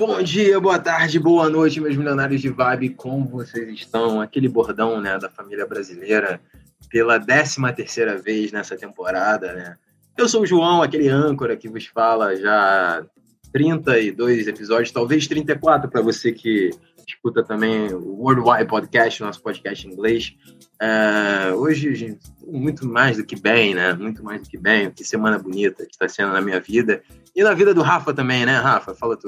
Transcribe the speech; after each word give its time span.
Bom 0.00 0.22
dia, 0.22 0.58
boa 0.58 0.78
tarde, 0.78 1.18
boa 1.18 1.50
noite, 1.50 1.78
meus 1.78 1.94
milionários 1.94 2.40
de 2.40 2.48
vibe. 2.48 2.94
Como 2.94 3.28
vocês 3.28 3.68
estão? 3.68 4.18
Aquele 4.18 4.48
bordão, 4.48 4.98
né, 4.98 5.18
da 5.18 5.28
família 5.28 5.66
brasileira, 5.66 6.40
pela 6.88 7.20
13 7.20 7.60
terceira 7.76 8.16
vez 8.16 8.50
nessa 8.50 8.78
temporada, 8.78 9.52
né? 9.52 9.76
Eu 10.16 10.26
sou 10.26 10.40
o 10.40 10.46
João, 10.46 10.80
aquele 10.80 11.06
âncora 11.06 11.54
que 11.54 11.68
vos 11.68 11.84
fala 11.84 12.34
já 12.34 13.04
32 13.52 14.46
episódios, 14.46 14.90
talvez 14.90 15.26
34 15.26 15.90
para 15.90 16.00
você 16.00 16.32
que 16.32 16.70
escuta 17.06 17.44
também 17.44 17.92
o 17.92 18.22
Worldwide 18.22 18.70
Podcast, 18.70 19.22
nosso 19.22 19.42
podcast 19.42 19.86
em 19.86 19.92
inglês. 19.92 20.34
É, 20.80 21.52
hoje, 21.52 21.94
gente, 21.94 22.20
muito 22.46 22.88
mais 22.88 23.18
do 23.18 23.24
que 23.24 23.38
bem, 23.38 23.74
né? 23.74 23.92
Muito 23.92 24.24
mais 24.24 24.40
do 24.40 24.48
que 24.48 24.56
bem. 24.56 24.90
Que 24.90 25.04
semana 25.04 25.38
bonita 25.38 25.84
que 25.84 25.92
está 25.92 26.08
sendo 26.08 26.32
na 26.32 26.40
minha 26.40 26.58
vida. 26.58 27.02
E 27.36 27.42
na 27.42 27.52
vida 27.52 27.74
do 27.74 27.82
Rafa 27.82 28.14
também, 28.14 28.46
né, 28.46 28.56
Rafa? 28.56 28.94
Fala 28.94 29.18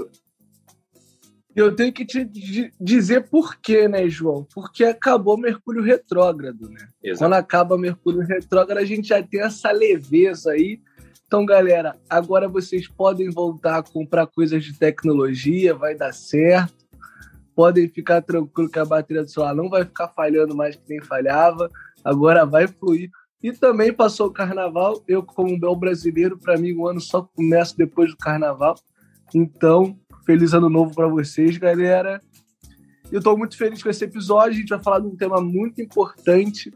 tu. 1.55 1.61
Eu 1.61 1.74
tenho 1.74 1.92
que 1.92 2.05
te 2.05 2.29
dizer 2.80 3.29
por 3.29 3.56
quê, 3.56 3.88
né, 3.88 4.09
João? 4.09 4.47
Porque 4.55 4.84
acabou 4.84 5.37
Mercúrio 5.37 5.83
retrógrado, 5.83 6.69
né? 6.69 6.88
Exato. 7.02 7.24
Quando 7.24 7.34
acaba 7.34 7.79
Mercúrio 7.79 8.20
retrógrado, 8.20 8.79
a 8.79 8.84
gente 8.84 9.09
já 9.09 9.23
tem 9.23 9.41
essa 9.41 9.70
leveza 9.70 10.52
aí. 10.52 10.80
Então, 11.27 11.46
galera, 11.46 11.96
agora 12.10 12.46
vocês 12.46 12.87
podem 12.87 13.30
voltar 13.30 13.79
a 13.79 13.83
comprar 13.83 14.27
coisas 14.27 14.62
de 14.62 14.79
tecnologia, 14.79 15.74
vai 15.74 15.95
dar 15.95 16.12
certo. 16.12 16.84
Podem 17.55 17.88
ficar 17.88 18.21
tranquilo 18.21 18.71
que 18.71 18.79
a 18.79 18.84
bateria 18.84 19.23
do 19.23 19.30
celular 19.30 19.55
não 19.55 19.69
vai 19.71 19.84
ficar 19.84 20.09
falhando 20.09 20.55
mais 20.55 20.77
que 20.77 20.82
nem 20.88 21.01
falhava. 21.01 21.71
Agora 22.05 22.45
vai 22.45 22.66
fluir. 22.66 23.10
E 23.43 23.52
também 23.52 23.93
passou 23.93 24.29
o 24.29 24.32
carnaval. 24.32 25.02
Eu, 25.09 25.23
como 25.23 25.52
um 25.52 25.59
bel 25.59 25.74
brasileiro, 25.74 26.38
para 26.38 26.57
mim 26.57 26.74
o 26.74 26.87
ano 26.87 27.01
só 27.01 27.23
começa 27.23 27.74
depois 27.77 28.10
do 28.10 28.16
carnaval. 28.16 28.77
Então, 29.34 29.99
Feliz 30.24 30.54
ano 30.54 30.68
novo 30.68 30.95
para 30.95 31.09
vocês, 31.09 31.56
galera. 31.56 32.23
Eu 33.10 33.18
estou 33.18 33.37
muito 33.37 33.56
feliz 33.56 33.82
com 33.82 33.90
esse 33.90 34.04
episódio. 34.04 34.52
A 34.52 34.60
gente 34.60 34.68
vai 34.68 34.82
falar 34.82 35.01
de 35.01 35.06
um 35.06 35.16
tema 35.16 35.40
muito 35.40 35.82
importante, 35.82 36.73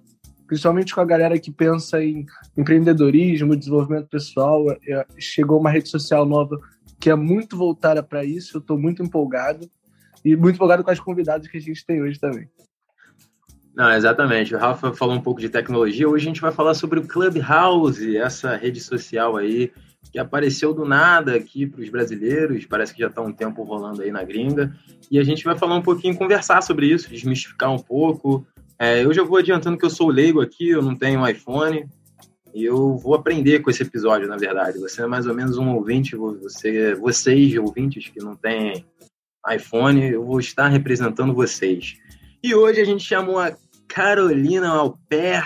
principalmente 0.47 0.95
com 0.95 1.01
a 1.01 1.05
galera 1.05 1.39
que 1.39 1.53
pensa 1.53 2.03
em 2.03 2.27
empreendedorismo, 2.57 3.57
desenvolvimento 3.57 4.09
pessoal. 4.09 4.69
É, 4.71 5.07
chegou 5.17 5.61
uma 5.61 5.71
rede 5.71 5.89
social 5.89 6.27
nova 6.27 6.59
que 6.99 7.09
é 7.09 7.15
muito 7.15 7.57
voltada 7.57 8.03
para 8.03 8.25
isso. 8.25 8.57
Eu 8.57 8.61
estou 8.61 8.77
muito 8.77 9.03
empolgado 9.03 9.71
e 10.25 10.35
muito 10.35 10.57
empolgado 10.57 10.83
com 10.83 10.91
as 10.91 10.99
convidadas 10.99 11.47
que 11.47 11.57
a 11.57 11.61
gente 11.61 11.87
tem 11.87 12.03
hoje 12.03 12.19
também. 12.19 12.49
Não, 13.77 13.93
exatamente. 13.93 14.55
O 14.55 14.59
Rafa 14.59 14.93
falou 14.93 15.15
um 15.15 15.21
pouco 15.21 15.41
de 15.41 15.49
tecnologia. 15.49 16.09
Hoje 16.09 16.25
a 16.25 16.29
gente 16.29 16.41
vai 16.41 16.51
falar 16.51 16.75
sobre 16.75 16.99
o 16.99 17.07
Clubhouse, 17.07 18.17
essa 18.17 18.57
rede 18.57 18.81
social 18.81 19.37
aí 19.37 19.71
que 20.11 20.19
apareceu 20.19 20.73
do 20.73 20.85
nada 20.85 21.35
aqui 21.35 21.67
para 21.67 21.81
os 21.81 21.89
brasileiros, 21.89 22.67
parece 22.67 22.95
que 22.95 23.01
já 23.01 23.09
está 23.09 23.23
um 23.23 23.33
tempo 23.33 23.63
rolando 23.63 24.03
aí 24.03 24.11
na 24.11 24.25
gringa, 24.25 24.75
e 25.11 25.19
a 25.19 25.25
gente 25.25 25.45
vai 25.45 25.57
falar 25.57 25.77
um 25.77 25.83
pouquinho, 25.83 26.17
conversar 26.17 26.63
sobre 26.63 26.87
isso, 26.87 27.11
desmistificar 27.11 27.73
um 27.73 27.79
pouco. 27.79 28.47
É, 28.79 29.05
eu 29.05 29.13
já 29.13 29.23
vou 29.23 29.39
adiantando 29.39 29.79
que 29.79 29.85
eu 29.85 29.91
sou 29.91 30.09
leigo 30.09 30.41
aqui, 30.41 30.69
eu 30.69 30.83
não 30.83 30.95
tenho 30.95 31.27
iPhone, 31.29 31.87
e 32.55 32.65
eu 32.65 32.97
vou 32.97 33.15
aprender 33.15 33.61
com 33.61 33.69
esse 33.69 33.83
episódio, 33.83 34.27
na 34.27 34.37
verdade. 34.37 34.79
Você 34.79 35.03
é 35.03 35.07
mais 35.07 35.27
ou 35.27 35.35
menos 35.35 35.59
um 35.59 35.75
ouvinte, 35.75 36.17
você, 36.17 36.95
vocês 36.95 37.55
ouvintes 37.57 38.09
que 38.09 38.19
não 38.19 38.35
têm 38.35 38.85
iPhone, 39.55 40.03
eu 40.03 40.25
vou 40.25 40.41
estar 40.41 40.69
representando 40.69 41.35
vocês. 41.35 41.97
E 42.43 42.55
hoje 42.55 42.81
a 42.81 42.85
gente 42.85 43.05
chamou 43.05 43.39
a 43.39 43.55
Carolina 43.87 44.69
Alper, 44.69 45.45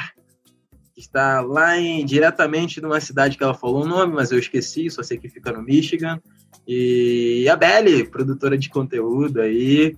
está 1.00 1.40
lá 1.40 1.78
em, 1.78 2.04
diretamente 2.04 2.80
numa 2.80 3.00
cidade 3.00 3.36
que 3.36 3.42
ela 3.42 3.54
falou 3.54 3.84
o 3.84 3.88
nome, 3.88 4.14
mas 4.14 4.30
eu 4.30 4.38
esqueci, 4.38 4.90
só 4.90 5.02
sei 5.02 5.18
que 5.18 5.28
fica 5.28 5.52
no 5.52 5.62
Michigan. 5.62 6.20
E 6.66 7.48
a 7.48 7.56
Belly, 7.56 8.08
produtora 8.08 8.56
de 8.56 8.68
conteúdo 8.68 9.40
aí. 9.40 9.96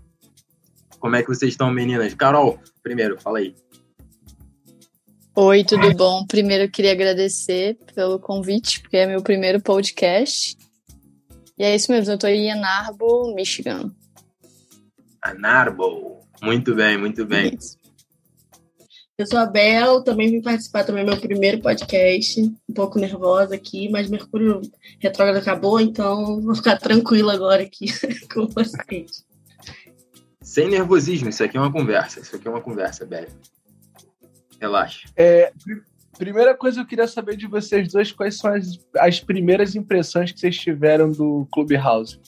Como 0.98 1.16
é 1.16 1.22
que 1.22 1.28
vocês 1.28 1.52
estão, 1.52 1.70
meninas? 1.70 2.14
Carol, 2.14 2.58
primeiro, 2.82 3.20
fala 3.20 3.38
aí. 3.38 3.54
Oi, 5.34 5.64
tudo 5.64 5.94
bom? 5.94 6.24
Primeiro 6.26 6.64
eu 6.64 6.70
queria 6.70 6.92
agradecer 6.92 7.76
pelo 7.94 8.18
convite, 8.18 8.80
porque 8.80 8.98
é 8.98 9.06
meu 9.06 9.22
primeiro 9.22 9.60
podcast. 9.60 10.56
E 11.58 11.64
é 11.64 11.74
isso 11.74 11.90
mesmo, 11.90 12.12
eu 12.12 12.14
estou 12.14 12.30
em 12.30 12.52
Ann 12.52 12.64
Arbor, 12.64 13.34
Michigan. 13.34 13.90
Ann 15.24 15.44
Arbor. 15.44 16.20
Muito 16.42 16.74
bem, 16.74 16.98
muito 16.98 17.24
bem. 17.24 17.54
Isso. 17.54 17.81
Eu 19.18 19.26
sou 19.26 19.38
a 19.38 19.46
Bel, 19.46 20.02
também 20.02 20.30
vim 20.30 20.40
participar 20.40 20.84
também 20.84 21.04
do 21.04 21.10
meu 21.10 21.20
primeiro 21.20 21.60
podcast, 21.60 22.40
um 22.40 22.74
pouco 22.74 22.98
nervosa 22.98 23.54
aqui, 23.54 23.90
mas 23.90 24.08
Mercúrio 24.08 24.62
retrógrado 24.98 25.36
acabou, 25.36 25.78
então 25.78 26.40
vou 26.40 26.54
ficar 26.54 26.78
tranquila 26.78 27.34
agora 27.34 27.62
aqui 27.62 27.86
com 28.32 28.48
vocês. 28.48 29.24
Sem 30.40 30.68
nervosismo, 30.68 31.28
isso 31.28 31.44
aqui 31.44 31.56
é 31.56 31.60
uma 31.60 31.70
conversa, 31.70 32.20
isso 32.20 32.34
aqui 32.34 32.48
é 32.48 32.50
uma 32.50 32.62
conversa, 32.62 33.04
Bel. 33.04 33.26
Relaxa. 34.58 35.08
É, 35.14 35.52
primeira 36.16 36.56
coisa 36.56 36.80
eu 36.80 36.86
queria 36.86 37.06
saber 37.06 37.36
de 37.36 37.46
vocês 37.46 37.92
dois, 37.92 38.10
quais 38.10 38.38
são 38.38 38.52
as, 38.52 38.78
as 38.98 39.20
primeiras 39.20 39.76
impressões 39.76 40.32
que 40.32 40.40
vocês 40.40 40.56
tiveram 40.56 41.12
do 41.12 41.46
Clubhouse? 41.52 42.18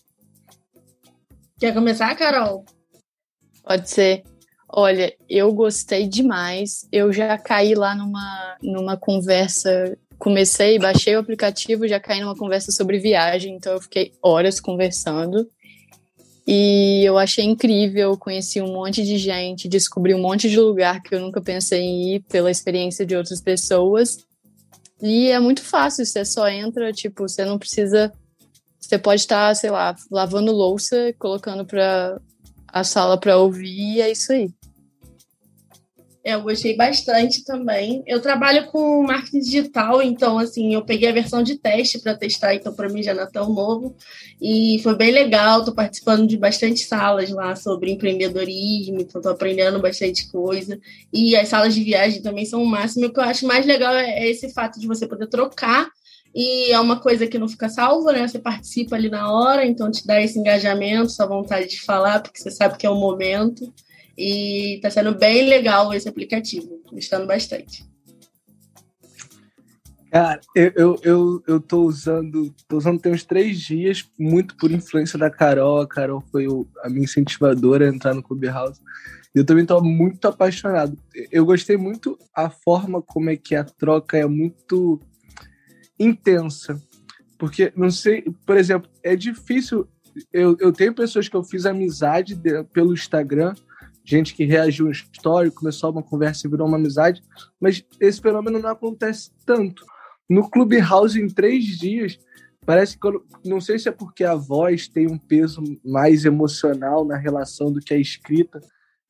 Quer 1.59 1.73
começar, 1.73 2.15
Carol? 2.15 2.65
Pode 3.63 3.89
ser. 3.89 4.23
Olha, 4.77 5.15
eu 5.31 5.53
gostei 5.53 6.09
demais. 6.09 6.89
Eu 6.91 7.13
já 7.13 7.39
caí 7.39 7.77
lá 7.77 7.95
numa, 7.95 8.57
numa 8.61 8.97
conversa. 8.97 9.97
Comecei, 10.19 10.81
baixei 10.81 11.15
o 11.15 11.21
aplicativo, 11.21 11.87
já 11.87 12.01
caí 12.01 12.21
numa 12.21 12.35
conversa 12.35 12.73
sobre 12.73 12.99
viagem, 12.99 13.55
então 13.55 13.73
eu 13.75 13.81
fiquei 13.81 14.13
horas 14.21 14.59
conversando. 14.59 15.49
E 16.45 17.05
eu 17.05 17.17
achei 17.17 17.45
incrível, 17.45 18.17
conheci 18.17 18.61
um 18.61 18.73
monte 18.73 19.05
de 19.05 19.17
gente, 19.17 19.69
descobri 19.69 20.13
um 20.13 20.21
monte 20.21 20.51
de 20.51 20.59
lugar 20.59 21.01
que 21.03 21.15
eu 21.15 21.21
nunca 21.21 21.41
pensei 21.41 21.81
em 21.81 22.17
ir 22.17 22.21
pela 22.23 22.51
experiência 22.51 23.07
de 23.07 23.15
outras 23.15 23.41
pessoas. 23.41 24.19
E 25.01 25.29
é 25.29 25.39
muito 25.39 25.63
fácil, 25.63 26.05
você 26.05 26.25
só 26.25 26.49
entra, 26.49 26.93
tipo, 26.93 27.29
você 27.29 27.45
não 27.45 27.61
precisa. 27.61 28.13
Você 28.81 28.99
pode 28.99 29.21
estar, 29.21 29.55
sei 29.55 29.71
lá, 29.71 29.95
lavando 30.11 30.51
louça, 30.51 31.15
colocando 31.17 31.65
para 31.65 32.21
a 32.67 32.83
sala 32.83 33.17
para 33.17 33.37
ouvir, 33.37 33.99
e 33.99 34.01
é 34.01 34.11
isso 34.11 34.33
aí. 34.33 34.51
É, 36.25 36.35
eu 36.35 36.43
gostei 36.43 36.75
bastante 36.75 37.45
também. 37.45 38.03
Eu 38.07 38.19
trabalho 38.19 38.67
com 38.69 39.03
marketing 39.03 39.41
digital, 39.41 40.01
então 40.01 40.39
assim, 40.39 40.73
eu 40.73 40.83
peguei 40.83 41.11
a 41.11 41.13
versão 41.13 41.43
de 41.43 41.59
teste 41.59 42.01
para 42.01 42.17
testar, 42.17 42.55
então 42.55 42.73
para 42.73 42.89
mim 42.89 43.03
já 43.03 43.13
não 43.13 43.25
é 43.25 43.27
tão 43.27 43.53
novo. 43.53 43.95
E 44.41 44.81
foi 44.83 44.97
bem 44.97 45.13
legal, 45.13 45.59
estou 45.59 45.75
participando 45.75 46.27
de 46.27 46.39
bastante 46.39 46.81
salas 46.81 47.29
lá 47.29 47.55
sobre 47.55 47.93
empreendedorismo, 47.93 49.01
então 49.01 49.21
estou 49.21 49.33
aprendendo 49.33 49.79
bastante 49.81 50.27
coisa. 50.31 50.81
E 51.13 51.37
as 51.37 51.49
salas 51.49 51.75
de 51.75 51.85
viagem 51.85 52.23
também 52.23 52.47
são 52.47 52.63
o 52.63 52.67
máximo. 52.67 53.07
O 53.07 53.13
que 53.13 53.21
eu 53.21 53.25
acho 53.25 53.47
mais 53.47 53.67
legal 53.67 53.95
é 53.95 54.27
esse 54.27 54.49
fato 54.53 54.81
de 54.81 54.87
você 54.87 55.07
poder 55.07 55.27
trocar 55.27 55.91
e 56.35 56.73
é 56.73 56.81
uma 56.81 56.99
coisa 56.99 57.27
que 57.27 57.39
não 57.39 57.49
fica 57.49 57.69
salva, 57.69 58.13
né? 58.13 58.27
Você 58.27 58.39
participa 58.39 58.97
ali 58.97 59.11
na 59.11 59.31
hora, 59.31 59.65
então 59.67 59.91
te 59.91 60.07
dá 60.07 60.21
esse 60.21 60.39
engajamento, 60.39 61.13
essa 61.13 61.27
vontade 61.27 61.69
de 61.69 61.81
falar, 61.83 62.21
porque 62.21 62.41
você 62.41 62.51
sabe 62.51 62.79
que 62.79 62.87
é 62.87 62.91
o 62.91 62.97
momento. 62.97 63.73
E 64.17 64.77
está 64.77 64.91
sendo 64.91 65.17
bem 65.17 65.49
legal 65.49 65.93
esse 65.93 66.09
aplicativo, 66.09 66.81
gostando 66.91 67.27
bastante. 67.27 67.85
Cara, 70.15 70.41
eu, 70.55 70.73
eu, 70.77 71.01
eu, 71.03 71.43
eu 71.45 71.61
tô 71.61 71.83
usando, 71.83 72.55
tô 72.69 72.77
usando 72.77 73.01
tem 73.01 73.13
uns 73.13 73.25
três 73.25 73.59
dias, 73.59 74.09
muito 74.17 74.57
por 74.57 74.71
influência 74.71 75.19
da 75.19 75.29
Carol. 75.29 75.81
A 75.81 75.89
Carol 75.89 76.21
foi 76.31 76.47
o, 76.47 76.69
a 76.85 76.89
minha 76.89 77.03
incentivadora 77.03 77.85
a 77.85 77.93
entrar 77.93 78.15
no 78.15 78.23
Clubhouse. 78.23 78.81
Eu 79.35 79.45
também 79.45 79.67
tô 79.67 79.83
muito 79.83 80.29
apaixonado. 80.29 80.97
Eu 81.33 81.45
gostei 81.45 81.77
muito 81.77 82.17
a 82.33 82.49
forma 82.49 83.03
como 83.03 83.29
é 83.29 83.37
que 83.37 83.57
a 83.57 83.65
troca 83.65 84.17
é 84.17 84.25
muito 84.25 85.01
intensa. 85.99 86.81
Porque, 87.37 87.73
não 87.75 87.91
sei, 87.91 88.23
por 88.47 88.57
exemplo, 88.57 88.89
é 89.03 89.17
difícil. 89.17 89.89
Eu, 90.33 90.57
eu 90.61 90.73
tenho 90.73 90.95
pessoas 90.95 91.29
que 91.29 91.35
eu 91.35 91.43
fiz 91.43 91.67
amizade 91.67 92.37
de, 92.37 92.63
pelo 92.73 92.95
Instagram 92.95 93.53
gente 94.05 94.35
que 94.35 94.45
reagiu 94.45 94.87
um 94.87 94.91
story, 94.91 95.51
começou 95.51 95.91
uma 95.91 96.03
conversa 96.03 96.47
e 96.47 96.51
virou 96.51 96.69
uma 96.69 96.77
amizade, 96.77 97.23
mas 97.59 97.85
esse 97.99 98.21
fenômeno 98.21 98.59
não 98.59 98.71
acontece 98.71 99.31
tanto. 99.47 99.85
No 100.29 100.49
Clubhouse, 100.49 101.21
em 101.21 101.29
três 101.29 101.65
dias, 101.79 102.19
parece 102.65 102.99
que, 102.99 103.07
eu, 103.07 103.25
não 103.45 103.61
sei 103.61 103.79
se 103.79 103.89
é 103.89 103.93
porque 103.93 104.25
a 104.25 104.35
voz 104.35 104.89
tem 104.89 105.07
um 105.07 105.19
peso 105.19 105.63
mais 105.85 106.25
emocional 106.25 107.05
na 107.05 107.17
relação 107.17 107.73
do 107.73 107.81
que 107.81 107.95
a 107.95 107.99
escrita, 107.99 108.61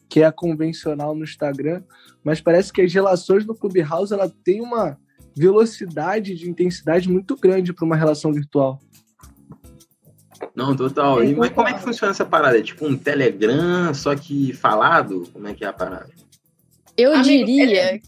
que 0.09 0.21
é 0.21 0.27
a 0.27 0.33
convencional 0.33 1.15
no 1.15 1.25
Instagram, 1.25 1.83
mas 2.23 2.41
parece 2.41 2.73
que 2.73 2.83
as 2.83 2.93
relações 2.93 3.45
no 3.45 3.55
Clubhouse 3.55 4.13
ela 4.13 4.33
tem 4.45 4.61
uma 4.61 4.97
velocidade 5.37 6.35
de 6.35 6.49
intensidade 6.49 7.09
muito 7.09 7.37
grande 7.37 7.73
para 7.73 7.85
uma 7.85 7.97
relação 7.97 8.33
virtual. 8.33 8.81
Não, 10.55 10.75
total. 10.75 11.23
E, 11.25 11.35
mas 11.35 11.51
como 11.51 11.69
é 11.69 11.73
que 11.73 11.83
funciona 11.83 12.13
essa 12.13 12.25
parada? 12.25 12.59
É 12.59 12.63
tipo 12.63 12.87
um 12.87 12.97
Telegram, 12.97 13.93
só 13.95 14.15
que 14.15 14.53
falado? 14.53 15.29
Como 15.33 15.47
é 15.47 15.55
que 15.55 15.65
é 15.65 15.69
a 15.69 15.73
parada? 15.73 16.11
Eu 16.97 17.15
Amigo, 17.15 17.47
diria. 17.47 18.01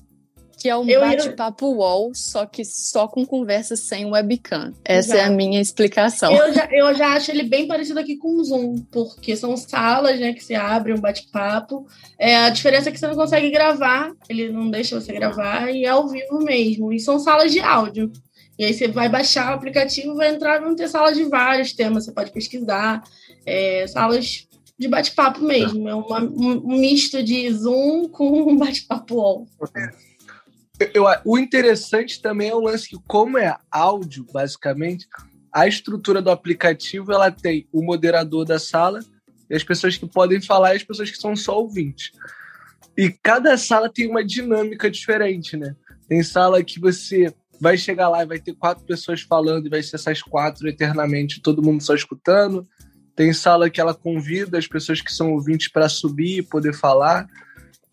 Que 0.58 0.70
é 0.70 0.76
um 0.76 0.86
bate-papo 0.86 1.66
wall, 1.74 2.12
só 2.14 2.46
que 2.46 2.64
só 2.64 3.06
com 3.06 3.26
conversas 3.26 3.80
sem 3.80 4.06
webcam. 4.06 4.72
Essa 4.82 5.10
Exato. 5.10 5.20
é 5.20 5.24
a 5.24 5.30
minha 5.30 5.60
explicação. 5.60 6.32
Eu 6.32 6.54
já, 6.54 6.68
eu 6.72 6.94
já 6.94 7.08
acho 7.12 7.30
ele 7.30 7.42
bem 7.42 7.68
parecido 7.68 8.00
aqui 8.00 8.16
com 8.16 8.40
o 8.40 8.42
Zoom, 8.42 8.78
porque 8.90 9.36
são 9.36 9.54
salas 9.54 10.18
né, 10.18 10.32
que 10.32 10.42
se 10.42 10.54
abrem 10.54 10.96
um 10.96 11.00
bate-papo. 11.00 11.86
É, 12.18 12.36
a 12.38 12.48
diferença 12.48 12.88
é 12.88 12.92
que 12.92 12.98
você 12.98 13.06
não 13.06 13.14
consegue 13.14 13.50
gravar, 13.50 14.10
ele 14.30 14.48
não 14.48 14.70
deixa 14.70 14.98
você 14.98 15.12
gravar, 15.12 15.70
e 15.70 15.84
é 15.84 15.88
ao 15.88 16.08
vivo 16.08 16.38
mesmo. 16.38 16.90
E 16.90 16.98
são 16.98 17.18
salas 17.18 17.52
de 17.52 17.60
áudio. 17.60 18.10
E 18.58 18.64
aí 18.64 18.72
você 18.72 18.88
vai 18.88 19.08
baixar 19.08 19.52
o 19.52 19.54
aplicativo, 19.54 20.14
vai 20.14 20.34
entrar, 20.34 20.60
vão 20.60 20.74
ter 20.74 20.88
salas 20.88 21.16
de 21.16 21.24
vários 21.24 21.72
temas, 21.72 22.04
você 22.04 22.12
pode 22.12 22.32
pesquisar. 22.32 23.02
É, 23.44 23.86
salas 23.86 24.46
de 24.78 24.88
bate-papo 24.88 25.40
mesmo. 25.42 25.88
É 25.88 25.94
uma, 25.94 26.20
um 26.20 26.78
misto 26.78 27.22
de 27.22 27.50
Zoom 27.52 28.08
com 28.10 28.50
um 28.50 28.56
bate-papo 28.56 29.16
wall. 29.16 29.46
Eu, 30.92 31.04
o 31.24 31.38
interessante 31.38 32.20
também 32.20 32.50
é 32.50 32.54
o 32.54 32.60
lance 32.60 32.88
que, 32.88 32.98
como 33.06 33.38
é 33.38 33.56
áudio, 33.70 34.26
basicamente, 34.32 35.06
a 35.52 35.66
estrutura 35.66 36.20
do 36.20 36.30
aplicativo 36.30 37.12
ela 37.12 37.30
tem 37.30 37.66
o 37.72 37.82
moderador 37.82 38.44
da 38.44 38.58
sala 38.58 39.00
e 39.48 39.54
as 39.54 39.64
pessoas 39.64 39.96
que 39.96 40.06
podem 40.06 40.40
falar 40.40 40.74
e 40.74 40.76
as 40.76 40.84
pessoas 40.84 41.10
que 41.10 41.16
são 41.16 41.34
só 41.34 41.58
ouvintes. 41.58 42.10
E 42.96 43.10
cada 43.10 43.56
sala 43.56 43.90
tem 43.90 44.06
uma 44.06 44.24
dinâmica 44.24 44.90
diferente, 44.90 45.56
né? 45.56 45.74
Tem 46.08 46.22
sala 46.22 46.62
que 46.62 46.78
você 46.78 47.32
vai 47.60 47.76
chegar 47.76 48.08
lá 48.08 48.22
e 48.22 48.26
vai 48.26 48.38
ter 48.38 48.54
quatro 48.54 48.84
pessoas 48.84 49.22
falando 49.22 49.66
e 49.66 49.70
vai 49.70 49.82
ser 49.82 49.96
essas 49.96 50.22
quatro 50.22 50.68
eternamente, 50.68 51.40
todo 51.40 51.62
mundo 51.62 51.82
só 51.82 51.94
escutando. 51.94 52.66
Tem 53.14 53.32
sala 53.32 53.70
que 53.70 53.80
ela 53.80 53.94
convida 53.94 54.58
as 54.58 54.66
pessoas 54.66 55.00
que 55.00 55.12
são 55.12 55.32
ouvintes 55.32 55.68
para 55.68 55.88
subir 55.88 56.38
e 56.38 56.42
poder 56.42 56.74
falar. 56.74 57.26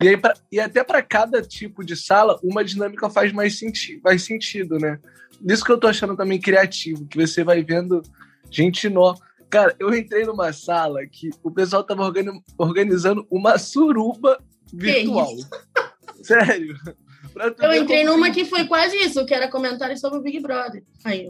E, 0.02 0.10
aí, 0.10 0.18
pra, 0.18 0.34
e 0.52 0.60
até 0.60 0.84
para 0.84 1.02
cada 1.02 1.42
tipo 1.42 1.84
de 1.84 1.96
sala, 1.96 2.38
uma 2.44 2.64
dinâmica 2.64 3.10
faz 3.10 3.32
mais 3.32 3.58
senti 3.58 4.00
faz 4.02 4.24
sentido, 4.24 4.78
né? 4.78 5.00
Isso 5.46 5.64
que 5.64 5.72
eu 5.72 5.78
tô 5.78 5.88
achando 5.88 6.16
também 6.16 6.40
criativo, 6.40 7.08
que 7.08 7.18
você 7.18 7.44
vai 7.44 7.64
vendo 7.64 8.02
gente 8.50 8.90
nova. 8.90 9.20
Cara, 9.50 9.76
eu 9.80 9.94
entrei 9.94 10.26
numa 10.26 10.52
sala 10.52 11.06
que 11.06 11.30
o 11.44 11.52
pessoal 11.52 11.84
tava 11.84 12.04
organi 12.04 12.32
organizando 12.58 13.26
uma 13.30 13.58
suruba 13.58 14.38
virtual. 14.74 15.32
Sério. 16.22 16.76
Eu 17.60 17.74
entrei 17.74 18.04
numa 18.04 18.32
que 18.32 18.46
foi 18.46 18.66
quase 18.66 18.96
isso, 18.98 19.26
que 19.26 19.34
era 19.34 19.50
comentário 19.50 19.98
sobre 19.98 20.20
o 20.20 20.22
Big 20.22 20.40
Brother. 20.40 20.84
Aí, 21.04 21.28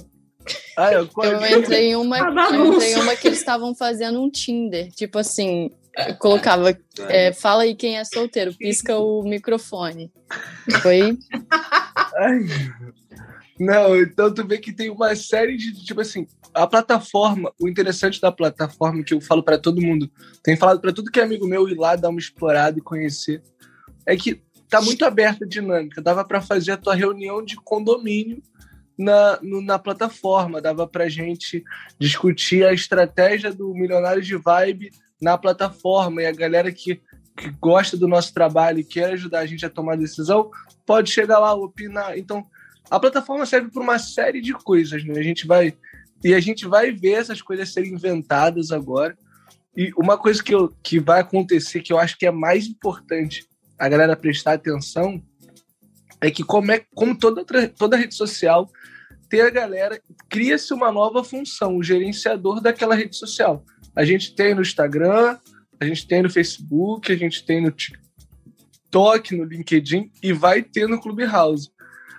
ah, 0.77 0.91
eu, 0.91 1.09
eu 1.23 1.59
entrei 1.59 1.91
em 1.91 1.95
uma, 1.95 2.17
eu 2.53 2.73
entrei 2.73 2.95
uma 2.95 3.15
que 3.15 3.27
eles 3.27 3.39
estavam 3.39 3.73
fazendo 3.75 4.21
um 4.21 4.29
Tinder. 4.29 4.91
Tipo 4.91 5.19
assim, 5.19 5.71
colocava, 6.19 6.77
é, 7.09 7.31
fala 7.31 7.63
aí 7.63 7.75
quem 7.75 7.97
é 7.97 8.03
solteiro, 8.03 8.53
pisca 8.55 8.97
o 8.97 9.23
microfone. 9.23 10.11
Foi. 10.81 11.17
Ai. 12.17 12.39
Não, 13.59 13.95
então 13.95 14.33
tu 14.33 14.45
vê 14.45 14.57
que 14.57 14.73
tem 14.73 14.89
uma 14.89 15.15
série 15.15 15.55
de, 15.55 15.85
tipo 15.85 16.01
assim, 16.01 16.27
a 16.53 16.65
plataforma, 16.65 17.51
o 17.59 17.69
interessante 17.69 18.19
da 18.19 18.31
plataforma 18.31 19.03
que 19.03 19.13
eu 19.13 19.21
falo 19.21 19.43
para 19.43 19.59
todo 19.59 19.81
mundo, 19.81 20.11
tem 20.43 20.57
falado 20.57 20.81
para 20.81 20.91
tudo 20.91 21.11
que 21.11 21.19
é 21.19 21.23
amigo 21.23 21.47
meu 21.47 21.69
ir 21.69 21.75
lá 21.75 21.95
dar 21.95 22.09
uma 22.09 22.19
explorada 22.19 22.79
e 22.79 22.81
conhecer, 22.81 23.41
é 24.05 24.17
que 24.17 24.41
tá 24.73 24.81
muito 24.81 25.05
aberta 25.05 25.45
a 25.45 25.47
dinâmica, 25.47 26.01
dava 26.01 26.25
para 26.25 26.41
fazer 26.41 26.71
a 26.71 26.77
tua 26.77 26.95
reunião 26.95 27.45
de 27.45 27.55
condomínio 27.57 28.41
na, 28.97 29.37
no, 29.39 29.61
na 29.61 29.77
plataforma, 29.77 30.59
dava 30.59 30.87
para 30.87 31.07
gente 31.07 31.63
discutir 31.99 32.65
a 32.65 32.73
estratégia 32.73 33.53
do 33.53 33.71
Milionários 33.75 34.25
de 34.25 34.35
Vibe 34.35 34.89
na 35.21 35.37
plataforma 35.37 36.23
e 36.23 36.25
a 36.25 36.31
galera 36.31 36.71
que, 36.71 36.99
que 37.37 37.51
gosta 37.61 37.95
do 37.95 38.07
nosso 38.07 38.33
trabalho 38.33 38.79
e 38.79 38.83
quer 38.83 39.13
ajudar 39.13 39.41
a 39.41 39.45
gente 39.45 39.63
a 39.63 39.69
tomar 39.69 39.95
decisão 39.95 40.49
pode 40.87 41.11
chegar 41.11 41.37
lá 41.37 41.53
opinar. 41.53 42.17
Então, 42.17 42.43
a 42.89 42.99
plataforma 42.99 43.45
serve 43.45 43.69
para 43.69 43.83
uma 43.83 43.99
série 43.99 44.41
de 44.41 44.53
coisas, 44.53 45.03
né? 45.05 45.19
A 45.19 45.23
gente 45.23 45.45
vai 45.45 45.77
e 46.23 46.33
a 46.33 46.39
gente 46.39 46.65
vai 46.65 46.91
ver 46.91 47.11
essas 47.11 47.43
coisas 47.43 47.71
serem 47.71 47.93
inventadas 47.93 48.71
agora. 48.71 49.15
E 49.77 49.91
uma 49.97 50.17
coisa 50.17 50.43
que, 50.43 50.55
eu, 50.55 50.73
que 50.81 50.99
vai 50.99 51.19
acontecer, 51.19 51.81
que 51.81 51.93
eu 51.93 51.99
acho 51.99 52.17
que 52.17 52.25
é 52.25 52.31
mais 52.31 52.65
importante 52.65 53.45
a 53.77 53.89
galera 53.89 54.15
prestar 54.15 54.53
atenção, 54.53 55.21
é 56.21 56.31
que 56.31 56.43
como, 56.43 56.71
é, 56.71 56.85
como 56.95 57.17
toda, 57.17 57.43
toda 57.69 57.97
rede 57.97 58.15
social 58.15 58.69
tem 59.29 59.41
a 59.41 59.49
galera, 59.49 59.99
cria-se 60.29 60.73
uma 60.73 60.91
nova 60.91 61.23
função, 61.23 61.77
o 61.77 61.83
gerenciador 61.83 62.61
daquela 62.61 62.93
rede 62.95 63.15
social. 63.15 63.65
A 63.95 64.05
gente 64.05 64.35
tem 64.35 64.53
no 64.53 64.61
Instagram, 64.61 65.37
a 65.79 65.85
gente 65.85 66.07
tem 66.07 66.21
no 66.21 66.29
Facebook, 66.29 67.11
a 67.11 67.15
gente 67.15 67.43
tem 67.43 67.61
no 67.61 67.71
TikTok, 67.71 69.35
no 69.35 69.43
LinkedIn 69.43 70.11
e 70.21 70.31
vai 70.31 70.61
ter 70.61 70.87
no 70.87 71.01
Clubhouse. 71.01 71.71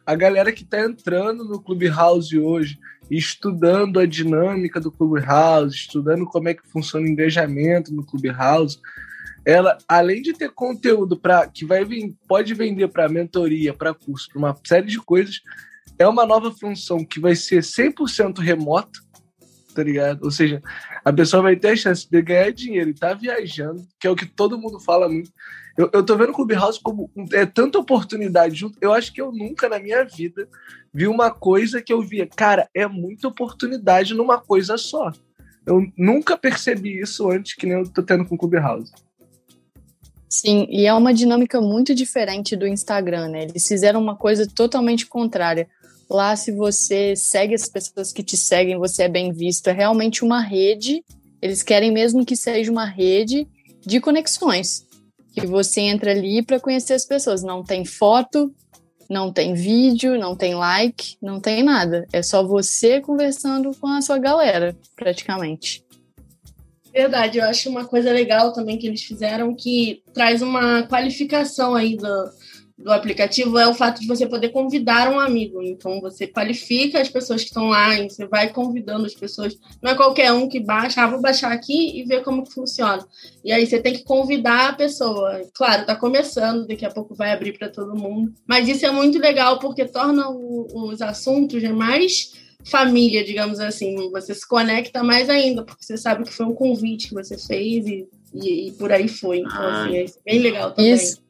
A 0.04 0.14
galera 0.14 0.52
que 0.52 0.64
está 0.64 0.80
entrando 0.80 1.44
no 1.44 1.62
Clubhouse 1.62 2.36
hoje, 2.36 2.78
estudando 3.10 4.00
a 4.00 4.06
dinâmica 4.06 4.80
do 4.80 4.92
Clubhouse, 4.92 5.74
estudando 5.74 6.26
como 6.26 6.48
é 6.48 6.54
que 6.54 6.68
funciona 6.68 7.06
o 7.06 7.08
engajamento 7.08 7.94
no 7.94 8.04
Clubhouse, 8.04 8.78
ela, 9.44 9.76
além 9.86 10.22
de 10.22 10.32
ter 10.32 10.50
conteúdo 10.50 11.18
para 11.18 11.46
que 11.46 11.64
vai 11.64 11.84
pode 12.26 12.54
vender 12.54 12.88
para 12.88 13.08
mentoria, 13.08 13.74
para 13.74 13.94
curso, 13.94 14.28
para 14.30 14.38
uma 14.38 14.56
série 14.64 14.86
de 14.86 14.98
coisas, 14.98 15.40
é 15.98 16.06
uma 16.08 16.26
nova 16.26 16.50
função 16.50 17.04
que 17.04 17.20
vai 17.20 17.36
ser 17.36 17.60
100% 17.60 18.38
remoto, 18.38 19.00
tá 19.74 19.82
ligado? 19.82 20.24
Ou 20.24 20.30
seja, 20.30 20.62
a 21.04 21.12
pessoa 21.12 21.42
vai 21.42 21.56
ter 21.56 21.70
a 21.70 21.76
chance 21.76 22.08
de 22.08 22.22
ganhar 22.22 22.52
dinheiro 22.52 22.90
e 22.90 22.94
tá 22.94 23.12
viajando, 23.12 23.86
que 24.00 24.06
é 24.06 24.10
o 24.10 24.16
que 24.16 24.26
todo 24.26 24.58
mundo 24.58 24.80
fala 24.80 25.08
muito. 25.08 25.30
Eu, 25.76 25.90
eu 25.92 26.04
tô 26.04 26.16
vendo 26.16 26.30
o 26.30 26.34
Clubhouse 26.34 26.80
como 26.80 27.10
é 27.32 27.44
tanta 27.44 27.78
oportunidade 27.78 28.54
junto. 28.54 28.78
Eu 28.80 28.92
acho 28.92 29.12
que 29.12 29.20
eu 29.20 29.32
nunca 29.32 29.68
na 29.68 29.78
minha 29.78 30.04
vida 30.04 30.48
vi 30.92 31.08
uma 31.08 31.30
coisa 31.30 31.82
que 31.82 31.92
eu 31.92 32.00
via, 32.00 32.26
cara, 32.26 32.68
é 32.72 32.86
muita 32.86 33.26
oportunidade 33.28 34.14
numa 34.14 34.38
coisa 34.38 34.78
só. 34.78 35.12
Eu 35.66 35.82
nunca 35.96 36.36
percebi 36.36 37.00
isso 37.00 37.28
antes 37.30 37.54
que 37.54 37.66
nem 37.66 37.78
eu 37.78 37.90
tô 37.90 38.02
tendo 38.02 38.24
com 38.24 38.36
o 38.36 38.38
Clubhouse. 38.38 38.92
Sim, 40.34 40.66
e 40.68 40.84
é 40.84 40.92
uma 40.92 41.14
dinâmica 41.14 41.60
muito 41.60 41.94
diferente 41.94 42.56
do 42.56 42.66
Instagram, 42.66 43.28
né? 43.28 43.44
Eles 43.44 43.68
fizeram 43.68 44.00
uma 44.00 44.16
coisa 44.16 44.48
totalmente 44.48 45.06
contrária. 45.06 45.68
Lá, 46.10 46.34
se 46.34 46.50
você 46.50 47.14
segue 47.14 47.54
as 47.54 47.68
pessoas 47.68 48.12
que 48.12 48.20
te 48.20 48.36
seguem, 48.36 48.76
você 48.76 49.04
é 49.04 49.08
bem 49.08 49.32
visto. 49.32 49.68
É 49.68 49.72
realmente 49.72 50.24
uma 50.24 50.40
rede. 50.40 51.04
Eles 51.40 51.62
querem 51.62 51.92
mesmo 51.92 52.26
que 52.26 52.34
seja 52.34 52.72
uma 52.72 52.84
rede 52.84 53.46
de 53.86 54.00
conexões. 54.00 54.84
Que 55.32 55.46
você 55.46 55.82
entra 55.82 56.10
ali 56.10 56.42
para 56.42 56.58
conhecer 56.58 56.94
as 56.94 57.06
pessoas. 57.06 57.44
Não 57.44 57.62
tem 57.62 57.84
foto, 57.84 58.52
não 59.08 59.32
tem 59.32 59.54
vídeo, 59.54 60.18
não 60.18 60.34
tem 60.34 60.56
like, 60.56 61.16
não 61.22 61.38
tem 61.38 61.62
nada. 61.62 62.08
É 62.12 62.24
só 62.24 62.44
você 62.44 63.00
conversando 63.00 63.70
com 63.80 63.86
a 63.86 64.02
sua 64.02 64.18
galera, 64.18 64.76
praticamente. 64.96 65.84
Verdade, 66.94 67.38
eu 67.38 67.44
acho 67.44 67.68
uma 67.68 67.84
coisa 67.84 68.12
legal 68.12 68.52
também 68.52 68.78
que 68.78 68.86
eles 68.86 69.02
fizeram 69.02 69.52
que 69.52 70.00
traz 70.12 70.40
uma 70.40 70.84
qualificação 70.84 71.74
aí 71.74 71.96
do, 71.96 72.30
do 72.78 72.92
aplicativo 72.92 73.58
é 73.58 73.66
o 73.66 73.74
fato 73.74 74.00
de 74.00 74.06
você 74.06 74.28
poder 74.28 74.50
convidar 74.50 75.10
um 75.12 75.18
amigo. 75.18 75.60
Então 75.60 76.00
você 76.00 76.24
qualifica 76.24 77.00
as 77.00 77.08
pessoas 77.08 77.42
que 77.42 77.48
estão 77.48 77.66
lá, 77.66 77.98
e 77.98 78.08
você 78.08 78.28
vai 78.28 78.52
convidando 78.52 79.06
as 79.06 79.14
pessoas. 79.14 79.58
Não 79.82 79.90
é 79.90 79.96
qualquer 79.96 80.30
um 80.30 80.48
que 80.48 80.60
baixa, 80.60 81.02
ah, 81.02 81.08
vou 81.08 81.20
baixar 81.20 81.50
aqui 81.50 81.98
e 81.98 82.04
ver 82.04 82.22
como 82.22 82.44
que 82.44 82.54
funciona. 82.54 83.04
E 83.44 83.50
aí 83.50 83.66
você 83.66 83.80
tem 83.80 83.92
que 83.92 84.04
convidar 84.04 84.68
a 84.68 84.72
pessoa. 84.74 85.42
Claro, 85.52 85.86
tá 85.86 85.96
começando, 85.96 86.64
daqui 86.64 86.86
a 86.86 86.92
pouco 86.92 87.12
vai 87.12 87.32
abrir 87.32 87.58
para 87.58 87.68
todo 87.68 87.98
mundo. 87.98 88.32
Mas 88.46 88.68
isso 88.68 88.86
é 88.86 88.90
muito 88.92 89.18
legal 89.18 89.58
porque 89.58 89.84
torna 89.84 90.28
o, 90.30 90.90
os 90.90 91.02
assuntos 91.02 91.60
mais 91.64 92.43
família, 92.64 93.24
digamos 93.24 93.60
assim. 93.60 94.10
Você 94.10 94.34
se 94.34 94.46
conecta 94.46 95.02
mais 95.02 95.28
ainda, 95.28 95.62
porque 95.62 95.84
você 95.84 95.96
sabe 95.96 96.24
que 96.24 96.32
foi 96.32 96.46
um 96.46 96.54
convite 96.54 97.08
que 97.08 97.14
você 97.14 97.36
fez 97.38 97.86
e, 97.86 98.08
e, 98.32 98.68
e 98.68 98.72
por 98.72 98.92
aí 98.92 99.08
foi. 99.08 99.38
Então, 99.38 99.62
ah. 99.62 99.84
assim, 99.84 99.96
é 99.96 100.06
bem 100.24 100.38
legal 100.40 100.72
também. 100.72 100.92
Isso, 100.92 101.22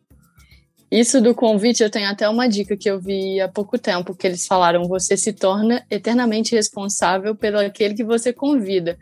isso 0.91 1.21
do 1.21 1.35
convite, 1.35 1.83
eu 1.83 1.91
tenho 1.91 2.09
até 2.09 2.29
uma 2.29 2.49
dica 2.49 2.77
que 2.77 2.89
eu 2.89 3.01
vi 3.01 3.41
há 3.41 3.49
pouco 3.49 3.79
tempo, 3.79 4.15
que 4.15 4.27
eles 4.27 4.47
falaram, 4.47 4.87
você 4.87 5.17
se 5.17 5.33
torna 5.33 5.85
eternamente 5.91 6.55
responsável 6.55 7.35
pelo 7.35 7.59
aquele 7.59 7.95
que 7.95 8.05
você 8.05 8.33
convida. 8.33 8.97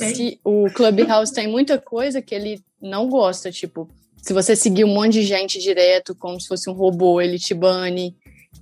É. 0.00 0.14
Se 0.14 0.38
o 0.44 0.66
Clubhouse 0.70 1.32
tem 1.32 1.48
muita 1.48 1.78
coisa 1.78 2.20
que 2.20 2.34
ele 2.34 2.60
não 2.80 3.08
gosta, 3.08 3.50
tipo, 3.50 3.88
se 4.22 4.32
você 4.32 4.54
seguir 4.54 4.84
um 4.84 4.92
monte 4.92 5.14
de 5.14 5.22
gente 5.22 5.58
direto, 5.58 6.14
como 6.14 6.40
se 6.40 6.48
fosse 6.48 6.68
um 6.68 6.74
robô, 6.74 7.20
ele 7.20 7.38
te 7.38 7.54
bane. 7.54 8.14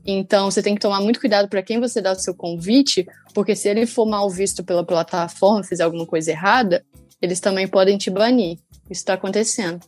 Então, 0.06 0.50
você 0.50 0.62
tem 0.62 0.74
que 0.74 0.80
tomar 0.80 1.00
muito 1.00 1.18
cuidado 1.18 1.48
para 1.48 1.62
quem 1.62 1.80
você 1.80 2.00
dá 2.00 2.12
o 2.12 2.18
seu 2.18 2.34
convite, 2.34 3.04
porque 3.34 3.56
se 3.56 3.68
ele 3.68 3.86
for 3.86 4.06
mal 4.06 4.30
visto 4.30 4.62
pela 4.62 4.84
plataforma, 4.84 5.64
fizer 5.64 5.82
alguma 5.82 6.06
coisa 6.06 6.30
errada, 6.30 6.84
eles 7.20 7.40
também 7.40 7.66
podem 7.66 7.98
te 7.98 8.08
banir. 8.08 8.58
Isso 8.88 9.00
está 9.00 9.14
acontecendo. 9.14 9.80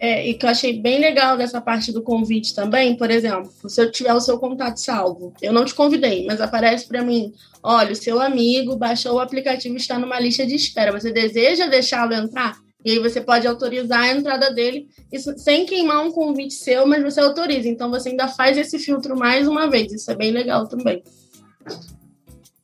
É, 0.00 0.28
e 0.28 0.34
que 0.34 0.46
eu 0.46 0.50
achei 0.50 0.80
bem 0.80 1.00
legal 1.00 1.36
dessa 1.36 1.60
parte 1.60 1.92
do 1.92 2.02
convite 2.02 2.54
também, 2.54 2.96
por 2.96 3.10
exemplo, 3.10 3.50
se 3.68 3.80
eu 3.80 3.90
tiver 3.90 4.14
o 4.14 4.20
seu 4.20 4.38
contato 4.38 4.76
salvo, 4.76 5.34
eu 5.42 5.52
não 5.52 5.64
te 5.64 5.74
convidei, 5.74 6.24
mas 6.24 6.40
aparece 6.40 6.86
para 6.86 7.02
mim, 7.02 7.32
olha, 7.64 7.92
o 7.92 7.96
seu 7.96 8.20
amigo 8.20 8.76
baixou 8.76 9.14
o 9.14 9.20
aplicativo 9.20 9.76
está 9.76 9.98
numa 9.98 10.20
lista 10.20 10.46
de 10.46 10.54
espera, 10.54 10.92
você 10.92 11.10
deseja 11.10 11.66
deixá-lo 11.66 12.14
entrar? 12.14 12.56
E 12.84 12.92
aí 12.92 12.98
você 12.98 13.20
pode 13.20 13.46
autorizar 13.46 14.02
a 14.02 14.12
entrada 14.12 14.52
dele 14.52 14.88
isso, 15.12 15.36
sem 15.36 15.66
queimar 15.66 16.04
um 16.04 16.12
convite 16.12 16.54
seu, 16.54 16.86
mas 16.86 17.02
você 17.02 17.20
autoriza. 17.20 17.68
Então 17.68 17.90
você 17.90 18.10
ainda 18.10 18.28
faz 18.28 18.56
esse 18.56 18.78
filtro 18.78 19.16
mais 19.16 19.48
uma 19.48 19.68
vez. 19.68 19.92
Isso 19.92 20.10
é 20.10 20.14
bem 20.14 20.30
legal 20.30 20.68
também. 20.68 21.02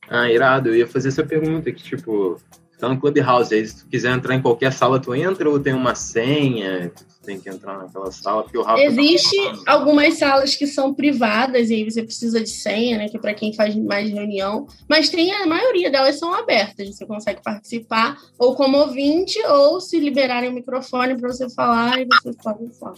Ah, 0.07 0.29
irado. 0.31 0.69
Eu 0.69 0.75
ia 0.75 0.87
fazer 0.87 1.09
essa 1.09 1.23
pergunta 1.23 1.71
que, 1.71 1.83
tipo, 1.83 2.39
tá 2.77 2.87
no 2.87 2.99
Clubhouse, 2.99 3.53
aí 3.53 3.65
se 3.65 3.83
tu 3.83 3.87
quiser 3.87 4.13
entrar 4.13 4.35
em 4.35 4.41
qualquer 4.41 4.71
sala, 4.71 4.99
tu 4.99 5.13
entra 5.13 5.49
ou 5.49 5.59
tem 5.59 5.73
uma 5.73 5.95
senha? 5.95 6.91
Tem 7.25 7.39
que 7.39 7.49
entrar 7.49 7.77
naquela 7.77 8.11
sala? 8.11 8.43
Porque 8.43 8.57
o 8.57 8.61
Rafa 8.61 8.77
tá 8.77 8.83
Existe 8.83 9.35
tá 9.63 9.71
algumas 9.73 10.13
salas 10.17 10.55
que 10.55 10.67
são 10.67 10.93
privadas 10.93 11.69
e 11.69 11.75
aí 11.75 11.83
você 11.83 12.03
precisa 12.03 12.39
de 12.39 12.49
senha, 12.49 12.97
né? 12.97 13.09
Que 13.09 13.17
é 13.17 13.19
para 13.19 13.33
quem 13.33 13.53
faz 13.53 13.75
mais 13.75 14.09
reunião. 14.09 14.67
Mas 14.87 15.09
tem 15.09 15.31
a 15.33 15.45
maioria 15.45 15.89
delas 15.89 16.19
são 16.19 16.33
abertas. 16.33 16.95
Você 16.95 17.05
consegue 17.05 17.41
participar 17.41 18.17
ou 18.37 18.55
como 18.55 18.77
ouvinte 18.77 19.39
ou 19.47 19.81
se 19.81 19.99
liberarem 19.99 20.49
o 20.49 20.53
microfone 20.53 21.19
para 21.19 21.29
você 21.29 21.49
falar 21.49 21.99
e 21.99 22.05
você 22.05 22.31
pode 22.41 22.79
falar. 22.79 22.95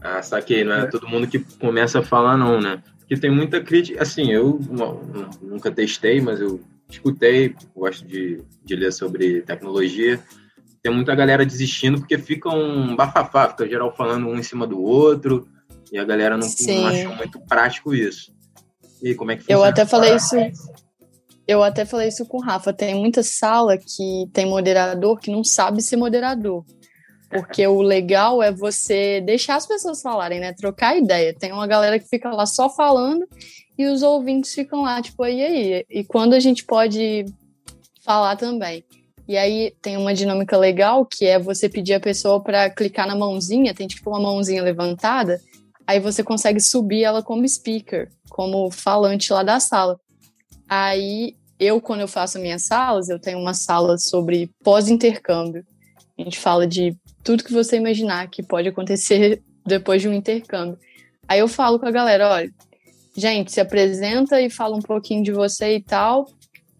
Ah, 0.00 0.22
saquei. 0.22 0.64
Não 0.64 0.74
é 0.74 0.86
todo 0.86 1.08
mundo 1.08 1.28
que 1.28 1.38
começa 1.38 2.00
a 2.00 2.02
falar, 2.02 2.36
não, 2.36 2.60
né? 2.60 2.82
Porque 2.98 3.16
tem 3.16 3.30
muita 3.30 3.60
crítica. 3.60 4.02
Assim, 4.02 4.32
eu 4.32 4.58
nunca 5.40 5.70
testei, 5.70 6.20
mas 6.20 6.40
eu 6.40 6.60
escutei, 6.90 7.54
gosto 7.74 8.06
de, 8.06 8.42
de 8.64 8.76
ler 8.76 8.92
sobre 8.92 9.42
tecnologia. 9.42 10.20
Tem 10.82 10.92
muita 10.92 11.14
galera 11.14 11.46
desistindo 11.46 11.98
porque 12.00 12.18
fica 12.18 12.48
um 12.48 12.96
bafafá, 12.96 13.48
fica 13.48 13.68
geral 13.68 13.94
falando 13.94 14.26
um 14.26 14.36
em 14.36 14.42
cima 14.42 14.66
do 14.66 14.82
outro, 14.82 15.46
e 15.92 15.98
a 15.98 16.04
galera 16.04 16.36
não, 16.36 16.46
não 16.46 16.86
achou 16.86 17.14
muito 17.14 17.40
prático 17.40 17.94
isso. 17.94 18.32
E 19.02 19.14
como 19.14 19.30
é 19.30 19.36
que 19.36 19.42
funciona? 19.42 19.60
Eu 19.60 19.64
até 19.64 19.86
falei 19.86 20.14
isso. 20.14 20.36
Eu 21.46 21.62
até 21.62 21.84
falei 21.84 22.08
isso 22.08 22.24
com 22.26 22.38
o 22.38 22.40
Rafa. 22.40 22.72
Tem 22.72 22.94
muita 22.94 23.22
sala 23.22 23.76
que 23.76 24.28
tem 24.32 24.46
moderador 24.46 25.18
que 25.18 25.30
não 25.30 25.44
sabe 25.44 25.82
ser 25.82 25.96
moderador. 25.96 26.64
Porque 27.28 27.66
o 27.66 27.80
legal 27.80 28.42
é 28.42 28.52
você 28.52 29.20
deixar 29.20 29.56
as 29.56 29.66
pessoas 29.66 30.02
falarem, 30.02 30.38
né? 30.38 30.52
Trocar 30.52 30.96
ideia. 30.96 31.34
Tem 31.34 31.52
uma 31.52 31.66
galera 31.66 31.98
que 31.98 32.08
fica 32.08 32.30
lá 32.30 32.46
só 32.46 32.68
falando 32.68 33.26
e 33.76 33.86
os 33.86 34.02
ouvintes 34.02 34.54
ficam 34.54 34.82
lá, 34.82 35.00
tipo, 35.00 35.24
e 35.26 35.42
aí? 35.42 35.84
E 35.90 36.04
quando 36.04 36.34
a 36.34 36.40
gente 36.40 36.64
pode 36.64 37.24
falar 38.04 38.36
também? 38.36 38.84
E 39.28 39.36
aí 39.36 39.72
tem 39.80 39.96
uma 39.96 40.12
dinâmica 40.12 40.56
legal 40.56 41.06
que 41.06 41.26
é 41.26 41.38
você 41.38 41.68
pedir 41.68 41.94
a 41.94 42.00
pessoa 42.00 42.42
para 42.42 42.68
clicar 42.70 43.06
na 43.06 43.14
mãozinha, 43.14 43.74
tem 43.74 43.86
tipo 43.86 44.10
uma 44.10 44.20
mãozinha 44.20 44.62
levantada, 44.62 45.40
aí 45.86 46.00
você 46.00 46.22
consegue 46.22 46.60
subir 46.60 47.04
ela 47.04 47.22
como 47.22 47.48
speaker, 47.48 48.10
como 48.28 48.70
falante 48.70 49.32
lá 49.32 49.42
da 49.42 49.60
sala. 49.60 49.98
Aí 50.68 51.36
eu, 51.58 51.80
quando 51.80 52.00
eu 52.00 52.08
faço 52.08 52.38
minhas 52.38 52.62
salas, 52.64 53.08
eu 53.08 53.20
tenho 53.20 53.38
uma 53.38 53.54
sala 53.54 53.96
sobre 53.96 54.50
pós-intercâmbio. 54.64 55.64
A 56.18 56.22
gente 56.22 56.38
fala 56.38 56.66
de 56.66 56.96
tudo 57.22 57.44
que 57.44 57.52
você 57.52 57.76
imaginar 57.76 58.28
que 58.28 58.42
pode 58.42 58.68
acontecer 58.68 59.42
depois 59.64 60.02
de 60.02 60.08
um 60.08 60.12
intercâmbio. 60.12 60.78
Aí 61.28 61.38
eu 61.38 61.46
falo 61.46 61.78
com 61.78 61.86
a 61.86 61.90
galera, 61.90 62.28
olha, 62.28 62.52
gente, 63.16 63.52
se 63.52 63.60
apresenta 63.60 64.40
e 64.40 64.50
fala 64.50 64.76
um 64.76 64.82
pouquinho 64.82 65.22
de 65.22 65.30
você 65.30 65.76
e 65.76 65.80
tal. 65.80 66.26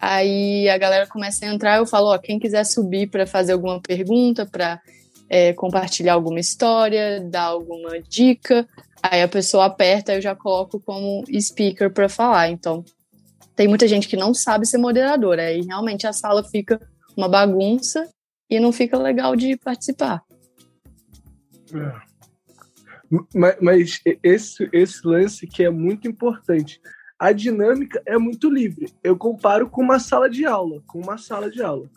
Aí 0.04 0.68
a 0.68 0.76
galera 0.76 1.06
começa 1.06 1.47
a 1.47 1.54
entrar, 1.54 1.76
eu 1.76 1.87
falo, 1.87 2.09
ó, 2.09 2.18
quem 2.18 2.37
quiser 2.37 2.64
subir 2.64 3.09
para 3.09 3.25
fazer 3.25 3.52
alguma 3.52 3.80
pergunta, 3.80 4.44
para 4.44 4.82
é, 5.30 5.52
compartilhar 5.52 6.14
alguma 6.14 6.40
história, 6.40 7.21
dar 7.21 7.44
alguma 7.44 8.00
dica, 8.00 8.66
aí 9.00 9.23
a 9.23 9.28
pessoa 9.28 9.66
aperta, 9.66 10.12
eu 10.12 10.21
já 10.21 10.35
coloco 10.35 10.80
como 10.80 11.23
speaker 11.40 11.88
para 11.88 12.09
falar. 12.09 12.49
Então, 12.50 12.85
tem 13.54 13.68
muita 13.68 13.87
gente 13.87 14.09
que 14.09 14.16
não 14.16 14.35
sabe 14.35 14.66
ser 14.66 14.78
moderadora, 14.78 15.44
aí 15.44 15.61
realmente 15.61 16.04
a 16.04 16.12
sala 16.12 16.42
fica 16.42 16.80
uma 17.16 17.28
bagunça 17.28 18.09
e 18.50 18.59
não 18.59 18.73
fica 18.73 18.99
legal 18.99 19.37
de 19.37 19.56
participar. 19.56 20.21
É. 21.73 22.12
Mas, 23.32 23.56
mas, 23.61 24.00
esse, 24.21 24.68
esse 24.73 25.06
lance 25.06 25.47
que 25.47 25.62
é 25.62 25.71
muito 25.71 26.09
importante. 26.09 26.80
A 27.23 27.31
dinâmica 27.31 28.02
é 28.05 28.19
muito 28.19 28.50
livre. 28.50 28.93
Eu 29.00 29.17
comparo 29.17 29.71
com 29.71 29.81
uma 29.81 30.00
sala 30.00 30.29
de 30.29 30.45
aula, 30.45 30.83
com 30.88 30.99
uma 30.99 31.17
sala 31.17 31.49
de 31.49 31.62
aula. 31.62 31.88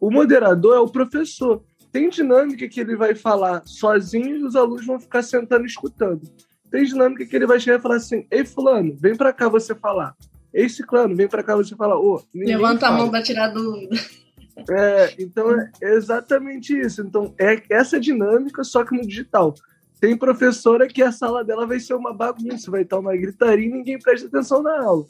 O 0.00 0.10
moderador 0.10 0.74
é 0.74 0.80
o 0.80 0.88
professor. 0.88 1.62
Tem 1.92 2.08
dinâmica 2.08 2.66
que 2.66 2.80
ele 2.80 2.96
vai 2.96 3.14
falar 3.14 3.60
sozinho 3.66 4.38
e 4.38 4.42
os 4.42 4.56
alunos 4.56 4.86
vão 4.86 4.98
ficar 4.98 5.22
sentando 5.22 5.66
escutando. 5.66 6.22
Tem 6.70 6.82
dinâmica 6.82 7.26
que 7.26 7.36
ele 7.36 7.46
vai 7.46 7.60
chegar 7.60 7.78
e 7.78 7.82
falar 7.82 7.96
assim: 7.96 8.26
Ei, 8.30 8.42
Fulano, 8.42 8.96
vem 8.98 9.14
para 9.14 9.34
cá 9.34 9.50
você 9.50 9.74
falar. 9.74 10.16
Ei, 10.54 10.66
Ciclano, 10.66 11.14
vem 11.14 11.28
para 11.28 11.42
cá 11.42 11.54
você 11.54 11.76
falar. 11.76 11.98
Oh, 11.98 12.18
Levanta 12.34 12.86
fala. 12.86 12.94
a 12.94 12.98
mão 13.00 13.10
para 13.10 13.22
tirar 13.22 13.48
dúvida. 13.48 13.94
É, 14.70 15.14
então 15.18 15.60
é 15.60 15.94
exatamente 15.94 16.74
isso. 16.74 17.02
Então 17.02 17.34
é 17.38 17.62
essa 17.70 18.00
dinâmica, 18.00 18.64
só 18.64 18.82
que 18.82 18.96
no 18.96 19.06
digital. 19.06 19.54
Tem 20.02 20.16
professora 20.16 20.88
que 20.88 21.00
a 21.00 21.12
sala 21.12 21.44
dela 21.44 21.64
vai 21.64 21.78
ser 21.78 21.94
uma 21.94 22.12
bagunça, 22.12 22.72
vai 22.72 22.82
estar 22.82 22.98
uma 22.98 23.16
gritaria 23.16 23.68
e 23.68 23.70
ninguém 23.70 24.00
presta 24.00 24.26
atenção 24.26 24.60
na 24.60 24.82
aula. 24.82 25.06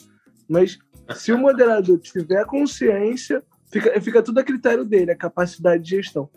Mas 0.46 0.78
se 1.14 1.32
o 1.32 1.38
moderador 1.38 1.98
tiver 1.98 2.44
consciência, 2.44 3.42
fica, 3.72 3.98
fica 4.02 4.22
tudo 4.22 4.40
a 4.40 4.44
critério 4.44 4.84
dele, 4.84 5.10
a 5.10 5.16
capacidade 5.16 5.82
de 5.82 5.96
gestão. 5.96 6.28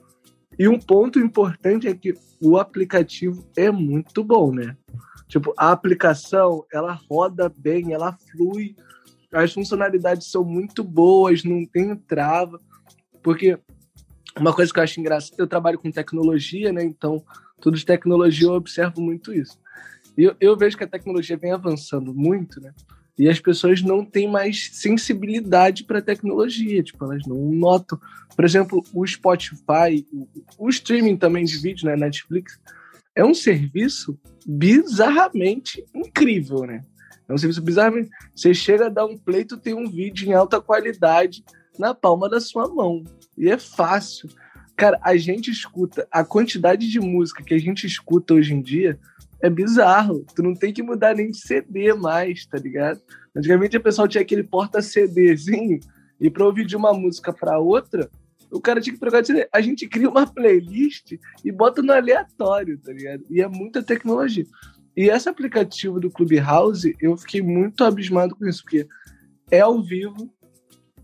E 0.58 0.70
um 0.70 0.80
ponto 0.80 1.20
importante 1.20 1.86
é 1.86 1.94
que 1.94 2.14
o 2.42 2.58
aplicativo 2.58 3.46
é 3.58 3.70
muito 3.70 4.24
bom, 4.24 4.54
né? 4.54 4.78
Tipo, 5.28 5.54
a 5.58 5.74
aplicação, 5.74 6.66
ela 6.72 6.98
roda 7.12 7.52
bem, 7.58 7.92
ela 7.92 8.18
flui, 8.32 8.74
as 9.34 9.52
funcionalidades 9.52 10.32
são 10.32 10.46
muito 10.46 10.82
boas, 10.82 11.44
não 11.44 11.66
tem 11.66 11.94
trava. 11.94 12.58
Porque 13.22 13.60
uma 14.40 14.54
coisa 14.54 14.72
que 14.72 14.80
eu 14.80 14.84
acho 14.84 14.98
engraçada, 14.98 15.36
eu 15.40 15.48
trabalho 15.48 15.78
com 15.78 15.92
tecnologia, 15.92 16.72
né? 16.72 16.86
Então, 16.86 17.22
tudo 17.62 17.78
de 17.78 17.86
tecnologia 17.86 18.48
eu 18.48 18.54
observo 18.54 19.02
muito 19.02 19.34
isso. 19.34 19.58
E 20.18 20.24
eu, 20.24 20.36
eu 20.40 20.58
vejo 20.58 20.78
que 20.78 20.84
a 20.84 20.88
tecnologia 20.88 21.38
vem 21.38 21.52
avançando 21.52 22.14
muito, 22.14 22.62
né? 22.62 22.74
E 23.18 23.30
as 23.30 23.40
pessoas 23.40 23.82
não 23.82 24.04
têm 24.04 24.30
mais 24.30 24.70
sensibilidade 24.74 25.86
para 25.86 26.00
a 26.00 26.02
tecnologia, 26.02 26.84
tipo, 26.84 27.04
elas 27.06 27.26
não 27.26 27.38
notam. 27.52 28.00
Por 28.36 28.44
exemplo, 28.44 28.84
o 28.94 29.08
Spotify, 29.08 30.06
o, 30.12 30.28
o 30.58 30.70
streaming 30.70 31.16
também 31.16 31.46
de 31.46 31.58
vídeo, 31.58 31.86
né, 31.86 31.96
Netflix, 31.96 32.60
é 33.16 33.24
um 33.24 33.34
serviço 33.34 34.20
bizarramente 34.46 35.86
incrível, 35.94 36.66
né? 36.66 36.84
É 37.28 37.34
um 37.34 37.38
serviço 37.38 37.62
bizarramente. 37.62 38.10
Você 38.36 38.54
chega 38.54 38.88
a 38.88 38.90
dar 38.90 39.06
um 39.06 39.18
play, 39.18 39.46
tem 39.46 39.74
um 39.74 39.90
vídeo 39.90 40.28
em 40.28 40.34
alta 40.34 40.60
qualidade 40.62 41.44
na 41.80 41.94
palma 41.94 42.30
da 42.30 42.42
sua 42.42 42.68
mão. 42.68 43.04
E 43.38 43.50
é 43.50 43.58
fácil. 43.58 44.30
Cara, 44.76 45.00
a 45.02 45.16
gente 45.16 45.50
escuta, 45.50 46.08
a 46.12 46.24
quantidade 46.24 46.90
de 46.90 47.00
música 47.00 47.44
que 47.44 47.54
a 47.54 47.60
gente 47.60 47.88
escuta 47.88 48.34
hoje 48.34 48.54
em 48.54 48.62
dia 48.62 49.00
é 49.42 49.50
bizarro. 49.50 50.26
Tu 50.36 50.44
não 50.44 50.54
tem 50.54 50.74
que 50.74 50.84
mudar 50.84 51.16
nem 51.16 51.32
de 51.32 51.38
CD 51.38 51.94
mais, 51.94 52.46
tá 52.46 52.58
ligado? 52.58 53.02
Antigamente 53.36 53.78
a 53.78 53.80
pessoa 53.80 54.08
tinha 54.08 54.22
aquele 54.22 54.44
porta-CDzinho 54.44 55.80
e 56.20 56.30
pra 56.30 56.46
ouvir 56.46 56.66
de 56.66 56.76
uma 56.76 56.94
música 56.94 57.32
pra 57.32 57.60
outra, 57.60 58.10
o 58.52 58.60
cara 58.60 58.82
tinha 58.82 58.94
que 58.94 59.00
trocar 59.00 59.22
de 59.22 59.28
CD. 59.28 59.48
A 59.52 59.62
gente 59.62 59.88
cria 59.88 60.10
uma 60.10 60.28
playlist 60.28 61.14
e 61.44 61.52
bota 61.52 61.82
no 61.82 61.94
aleatório, 61.94 62.78
tá 62.78 62.92
ligado? 62.92 63.24
E 63.30 63.42
é 63.42 63.48
muita 63.48 63.84
tecnologia. 63.84 64.46
E 64.96 65.10
esse 65.10 65.28
aplicativo 65.28 66.00
do 66.00 66.10
Clubhouse, 66.10 66.96
eu 67.02 67.18
fiquei 67.18 67.42
muito 67.42 67.84
abismado 67.84 68.36
com 68.36 68.46
isso, 68.46 68.64
porque 68.64 68.88
é 69.52 69.60
ao 69.60 69.82
vivo, 69.82 70.34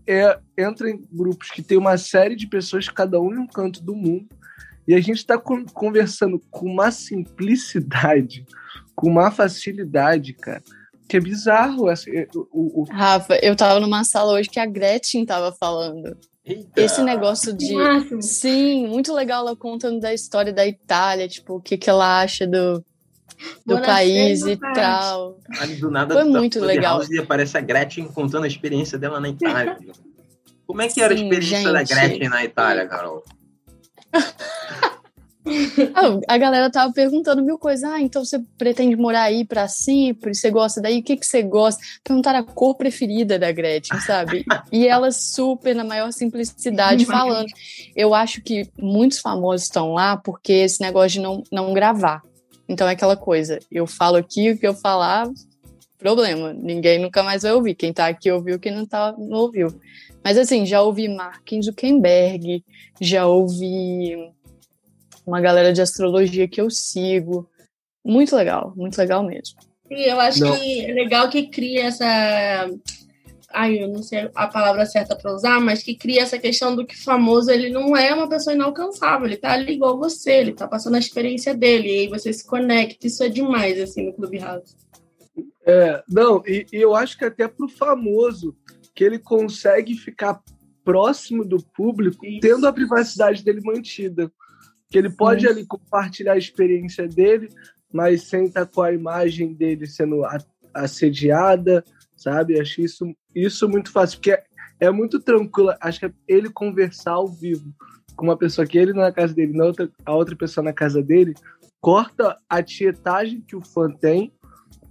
é, 0.06 0.38
entra 0.58 0.90
em 0.90 1.04
grupos 1.12 1.50
que 1.50 1.62
tem 1.62 1.78
uma 1.78 1.96
série 1.96 2.36
de 2.36 2.46
pessoas, 2.46 2.88
cada 2.88 3.20
um 3.20 3.32
em 3.34 3.38
um 3.38 3.46
canto 3.46 3.82
do 3.82 3.94
mundo, 3.94 4.28
e 4.86 4.94
a 4.94 5.00
gente 5.00 5.18
está 5.18 5.38
conversando 5.38 6.40
com 6.50 6.66
uma 6.66 6.90
simplicidade, 6.90 8.44
com 8.94 9.08
uma 9.08 9.30
facilidade, 9.30 10.32
cara, 10.32 10.62
que 11.08 11.16
é 11.16 11.20
bizarro. 11.20 11.88
Essa, 11.88 12.10
o, 12.34 12.82
o... 12.82 12.84
Rafa, 12.90 13.38
eu 13.42 13.54
tava 13.54 13.80
numa 13.80 14.04
sala 14.04 14.32
hoje 14.32 14.48
que 14.48 14.60
a 14.60 14.66
Gretchen 14.66 15.24
tava 15.24 15.52
falando. 15.52 16.16
Eita. 16.44 16.80
Esse 16.80 17.02
negócio 17.02 17.52
de. 17.52 17.72
Sim, 18.20 18.88
muito 18.88 19.14
legal 19.14 19.46
ela 19.46 19.56
contando 19.56 20.00
da 20.00 20.12
história 20.12 20.52
da 20.52 20.66
Itália, 20.66 21.28
tipo, 21.28 21.54
o 21.54 21.60
que, 21.60 21.78
que 21.78 21.88
ela 21.88 22.20
acha 22.20 22.46
do, 22.46 22.84
do 23.64 23.80
país 23.80 24.42
e 24.42 24.56
tal. 24.56 25.38
do 25.80 25.90
nada, 25.90 26.14
Foi 26.14 26.24
muito 26.24 26.60
legal. 26.60 27.02
E 27.10 27.18
aparece 27.18 27.56
a 27.56 27.60
Gretchen 27.60 28.06
contando 28.08 28.44
a 28.44 28.48
experiência 28.48 28.98
dela 28.98 29.20
na 29.20 29.28
Itália. 29.28 29.76
Como 30.66 30.80
é 30.80 30.88
que 30.88 31.02
era 31.02 31.14
Sim, 31.14 31.22
a 31.22 31.24
experiência 31.24 31.58
gente. 31.58 31.72
da 31.72 31.82
Gretchen 31.82 32.28
na 32.28 32.44
Itália, 32.44 32.86
Carol? 32.86 33.22
Ah, 35.94 36.34
a 36.34 36.38
galera 36.38 36.70
tava 36.70 36.92
perguntando 36.92 37.42
mil 37.42 37.58
coisas. 37.58 37.82
Ah, 37.82 38.00
então 38.00 38.24
você 38.24 38.38
pretende 38.56 38.94
morar 38.94 39.22
aí 39.22 39.44
para 39.44 39.66
sempre? 39.66 40.34
Você 40.34 40.50
gosta 40.50 40.80
daí? 40.80 41.00
O 41.00 41.02
que, 41.02 41.16
que 41.16 41.26
você 41.26 41.42
gosta? 41.42 41.82
Perguntaram 42.04 42.38
a 42.38 42.44
cor 42.44 42.76
preferida 42.76 43.38
da 43.38 43.50
Gretchen, 43.50 44.00
sabe? 44.00 44.44
E 44.70 44.86
ela 44.86 45.10
super, 45.10 45.74
na 45.74 45.84
maior 45.84 46.12
simplicidade, 46.12 47.04
falando. 47.04 47.48
Eu 47.96 48.14
acho 48.14 48.40
que 48.40 48.68
muitos 48.78 49.18
famosos 49.18 49.64
estão 49.64 49.92
lá 49.92 50.16
porque 50.16 50.52
esse 50.52 50.80
negócio 50.80 51.10
de 51.10 51.20
não, 51.20 51.42
não 51.50 51.74
gravar. 51.74 52.22
Então 52.68 52.88
é 52.88 52.92
aquela 52.92 53.16
coisa, 53.16 53.58
eu 53.70 53.86
falo 53.86 54.16
aqui 54.16 54.50
o 54.50 54.58
que 54.58 54.66
eu 54.66 54.74
falar, 54.74 55.28
problema. 56.02 56.52
Ninguém 56.52 56.98
nunca 56.98 57.22
mais 57.22 57.42
vai 57.42 57.52
ouvir. 57.52 57.74
Quem 57.74 57.92
tá 57.92 58.08
aqui 58.08 58.30
ouviu, 58.30 58.58
quem 58.58 58.72
não 58.72 58.84
tá, 58.84 59.14
não 59.16 59.38
ouviu. 59.38 59.68
Mas 60.22 60.36
assim, 60.36 60.66
já 60.66 60.82
ouvi 60.82 61.08
Mark 61.08 61.48
Zuckerberg, 61.62 62.64
já 63.00 63.26
ouvi 63.26 64.16
uma 65.24 65.40
galera 65.40 65.72
de 65.72 65.80
astrologia 65.80 66.48
que 66.48 66.60
eu 66.60 66.68
sigo. 66.68 67.48
Muito 68.04 68.34
legal, 68.34 68.72
muito 68.76 68.98
legal 68.98 69.22
mesmo. 69.22 69.60
Sim, 69.86 70.00
eu 70.00 70.20
acho 70.20 70.40
não. 70.40 70.56
que 70.56 70.84
é 70.84 70.92
legal 70.92 71.28
que 71.28 71.48
cria 71.48 71.84
essa 71.84 72.68
ai, 73.52 73.82
eu 73.82 73.88
não 73.88 74.02
sei 74.02 74.30
a 74.34 74.46
palavra 74.46 74.84
certa 74.86 75.16
para 75.16 75.34
usar, 75.34 75.60
mas 75.60 75.82
que 75.82 75.94
cria 75.94 76.22
essa 76.22 76.38
questão 76.38 76.74
do 76.74 76.86
que 76.86 76.96
famoso 76.96 77.50
ele 77.50 77.70
não 77.70 77.96
é 77.96 78.14
uma 78.14 78.28
pessoa 78.28 78.54
inalcançável, 78.54 79.26
ele 79.26 79.36
tá 79.36 79.52
ali 79.52 79.74
igual 79.74 79.98
você, 79.98 80.32
ele 80.32 80.52
tá 80.52 80.66
passando 80.66 80.96
a 80.96 81.00
experiência 81.00 81.54
dele, 81.54 81.88
e 81.88 82.00
aí 82.00 82.08
você 82.08 82.32
se 82.32 82.46
conecta, 82.46 83.06
isso 83.06 83.22
é 83.22 83.28
demais, 83.28 83.80
assim, 83.80 84.06
no 84.06 84.12
Clubhouse. 84.12 84.76
É, 85.64 86.02
não, 86.08 86.42
e, 86.46 86.66
e 86.72 86.76
eu 86.76 86.94
acho 86.94 87.16
que 87.16 87.24
até 87.24 87.46
pro 87.46 87.68
famoso, 87.68 88.56
que 88.94 89.04
ele 89.04 89.18
consegue 89.18 89.94
ficar 89.94 90.40
próximo 90.84 91.44
do 91.44 91.62
público, 91.62 92.24
isso. 92.26 92.40
tendo 92.40 92.66
a 92.66 92.72
privacidade 92.72 93.44
dele 93.44 93.60
mantida. 93.64 94.30
Que 94.88 94.98
ele 94.98 95.10
pode 95.10 95.46
ali 95.48 95.64
compartilhar 95.64 96.34
a 96.34 96.38
experiência 96.38 97.08
dele, 97.08 97.48
mas 97.90 98.24
sem 98.24 98.44
estar 98.44 98.66
com 98.66 98.82
a 98.82 98.92
imagem 98.92 99.54
dele 99.54 99.86
sendo 99.86 100.22
assediada, 100.74 101.82
sabe? 102.22 102.60
Acho 102.60 102.80
isso, 102.80 103.14
isso 103.34 103.68
muito 103.68 103.90
fácil, 103.90 104.18
porque 104.18 104.32
é, 104.32 104.44
é 104.80 104.90
muito 104.90 105.20
tranquilo. 105.20 105.74
Acho 105.80 106.00
que 106.00 106.06
é 106.06 106.12
ele 106.28 106.50
conversar 106.50 107.12
ao 107.12 107.28
vivo 107.28 107.72
com 108.16 108.26
uma 108.26 108.36
pessoa 108.36 108.66
que 108.66 108.78
ele 108.78 108.92
na 108.92 109.10
casa 109.10 109.34
dele, 109.34 109.56
na 109.56 109.64
outra, 109.64 109.90
a 110.04 110.14
outra 110.14 110.36
pessoa 110.36 110.64
na 110.64 110.72
casa 110.72 111.02
dele, 111.02 111.34
corta 111.80 112.36
a 112.48 112.62
tietagem 112.62 113.40
que 113.40 113.56
o 113.56 113.60
fã 113.60 113.90
tem 113.90 114.32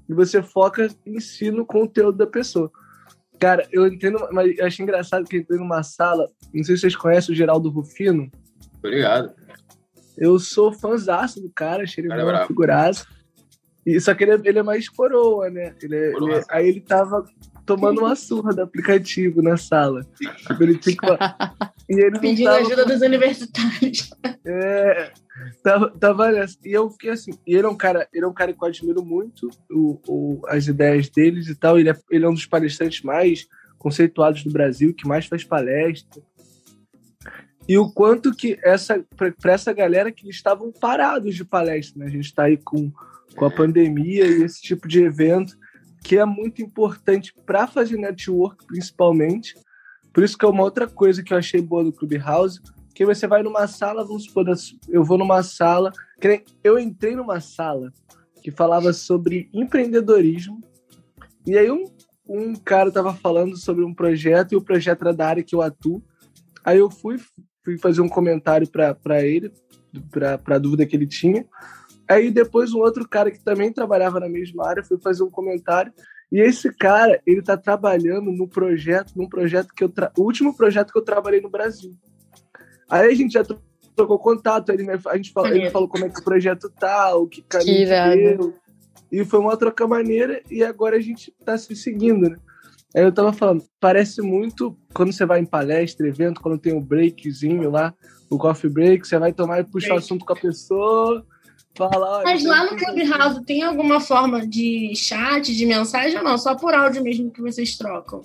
e 0.09 0.13
você 0.13 0.41
foca 0.41 0.89
em 1.05 1.19
si 1.19 1.51
no 1.51 1.65
conteúdo 1.65 2.17
da 2.17 2.27
pessoa. 2.27 2.71
Cara, 3.39 3.67
eu 3.71 3.87
entendo, 3.87 4.19
mas 4.31 4.57
eu 4.57 4.65
acho 4.65 4.81
engraçado 4.83 5.25
que 5.25 5.37
eu 5.37 5.41
entrei 5.41 5.57
numa 5.57 5.81
sala, 5.81 6.27
não 6.53 6.63
sei 6.63 6.75
se 6.75 6.81
vocês 6.81 6.95
conhecem 6.95 7.33
o 7.33 7.37
Geraldo 7.37 7.69
Rufino. 7.69 8.29
Obrigado. 8.77 9.33
Eu 10.17 10.37
sou 10.37 10.71
fãzaço 10.73 11.41
do 11.41 11.49
cara, 11.49 11.83
achei 11.83 12.03
ele 12.03 12.13
uma 12.13 12.45
figuraça. 12.45 13.05
E, 13.85 13.99
só 13.99 14.13
que 14.13 14.23
ele 14.23 14.31
é, 14.31 14.41
ele 14.43 14.59
é 14.59 14.63
mais 14.63 14.87
coroa, 14.87 15.49
né? 15.49 15.73
Ele 15.81 15.95
é, 15.95 16.07
ele 16.11 16.33
é, 16.33 16.43
aí 16.49 16.67
ele 16.67 16.81
tava 16.81 17.25
tomando 17.65 18.01
uma 18.01 18.15
surra 18.15 18.53
do 18.53 18.61
aplicativo 18.61 19.41
na 19.41 19.57
sala. 19.57 20.05
Tipo, 20.47 20.63
ele 20.63 20.77
tinha 20.77 20.95
que... 20.95 21.05
e 21.89 21.99
ele 21.99 22.19
Pedindo 22.19 22.49
tava... 22.49 22.59
ajuda 22.59 22.85
dos 22.85 23.01
universitários. 23.01 24.11
É, 24.43 25.11
tava, 25.63 25.91
tava 25.99 26.31
nessa. 26.31 26.57
E 26.65 26.73
eu 26.73 26.89
fiquei 26.89 27.11
assim, 27.11 27.31
e 27.45 27.55
ele 27.55 27.67
é 27.67 27.69
um 27.69 27.77
cara, 27.77 28.07
ele 28.11 28.25
é 28.25 28.27
um 28.27 28.33
cara 28.33 28.51
que 28.51 28.63
eu 28.63 28.67
admiro 28.67 29.05
muito 29.05 29.51
o, 29.69 29.99
o, 30.07 30.41
as 30.47 30.65
ideias 30.65 31.09
deles 31.09 31.47
e 31.47 31.53
tal. 31.53 31.79
Ele 31.79 31.91
é, 31.91 31.95
ele 32.09 32.25
é 32.25 32.27
um 32.27 32.33
dos 32.33 32.47
palestrantes 32.47 33.03
mais 33.03 33.47
conceituados 33.77 34.43
do 34.43 34.51
Brasil, 34.51 34.95
que 34.95 35.07
mais 35.07 35.27
faz 35.27 35.43
palestra. 35.43 36.23
E 37.67 37.77
o 37.77 37.91
quanto 37.91 38.35
que 38.35 38.57
essa 38.63 39.05
para 39.15 39.53
essa 39.53 39.71
galera 39.71 40.11
que 40.11 40.27
estavam 40.27 40.71
parados 40.71 41.35
de 41.35 41.45
palestra, 41.45 41.99
né? 41.99 42.07
A 42.07 42.09
gente 42.11 42.25
está 42.25 42.45
aí 42.45 42.57
com 42.57 42.91
com 43.35 43.45
a 43.45 43.51
pandemia 43.51 44.25
e 44.25 44.43
esse 44.43 44.61
tipo 44.61 44.87
de 44.87 45.03
evento, 45.03 45.57
que 46.03 46.17
é 46.17 46.25
muito 46.25 46.61
importante 46.61 47.33
para 47.45 47.67
fazer 47.67 47.97
network, 47.97 48.65
principalmente. 48.65 49.55
Por 50.13 50.23
isso 50.23 50.37
que 50.37 50.45
é 50.45 50.47
uma 50.47 50.63
outra 50.63 50.87
coisa 50.87 51.23
que 51.23 51.33
eu 51.33 51.37
achei 51.37 51.61
boa 51.61 51.83
do 51.83 51.93
Clubhouse, 51.93 52.59
que 52.93 53.05
você 53.05 53.27
vai 53.27 53.41
numa 53.41 53.67
sala, 53.67 54.03
vamos 54.03 54.25
supor, 54.25 54.45
eu 54.89 55.03
vou 55.03 55.17
numa 55.17 55.41
sala, 55.43 55.91
eu 56.63 56.77
entrei 56.77 57.15
numa 57.15 57.39
sala 57.39 57.91
que 58.43 58.51
falava 58.51 58.91
sobre 58.91 59.49
empreendedorismo, 59.53 60.61
e 61.45 61.57
aí 61.57 61.71
um, 61.71 61.85
um 62.27 62.55
cara 62.55 62.89
estava 62.89 63.13
falando 63.13 63.55
sobre 63.55 63.85
um 63.85 63.93
projeto, 63.93 64.51
e 64.51 64.55
o 64.55 64.61
projeto 64.61 65.01
era 65.03 65.13
da 65.13 65.27
área 65.27 65.43
que 65.43 65.55
eu 65.55 65.61
atuo, 65.61 66.03
aí 66.63 66.79
eu 66.79 66.89
fui, 66.89 67.17
fui 67.63 67.77
fazer 67.77 68.01
um 68.01 68.09
comentário 68.09 68.67
para 68.69 69.25
ele, 69.25 69.51
para 70.09 70.55
a 70.55 70.59
dúvida 70.59 70.85
que 70.85 70.95
ele 70.95 71.07
tinha, 71.07 71.45
Aí 72.11 72.29
depois 72.29 72.73
um 72.73 72.79
outro 72.79 73.07
cara 73.07 73.31
que 73.31 73.39
também 73.39 73.71
trabalhava 73.71 74.19
na 74.19 74.27
mesma 74.27 74.67
área 74.67 74.83
foi 74.83 74.97
fazer 74.97 75.23
um 75.23 75.29
comentário. 75.29 75.93
E 76.29 76.41
esse 76.41 76.73
cara, 76.73 77.21
ele 77.25 77.41
tá 77.41 77.55
trabalhando 77.55 78.31
no 78.31 78.49
projeto, 78.49 79.13
num 79.15 79.29
projeto 79.29 79.73
que 79.73 79.81
eu 79.81 79.87
tra... 79.87 80.11
o 80.17 80.23
último 80.23 80.55
projeto 80.55 80.91
que 80.91 80.97
eu 80.97 81.03
trabalhei 81.03 81.39
no 81.39 81.49
Brasil. 81.49 81.93
Aí 82.89 83.09
a 83.09 83.15
gente 83.15 83.31
já 83.31 83.43
trocou 83.95 84.19
contato, 84.19 84.71
ele, 84.71 84.85
a 84.91 85.15
gente 85.15 85.31
falou, 85.31 85.49
ele 85.49 85.69
falou 85.69 85.87
como 85.87 86.05
é 86.05 86.09
que 86.09 86.19
o 86.19 86.23
projeto 86.23 86.69
tá, 86.69 87.15
o 87.15 87.27
que 87.27 87.41
caminho 87.43 87.87
que 87.87 88.35
deu. 88.37 88.53
E 89.09 89.23
foi 89.23 89.39
uma 89.39 89.55
troca 89.55 89.87
maneira 89.87 90.41
e 90.49 90.63
agora 90.65 90.97
a 90.97 91.01
gente 91.01 91.33
tá 91.45 91.57
se 91.57 91.73
seguindo, 91.77 92.29
né? 92.29 92.35
Aí 92.93 93.03
eu 93.03 93.11
tava 93.13 93.31
falando, 93.31 93.63
parece 93.79 94.21
muito 94.21 94.77
quando 94.93 95.13
você 95.13 95.25
vai 95.25 95.39
em 95.39 95.45
palestra, 95.45 96.07
evento, 96.07 96.41
quando 96.41 96.59
tem 96.59 96.73
um 96.73 96.81
breakzinho 96.81 97.69
lá, 97.69 97.93
o 98.29 98.37
coffee 98.37 98.69
break, 98.69 99.07
você 99.07 99.17
vai 99.17 99.31
tomar 99.31 99.61
e 99.61 99.63
puxa 99.63 99.93
o 99.93 99.97
assunto 99.97 100.25
com 100.25 100.33
a 100.33 100.35
pessoa, 100.35 101.25
Fala, 101.73 102.21
Mas 102.23 102.43
lá 102.43 102.65
no 102.65 102.75
Clubhouse 102.75 103.43
tem 103.45 103.63
alguma 103.63 103.99
forma 103.99 104.45
de 104.45 104.93
chat, 104.95 105.55
de 105.55 105.65
mensagem 105.65 106.17
ou 106.17 106.23
não? 106.23 106.37
Só 106.37 106.53
por 106.55 106.73
áudio 106.73 107.01
mesmo 107.01 107.31
que 107.31 107.41
vocês 107.41 107.77
trocam? 107.77 108.21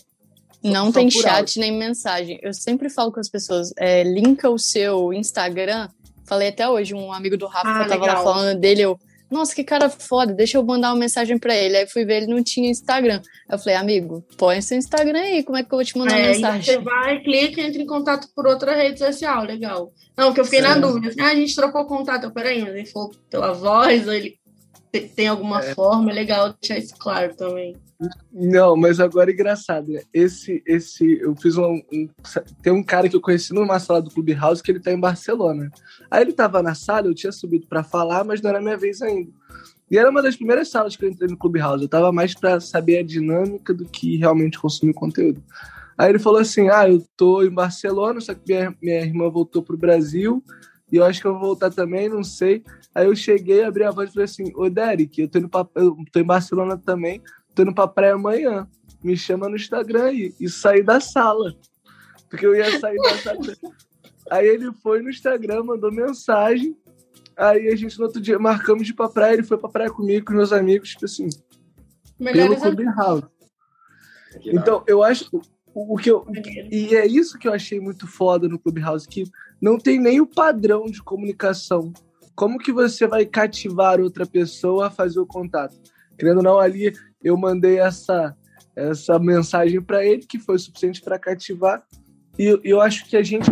Não 0.62 0.87
Só 0.87 0.92
tem 0.92 1.11
chat 1.11 1.38
áudio. 1.38 1.61
nem 1.61 1.72
mensagem. 1.72 2.40
Eu 2.42 2.52
sempre 2.52 2.90
falo 2.90 3.12
com 3.12 3.20
as 3.20 3.28
pessoas, 3.28 3.72
é, 3.76 4.02
linka 4.02 4.50
o 4.50 4.59
seu 4.59 5.12
Instagram. 5.12 5.88
Falei 6.24 6.48
até 6.48 6.68
hoje, 6.68 6.92
um 6.92 7.12
amigo 7.12 7.37
do 7.37 7.46
Rafa 7.46 7.68
ah, 7.68 7.88
tava 7.88 8.00
legal. 8.00 8.16
lá 8.16 8.22
falando 8.24 8.59
dele, 8.59 8.82
eu, 8.82 8.98
nossa, 9.30 9.54
que 9.54 9.64
cara 9.64 9.90
foda, 9.90 10.32
deixa 10.32 10.56
eu 10.56 10.64
mandar 10.64 10.90
uma 10.90 11.00
mensagem 11.00 11.38
para 11.38 11.54
ele. 11.54 11.76
Aí 11.76 11.86
fui 11.86 12.04
ver, 12.04 12.22
ele 12.22 12.32
não 12.32 12.42
tinha 12.42 12.70
Instagram. 12.70 13.20
Eu 13.50 13.58
falei, 13.58 13.74
amigo, 13.74 14.24
põe 14.36 14.60
seu 14.62 14.78
Instagram 14.78 15.18
aí, 15.18 15.42
como 15.42 15.58
é 15.58 15.62
que 15.62 15.72
eu 15.72 15.76
vou 15.76 15.84
te 15.84 15.98
mandar 15.98 16.18
é, 16.18 16.28
mensagem? 16.28 16.62
Você 16.62 16.78
vai, 16.78 17.20
clica 17.20 17.60
e 17.60 17.66
entra 17.66 17.82
em 17.82 17.86
contato 17.86 18.28
por 18.34 18.46
outra 18.46 18.74
rede 18.74 18.98
social, 18.98 19.44
legal. 19.44 19.92
Não, 20.16 20.32
que 20.32 20.40
eu 20.40 20.44
fiquei 20.44 20.60
Sim. 20.60 20.68
na 20.68 20.78
dúvida. 20.78 21.08
Assim, 21.08 21.20
ah, 21.20 21.30
a 21.30 21.34
gente 21.34 21.54
trocou 21.54 21.86
contato. 21.86 22.24
Eu, 22.24 22.30
peraí, 22.30 22.60
mas 22.62 22.74
ele 22.74 22.86
falou 22.86 23.10
pela 23.28 23.52
voz, 23.52 24.06
ou 24.06 24.12
ele 24.12 24.38
tem 25.14 25.28
alguma 25.28 25.60
é. 25.60 25.74
forma, 25.74 26.10
é 26.10 26.14
legal 26.14 26.54
deixar 26.60 26.78
isso 26.78 26.94
claro 26.96 27.34
também. 27.34 27.76
Não, 28.32 28.76
mas 28.76 29.00
agora 29.00 29.30
é 29.30 29.35
engraçado, 29.35 29.90
né? 29.90 30.02
Esse, 30.12 30.62
esse, 30.66 31.18
eu 31.20 31.35
fiz 31.35 31.56
um, 31.56 31.80
um, 31.92 32.09
Tem 32.62 32.72
um 32.72 32.82
cara 32.82 33.09
que 33.09 33.16
eu 33.16 33.20
conheci 33.20 33.54
numa 33.54 33.78
sala 33.78 34.02
do 34.02 34.11
Clubhouse 34.11 34.62
que 34.62 34.70
ele 34.70 34.80
tá 34.80 34.92
em 34.92 35.00
Barcelona. 35.00 35.70
Aí 36.11 36.22
ele 36.22 36.32
tava 36.32 36.62
na 36.62 36.74
sala, 36.74 37.06
eu 37.06 37.14
tinha 37.14 37.32
subido 37.32 37.66
para 37.66 37.82
falar, 37.82 38.24
mas 38.24 38.42
não 38.42 38.50
era 38.50 38.61
minha 38.61 38.76
vez 38.76 39.00
ainda. 39.00 39.30
E 39.90 39.96
era 39.96 40.11
uma 40.11 40.22
das 40.22 40.37
primeiras 40.37 40.68
salas 40.68 40.96
que 40.96 41.04
eu 41.04 41.09
entrei 41.09 41.28
no 41.28 41.38
Clubhouse. 41.38 41.82
Eu 41.82 41.88
tava 41.88 42.12
mais 42.12 42.35
para 42.35 42.61
saber 42.61 42.98
a 42.98 43.02
dinâmica 43.02 43.72
do 43.72 43.85
que 43.87 44.16
realmente 44.16 44.59
consumir 44.59 44.92
conteúdo. 44.92 45.42
Aí 45.96 46.11
ele 46.11 46.18
falou 46.18 46.40
assim: 46.40 46.68
Ah, 46.68 46.88
eu 46.88 47.02
tô 47.16 47.42
em 47.42 47.50
Barcelona, 47.50 48.20
só 48.20 48.35
que 48.35 48.42
minha, 48.46 48.76
minha 48.82 49.00
irmã 49.00 49.30
voltou 49.30 49.62
pro 49.62 49.76
Brasil 49.76 50.42
e 50.92 50.96
eu 50.96 51.04
acho 51.04 51.20
que 51.20 51.26
eu 51.26 51.32
vou 51.32 51.40
voltar 51.40 51.70
também, 51.70 52.09
não 52.09 52.22
sei. 52.22 52.62
Aí 52.94 53.06
eu 53.06 53.16
cheguei, 53.16 53.64
abri 53.64 53.85
a 53.85 53.90
voz 53.90 54.11
e 54.11 54.12
falei 54.12 54.24
assim: 54.24 54.52
Ô 54.54 54.68
Derek, 54.68 55.22
eu 55.22 55.28
tô, 55.28 55.38
indo 55.38 55.48
pra, 55.48 55.66
eu 55.76 55.96
tô 56.12 56.20
em 56.20 56.24
Barcelona 56.24 56.76
também 56.76 57.22
tô 57.56 57.62
indo 57.62 57.74
pra 57.74 57.88
praia 57.88 58.14
amanhã. 58.14 58.68
Me 59.02 59.16
chama 59.16 59.48
no 59.48 59.56
Instagram 59.56 60.04
aí. 60.04 60.34
E 60.38 60.48
saí 60.48 60.82
da 60.82 61.00
sala. 61.00 61.54
Porque 62.28 62.46
eu 62.46 62.54
ia 62.54 62.78
sair 62.78 62.96
da 62.96 63.16
sala. 63.18 63.40
Aí 64.28 64.44
ele 64.44 64.72
foi 64.82 65.00
no 65.00 65.08
Instagram, 65.08 65.62
mandou 65.62 65.92
mensagem. 65.92 66.76
Aí 67.36 67.68
a 67.68 67.76
gente 67.76 67.96
no 67.96 68.06
outro 68.06 68.20
dia 68.20 68.40
marcamos 68.40 68.84
de 68.84 68.90
ir 68.90 68.94
pra 68.96 69.08
praia. 69.08 69.34
Ele 69.34 69.44
foi 69.44 69.56
pra 69.56 69.68
praia 69.68 69.88
comigo, 69.88 70.26
com 70.26 70.32
meus 70.32 70.52
amigos, 70.52 70.90
tipo 70.90 71.04
assim. 71.04 71.28
Melhores 72.18 72.60
pelo 72.60 72.74
Clubhouse. 72.74 73.24
Então, 74.46 74.82
eu 74.86 75.04
acho. 75.04 75.30
O 75.72 75.96
que 75.96 76.10
eu, 76.10 76.26
e 76.72 76.96
é 76.96 77.06
isso 77.06 77.38
que 77.38 77.46
eu 77.46 77.52
achei 77.52 77.78
muito 77.78 78.06
foda 78.06 78.48
no 78.48 78.58
Clubhouse, 78.58 79.06
que 79.06 79.24
não 79.60 79.78
tem 79.78 80.00
nem 80.00 80.20
o 80.20 80.26
padrão 80.26 80.86
de 80.86 81.00
comunicação. 81.02 81.92
Como 82.34 82.58
que 82.58 82.72
você 82.72 83.06
vai 83.06 83.24
cativar 83.26 84.00
outra 84.00 84.26
pessoa 84.26 84.86
a 84.86 84.90
fazer 84.90 85.20
o 85.20 85.26
contato? 85.26 85.76
Querendo 86.18 86.38
ou 86.38 86.42
não, 86.42 86.58
ali 86.58 86.92
eu 87.22 87.37
mandei 87.37 87.79
essa, 87.79 88.37
essa 88.74 89.18
mensagem 89.18 89.81
para 89.81 90.05
ele, 90.05 90.26
que 90.26 90.38
foi 90.38 90.59
suficiente 90.59 91.00
para 91.00 91.18
cativar. 91.18 91.85
E 92.38 92.61
eu 92.62 92.81
acho 92.81 93.07
que 93.07 93.16
a 93.16 93.22
gente, 93.22 93.50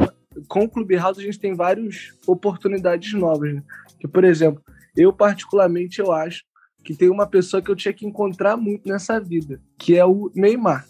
com 0.49 0.65
o 0.65 0.69
Clubhouse, 0.69 1.21
a 1.21 1.25
gente 1.25 1.39
tem 1.39 1.55
várias 1.55 2.11
oportunidades 2.27 3.13
novas. 3.15 3.55
Né? 3.55 3.63
Que, 3.99 4.07
por 4.07 4.25
exemplo, 4.25 4.63
eu 4.97 5.13
particularmente 5.13 6.01
eu 6.01 6.13
acho 6.13 6.45
que 6.85 6.95
tem 6.95 7.09
uma 7.09 7.27
pessoa 7.27 7.63
que 7.63 7.71
eu 7.71 7.77
tinha 7.77 7.95
que 7.95 8.07
encontrar 8.07 8.57
muito 8.57 8.87
nessa 8.89 9.19
vida, 9.19 9.61
que 9.79 9.97
é 9.97 10.05
o 10.05 10.31
Neymar. 10.35 10.87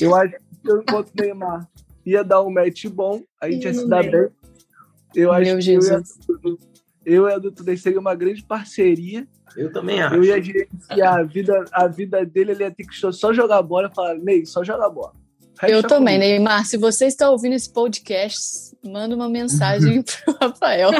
Eu 0.00 0.14
acho 0.14 0.32
que 0.62 0.70
eu 0.70 0.82
encontro 0.82 1.12
o 1.18 1.22
Neymar 1.22 1.68
ia 2.04 2.22
dar 2.22 2.42
um 2.42 2.50
match 2.50 2.86
bom, 2.86 3.22
a 3.40 3.50
gente 3.50 3.64
ia 3.64 3.74
se 3.74 3.88
dar 3.88 4.02
bem. 4.02 4.28
Eu 5.14 5.32
acho 5.32 5.46
Meu 5.46 5.56
que 5.56 5.62
Jesus. 5.62 6.18
eu 6.28 6.50
ia, 6.50 6.58
eu 7.04 7.28
e 7.28 7.32
a 7.32 7.38
Dudu 7.38 7.76
seria 7.76 8.00
uma 8.00 8.14
grande 8.14 8.42
parceria 8.42 9.26
eu 9.56 9.72
também 9.72 10.02
acho. 10.02 10.16
Eu 10.16 10.24
ia 10.24 10.42
gerenciar 10.42 11.20
a 11.20 11.22
vida, 11.22 11.64
a 11.72 11.86
vida 11.86 12.24
dele, 12.24 12.52
ele 12.52 12.64
ia 12.64 12.70
ter 12.70 12.84
que 12.84 12.94
só 13.12 13.32
jogar 13.32 13.62
bola 13.62 13.88
e 13.90 13.94
falar, 13.94 14.14
Ney, 14.16 14.44
só 14.44 14.64
jogar 14.64 14.90
bola. 14.90 15.12
Eu 15.62 15.82
também, 15.82 16.16
comigo. 16.16 16.32
Neymar. 16.32 16.66
Se 16.66 16.76
você 16.76 17.06
está 17.06 17.30
ouvindo 17.30 17.54
esse 17.54 17.72
podcast, 17.72 18.76
manda 18.84 19.14
uma 19.14 19.28
mensagem 19.28 20.02
pro 20.24 20.36
Rafael. 20.40 20.90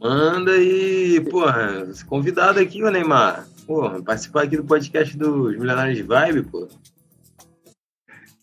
Manda 0.00 0.52
aí, 0.52 1.20
porra, 1.28 1.88
convidado 2.06 2.60
aqui, 2.60 2.82
o 2.82 2.90
Neymar. 2.90 3.48
Porra, 3.66 4.00
participar 4.00 4.44
aqui 4.44 4.56
do 4.56 4.64
podcast 4.64 5.16
dos 5.16 5.56
Milionários 5.56 5.96
de 5.96 6.04
Vibe, 6.04 6.44
pô. 6.44 6.68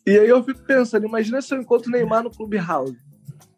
E 0.05 0.19
aí 0.19 0.27
eu 0.27 0.43
fico 0.43 0.59
pensando, 0.63 1.05
imagina 1.05 1.41
se 1.41 1.55
eu 1.55 1.61
encontro 1.61 1.87
o 1.87 1.91
Neymar 1.91 2.23
no 2.23 2.29
Clubhouse. 2.29 2.97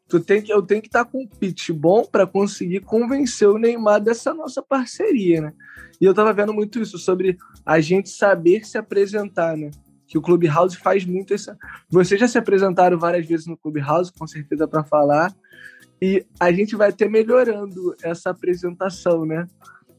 Tu 0.08 0.20
tem 0.20 0.42
que, 0.42 0.54
eu 0.54 0.62
tenho 0.62 0.82
que 0.82 0.88
estar 0.88 1.04
com 1.06 1.24
um 1.24 1.28
pitch 1.28 1.72
bom 1.72 2.06
para 2.06 2.28
conseguir 2.28 2.82
convencer 2.82 3.50
o 3.50 3.58
Neymar 3.58 4.00
dessa 4.00 4.34
nossa 4.34 4.62
parceria, 4.62 5.42
né? 5.42 5.54
E 6.00 6.06
eu 6.06 6.14
tava 6.14 6.32
vendo 6.32 6.54
muito 6.54 6.80
isso 6.80 6.98
sobre 6.98 7.38
a 7.66 7.80
gente 7.80 8.10
saber 8.10 8.66
se 8.66 8.78
apresentar, 8.78 9.58
né? 9.58 9.72
Que 10.08 10.18
o 10.18 10.22
Clubhouse 10.22 10.78
faz 10.78 11.06
muito 11.06 11.34
isso. 11.34 11.52
Vocês 11.90 12.20
já 12.20 12.28
se 12.28 12.38
apresentaram 12.38 13.00
várias 13.00 13.26
vezes 13.26 13.48
no 13.48 13.58
Clubhouse, 13.58 14.12
com 14.14 14.28
certeza 14.28 14.68
para 14.68 14.84
falar. 14.84 15.34
E 16.00 16.26
a 16.40 16.52
gente 16.52 16.76
vai 16.76 16.92
ter 16.92 17.10
melhorando 17.10 17.96
essa 18.04 18.30
apresentação, 18.30 19.26
né? 19.26 19.48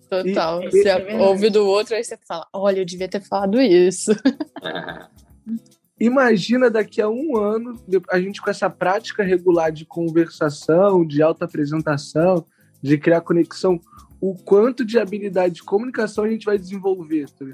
Total. 0.09 0.63
E, 0.63 0.71
você 0.71 0.89
é 0.89 1.17
ouve 1.17 1.51
do 1.51 1.67
outro, 1.67 1.97
aí 1.97 2.05
você 2.05 2.17
fala: 2.17 2.47
olha, 2.53 2.81
eu 2.81 2.85
devia 2.85 3.09
ter 3.09 3.21
falado 3.21 3.61
isso. 3.61 4.13
Imagina 5.99 6.71
daqui 6.71 7.01
a 7.01 7.09
um 7.09 7.37
ano, 7.37 7.81
a 8.11 8.21
gente 8.21 8.43
com 8.43 8.51
essa 8.51 8.69
prática 8.69 9.23
regular 9.23 9.73
de 9.73 9.87
conversação, 9.87 11.07
de 11.07 11.23
auto-apresentação, 11.23 12.45
de 12.83 12.99
criar 12.99 13.23
conexão, 13.23 13.81
o 14.21 14.35
quanto 14.35 14.85
de 14.85 14.99
habilidade 14.99 15.55
de 15.55 15.63
comunicação 15.63 16.25
a 16.25 16.29
gente 16.29 16.45
vai 16.45 16.59
desenvolver, 16.59 17.31
tá 17.31 17.47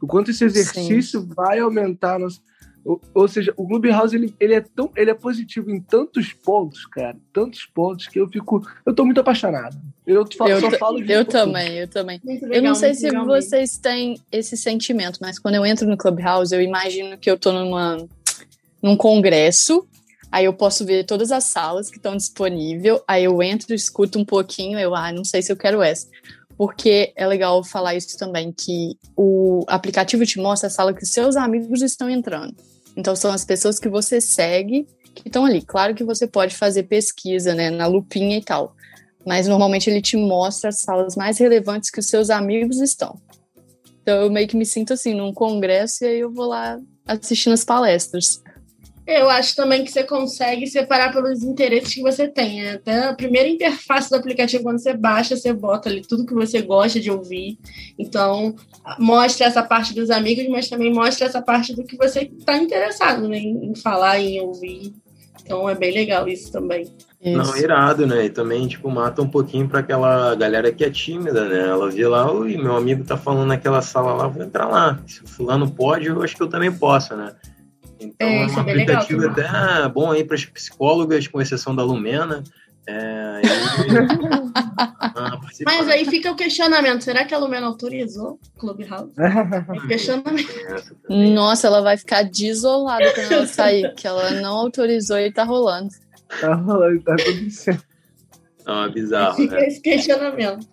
o 0.00 0.06
quanto 0.06 0.30
esse 0.30 0.44
exercício 0.44 1.20
Sim. 1.20 1.28
vai 1.34 1.58
aumentar. 1.58 2.18
Nosso... 2.18 2.40
Ou, 2.84 3.00
ou, 3.14 3.28
seja, 3.28 3.52
o 3.56 3.66
Clubhouse 3.66 4.14
ele, 4.14 4.34
ele, 4.40 4.54
é 4.54 4.60
tão, 4.60 4.90
ele 4.96 5.10
é 5.10 5.14
positivo 5.14 5.70
em 5.70 5.80
tantos 5.80 6.32
pontos, 6.32 6.86
cara, 6.86 7.16
tantos 7.32 7.66
pontos 7.66 8.06
que 8.06 8.18
eu 8.18 8.28
fico, 8.28 8.66
eu 8.86 8.94
tô 8.94 9.04
muito 9.04 9.20
apaixonado. 9.20 9.76
Eu, 10.06 10.26
falo, 10.36 10.50
eu 10.50 10.60
só 10.60 10.70
falo 10.72 11.04
de 11.04 11.12
Eu 11.12 11.24
também, 11.24 11.74
eu 11.74 11.88
também. 11.88 12.20
Legal, 12.24 12.50
eu 12.50 12.62
não 12.62 12.74
sei 12.74 12.94
se 12.94 13.04
legal, 13.04 13.26
vocês 13.26 13.76
têm 13.76 14.18
esse 14.32 14.56
sentimento, 14.56 15.18
mas 15.20 15.38
quando 15.38 15.56
eu 15.56 15.66
entro 15.66 15.86
no 15.86 15.98
Clubhouse, 15.98 16.54
eu 16.54 16.62
imagino 16.62 17.18
que 17.18 17.30
eu 17.30 17.38
tô 17.38 17.52
numa 17.52 17.98
num 18.82 18.96
congresso. 18.96 19.86
Aí 20.30 20.44
eu 20.44 20.52
posso 20.52 20.84
ver 20.84 21.04
todas 21.04 21.32
as 21.32 21.44
salas 21.44 21.88
que 21.88 21.96
estão 21.96 22.16
disponíveis. 22.16 23.00
Aí 23.08 23.24
eu 23.24 23.42
entro, 23.42 23.74
escuto 23.74 24.18
um 24.18 24.24
pouquinho, 24.24 24.78
eu, 24.78 24.94
ah, 24.94 25.10
não 25.10 25.24
sei 25.24 25.40
se 25.42 25.50
eu 25.50 25.56
quero 25.56 25.82
essa. 25.82 26.06
Porque 26.58 27.12
é 27.16 27.26
legal 27.26 27.64
falar 27.64 27.94
isso 27.94 28.18
também, 28.18 28.52
que 28.52 28.98
o 29.16 29.64
aplicativo 29.66 30.26
te 30.26 30.38
mostra 30.38 30.66
a 30.66 30.70
sala 30.70 30.92
que 30.92 31.06
seus 31.06 31.36
amigos 31.36 31.80
estão 31.80 32.10
entrando. 32.10 32.54
Então 32.94 33.16
são 33.16 33.32
as 33.32 33.44
pessoas 33.44 33.78
que 33.78 33.88
você 33.88 34.20
segue 34.20 34.86
que 35.14 35.28
estão 35.28 35.46
ali. 35.46 35.62
Claro 35.62 35.94
que 35.94 36.04
você 36.04 36.26
pode 36.26 36.54
fazer 36.54 36.82
pesquisa, 36.82 37.54
né, 37.54 37.70
na 37.70 37.86
lupinha 37.86 38.36
e 38.36 38.44
tal 38.44 38.74
mas 39.28 39.46
normalmente 39.46 39.90
ele 39.90 40.00
te 40.00 40.16
mostra 40.16 40.70
as 40.70 40.80
salas 40.80 41.14
mais 41.14 41.38
relevantes 41.38 41.90
que 41.90 42.00
os 42.00 42.06
seus 42.06 42.30
amigos 42.30 42.80
estão. 42.80 43.20
Então 44.00 44.22
eu 44.22 44.30
meio 44.30 44.48
que 44.48 44.56
me 44.56 44.64
sinto 44.64 44.94
assim 44.94 45.12
num 45.12 45.34
congresso 45.34 46.02
e 46.02 46.06
aí 46.06 46.20
eu 46.20 46.32
vou 46.32 46.46
lá 46.46 46.80
assistindo 47.06 47.52
as 47.52 47.62
palestras. 47.62 48.42
Eu 49.08 49.30
acho 49.30 49.56
também 49.56 49.82
que 49.82 49.90
você 49.90 50.04
consegue 50.04 50.66
separar 50.66 51.10
pelos 51.10 51.42
interesses 51.42 51.94
que 51.94 52.02
você 52.02 52.28
tem. 52.28 52.60
Né? 52.62 52.72
Até 52.72 53.06
a 53.06 53.14
primeira 53.14 53.48
interface 53.48 54.10
do 54.10 54.16
aplicativo, 54.16 54.62
quando 54.62 54.78
você 54.78 54.92
baixa, 54.92 55.34
você 55.34 55.50
bota 55.50 55.88
ali 55.88 56.02
tudo 56.02 56.26
que 56.26 56.34
você 56.34 56.60
gosta 56.60 57.00
de 57.00 57.10
ouvir. 57.10 57.58
Então, 57.98 58.54
mostra 58.98 59.46
essa 59.46 59.62
parte 59.62 59.94
dos 59.94 60.10
amigos, 60.10 60.46
mas 60.48 60.68
também 60.68 60.92
mostra 60.92 61.26
essa 61.26 61.40
parte 61.40 61.74
do 61.74 61.84
que 61.84 61.96
você 61.96 62.30
está 62.38 62.58
interessado 62.58 63.26
né? 63.26 63.38
em 63.38 63.74
falar, 63.74 64.20
em 64.20 64.42
ouvir. 64.42 64.92
Então, 65.42 65.66
é 65.66 65.74
bem 65.74 65.94
legal 65.94 66.28
isso 66.28 66.52
também. 66.52 66.82
Isso. 67.18 67.38
Não, 67.38 67.56
irado, 67.56 68.06
né? 68.06 68.26
E 68.26 68.28
também, 68.28 68.68
tipo, 68.68 68.90
mata 68.90 69.22
um 69.22 69.28
pouquinho 69.28 69.66
para 69.66 69.80
aquela 69.80 70.34
galera 70.34 70.70
que 70.70 70.84
é 70.84 70.90
tímida, 70.90 71.48
né? 71.48 71.66
Ela 71.66 71.90
vê 71.90 72.06
lá, 72.06 72.30
oi, 72.30 72.58
meu 72.58 72.76
amigo 72.76 73.02
tá 73.04 73.16
falando 73.16 73.48
naquela 73.48 73.80
sala 73.80 74.12
lá, 74.12 74.28
vou 74.28 74.42
entrar 74.42 74.68
lá. 74.68 75.00
Se 75.06 75.24
o 75.24 75.26
fulano 75.26 75.70
pode, 75.70 76.08
eu 76.08 76.22
acho 76.22 76.36
que 76.36 76.42
eu 76.42 76.48
também 76.48 76.70
posso, 76.70 77.16
né? 77.16 77.34
Então 78.00 78.26
é, 78.26 78.42
é 78.42 78.46
um 78.46 78.56
é 78.56 78.60
aplicativo 78.60 79.20
legal, 79.20 79.46
até 79.46 79.88
bom 79.88 80.12
aí 80.12 80.24
para 80.24 80.36
as 80.36 80.44
psicólogas, 80.44 81.26
com 81.26 81.40
exceção 81.40 81.74
da 81.74 81.82
Lumena. 81.82 82.44
É, 82.90 83.42
ah, 85.14 85.38
Mas 85.66 85.88
aí 85.88 86.06
fica 86.06 86.32
o 86.32 86.36
questionamento: 86.36 87.04
será 87.04 87.24
que 87.26 87.34
a 87.34 87.38
Lumena 87.38 87.66
autorizou 87.66 88.40
Clubhouse? 88.58 89.12
questionamento. 89.86 90.48
Nossa, 91.08 91.66
ela 91.66 91.82
vai 91.82 91.98
ficar 91.98 92.22
desolada 92.22 93.12
quando 93.12 93.32
ela 93.32 93.46
sair, 93.46 93.94
que 93.94 94.06
ela 94.06 94.30
não 94.30 94.56
autorizou 94.56 95.18
e 95.18 95.30
tá 95.30 95.44
rolando. 95.44 95.90
Tá 96.40 96.54
rolando, 96.54 97.02
tá 97.02 97.12
acontecendo. 97.12 97.82
Não, 98.64 98.84
é 98.84 98.88
bizarro. 98.90 99.36
Fica 99.36 99.56
né? 99.56 99.66
esse 99.66 99.82
questionamento. 99.82 100.66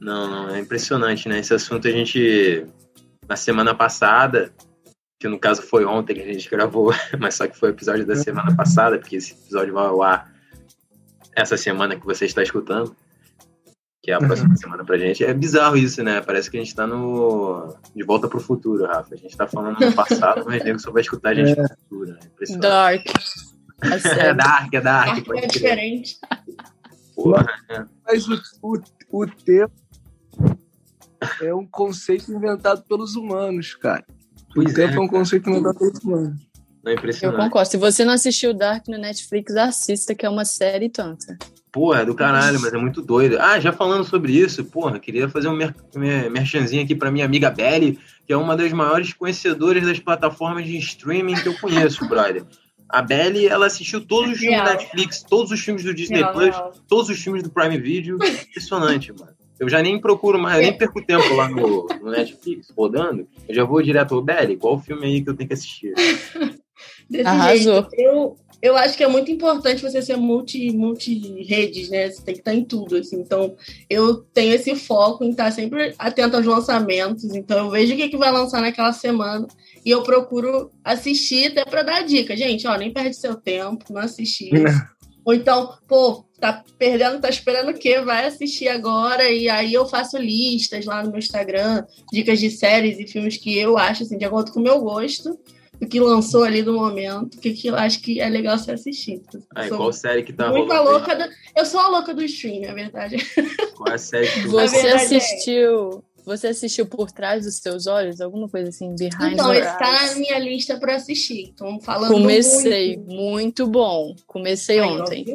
Não, 0.00 0.28
não, 0.28 0.54
é 0.54 0.60
impressionante, 0.60 1.28
né? 1.28 1.38
Esse 1.38 1.54
assunto 1.54 1.86
a 1.86 1.90
gente, 1.90 2.66
na 3.28 3.36
semana 3.36 3.74
passada, 3.74 4.52
que 5.24 5.28
no 5.28 5.38
caso 5.38 5.62
foi 5.62 5.86
ontem 5.86 6.12
que 6.12 6.20
a 6.20 6.26
gente 6.26 6.50
gravou, 6.50 6.92
mas 7.18 7.34
só 7.34 7.46
que 7.46 7.56
foi 7.56 7.70
o 7.70 7.72
episódio 7.72 8.04
da 8.04 8.14
semana 8.14 8.54
passada, 8.54 8.98
porque 8.98 9.16
esse 9.16 9.32
episódio 9.32 9.72
vai 9.72 9.86
ao 9.86 10.02
ar 10.02 10.30
essa 11.34 11.56
semana 11.56 11.98
que 11.98 12.04
você 12.04 12.26
está 12.26 12.42
escutando, 12.42 12.94
que 14.02 14.10
é 14.10 14.14
a 14.14 14.18
próxima 14.18 14.50
uhum. 14.50 14.56
semana 14.56 14.84
pra 14.84 14.98
gente. 14.98 15.24
É 15.24 15.32
bizarro 15.32 15.78
isso, 15.78 16.02
né? 16.02 16.20
Parece 16.20 16.50
que 16.50 16.58
a 16.58 16.60
gente 16.60 16.74
tá 16.74 16.86
no. 16.86 17.74
De 17.96 18.04
volta 18.04 18.28
pro 18.28 18.38
futuro, 18.38 18.84
Rafa. 18.84 19.14
A 19.14 19.16
gente 19.16 19.34
tá 19.34 19.46
falando 19.46 19.80
no 19.80 19.92
passado, 19.94 20.44
mas 20.46 20.62
nego 20.62 20.78
só 20.78 20.92
vai 20.92 21.00
escutar 21.00 21.30
a 21.30 21.34
gente 21.34 21.58
é. 21.58 21.62
no 21.62 21.68
futuro, 21.70 22.10
né? 22.10 22.18
Dark. 22.58 23.06
É, 23.82 24.28
é 24.28 24.34
dark, 24.34 24.74
é 24.74 24.80
dark. 24.82 25.24
dark 25.26 25.42
é 25.42 25.46
diferente. 25.46 26.18
Porra? 27.14 27.46
Mas 28.06 28.28
o, 28.28 28.38
o, 28.62 28.78
o 29.10 29.26
tempo 29.26 29.72
é 31.40 31.54
um 31.54 31.64
conceito 31.64 32.30
inventado 32.30 32.82
pelos 32.82 33.16
humanos, 33.16 33.74
cara. 33.74 34.04
Pois 34.54 34.70
o 34.70 34.74
tempo 34.74 34.94
é, 34.94 34.96
é 34.96 35.00
um 35.00 35.08
conceito 35.08 35.50
inventado 35.50 35.78
pelos 35.78 35.98
humanos. 35.98 36.40
Não 36.84 36.92
é 36.92 36.94
impressionante. 36.94 37.38
Eu 37.38 37.44
concordo. 37.44 37.70
Se 37.70 37.76
você 37.76 38.04
não 38.04 38.12
assistiu 38.12 38.52
Dark 38.52 38.86
no 38.88 38.98
Netflix, 38.98 39.56
assista, 39.56 40.14
que 40.14 40.24
é 40.24 40.28
uma 40.28 40.44
série 40.44 40.88
tanta. 40.88 41.36
Porra, 41.72 42.02
é 42.02 42.04
do 42.04 42.14
caralho, 42.14 42.60
mas 42.60 42.72
é 42.72 42.76
muito 42.76 43.02
doido. 43.02 43.36
Ah, 43.40 43.58
já 43.58 43.72
falando 43.72 44.04
sobre 44.04 44.32
isso, 44.32 44.64
porra, 44.64 45.00
queria 45.00 45.28
fazer 45.28 45.48
um 45.48 45.56
mer 45.56 45.74
merchanzinho 46.30 46.84
aqui 46.84 46.94
pra 46.94 47.10
minha 47.10 47.24
amiga 47.24 47.50
Belly, 47.50 47.98
que 48.24 48.32
é 48.32 48.36
uma 48.36 48.56
das 48.56 48.72
maiores 48.72 49.12
conhecedoras 49.12 49.84
das 49.84 49.98
plataformas 49.98 50.66
de 50.66 50.76
streaming 50.76 51.34
que 51.34 51.48
eu 51.48 51.58
conheço, 51.58 52.06
brother. 52.08 52.44
A 52.88 53.02
Belly, 53.02 53.48
ela 53.48 53.66
assistiu 53.66 54.06
todos 54.06 54.34
os 54.34 54.38
filmes 54.38 54.62
da 54.62 54.74
Netflix, 54.74 55.22
todos 55.22 55.50
os 55.50 55.58
filmes 55.58 55.82
do 55.82 55.92
Disney 55.92 56.18
Real, 56.18 56.32
Plus, 56.32 56.56
todos 56.86 57.08
os 57.08 57.18
filmes 57.18 57.42
do 57.42 57.50
Prime 57.50 57.78
Video. 57.78 58.18
Impressionante, 58.22 59.12
mano. 59.12 59.32
Eu 59.58 59.68
já 59.68 59.80
nem 59.82 60.00
procuro 60.00 60.38
mais, 60.38 60.60
nem 60.60 60.76
perco 60.76 61.04
tempo 61.04 61.34
lá 61.34 61.48
no, 61.48 61.86
no 62.02 62.10
Netflix 62.10 62.72
rodando. 62.76 63.26
Eu 63.48 63.54
já 63.54 63.64
vou 63.64 63.82
direto, 63.82 64.20
Belly, 64.20 64.56
qual 64.56 64.74
o 64.74 64.80
filme 64.80 65.06
aí 65.06 65.22
que 65.22 65.30
eu 65.30 65.36
tenho 65.36 65.48
que 65.48 65.54
assistir? 65.54 65.94
Desse 67.08 67.26
Arrasou. 67.26 67.74
jeito. 67.74 67.88
Eu, 67.92 68.36
eu 68.60 68.76
acho 68.76 68.96
que 68.96 69.04
é 69.04 69.08
muito 69.08 69.30
importante 69.30 69.82
você 69.82 70.00
ser 70.00 70.16
multi, 70.16 70.72
multi 70.74 71.42
redes, 71.44 71.90
né? 71.90 72.10
Você 72.10 72.22
tem 72.22 72.34
que 72.34 72.40
estar 72.40 72.54
em 72.54 72.64
tudo, 72.64 72.96
assim. 72.96 73.20
Então, 73.20 73.54
eu 73.90 74.16
tenho 74.16 74.54
esse 74.54 74.74
foco 74.74 75.22
em 75.22 75.30
estar 75.30 75.50
sempre 75.50 75.94
atento 75.98 76.36
aos 76.36 76.46
lançamentos. 76.46 77.24
Então, 77.34 77.66
eu 77.66 77.70
vejo 77.70 77.92
o 77.92 77.96
que, 77.96 78.08
que 78.08 78.16
vai 78.16 78.32
lançar 78.32 78.62
naquela 78.62 78.92
semana 78.92 79.46
e 79.84 79.90
eu 79.90 80.02
procuro 80.02 80.70
assistir 80.82 81.48
até 81.48 81.64
para 81.64 81.82
dar 81.82 82.02
dica. 82.02 82.36
Gente, 82.36 82.66
ó, 82.66 82.76
nem 82.76 82.92
perde 82.92 83.16
seu 83.16 83.34
tempo, 83.34 83.84
não 83.92 84.00
assistir 84.00 84.50
Ou 85.24 85.34
então, 85.34 85.76
pô, 85.86 86.24
tá 86.40 86.64
perdendo, 86.78 87.20
tá 87.20 87.28
esperando 87.28 87.70
o 87.70 87.78
quê? 87.78 88.00
Vai 88.00 88.26
assistir 88.26 88.68
agora. 88.68 89.30
E 89.30 89.48
aí 89.48 89.72
eu 89.72 89.86
faço 89.86 90.18
listas 90.18 90.84
lá 90.84 91.02
no 91.02 91.10
meu 91.10 91.18
Instagram, 91.18 91.84
dicas 92.12 92.38
de 92.38 92.50
séries 92.50 92.98
e 92.98 93.06
filmes 93.06 93.36
que 93.36 93.56
eu 93.56 93.78
acho, 93.78 94.02
assim, 94.02 94.18
de 94.18 94.24
acordo 94.24 94.52
com 94.52 94.60
o 94.60 94.62
meu 94.62 94.80
gosto 94.80 95.38
o 95.80 95.86
que 95.86 96.00
lançou 96.00 96.44
ali 96.44 96.62
no 96.62 96.74
momento, 96.74 97.34
o 97.34 97.40
que, 97.40 97.52
que 97.52 97.68
eu 97.68 97.76
acho 97.76 98.00
que 98.00 98.20
é 98.20 98.28
legal 98.28 98.58
você 98.58 98.72
assistir. 98.72 99.22
Ah, 99.54 99.68
qual 99.68 99.92
série 99.92 100.22
que 100.22 100.32
tá 100.32 100.50
muito 100.50 100.72
louca 100.72 101.14
do... 101.14 101.24
Eu 101.56 101.66
sou 101.66 101.80
a 101.80 101.88
louca 101.88 102.14
do 102.14 102.22
stream, 102.24 102.64
é 102.64 102.74
verdade. 102.74 103.16
Qual 103.76 103.88
é 103.88 103.94
a 103.94 103.98
série 103.98 104.26
que 104.28 104.48
Você 104.48 104.88
assistiu... 104.88 106.02
É. 106.10 106.14
Você 106.24 106.46
assistiu 106.46 106.86
Por 106.86 107.10
Trás 107.10 107.44
dos 107.44 107.56
Seus 107.56 107.86
Olhos? 107.86 108.18
Alguma 108.18 108.48
coisa 108.48 108.70
assim, 108.70 108.94
Behind 108.94 109.34
Então, 109.34 109.52
está 109.52 110.06
na 110.06 110.14
minha 110.14 110.38
lista 110.38 110.78
para 110.80 110.96
assistir. 110.96 111.50
Então, 111.52 111.78
falando 111.82 112.12
Comecei, 112.12 112.96
muito, 112.96 113.12
muito 113.12 113.66
bom. 113.66 114.16
Comecei 114.26 114.78
Ai, 114.78 114.88
ontem. 114.88 115.26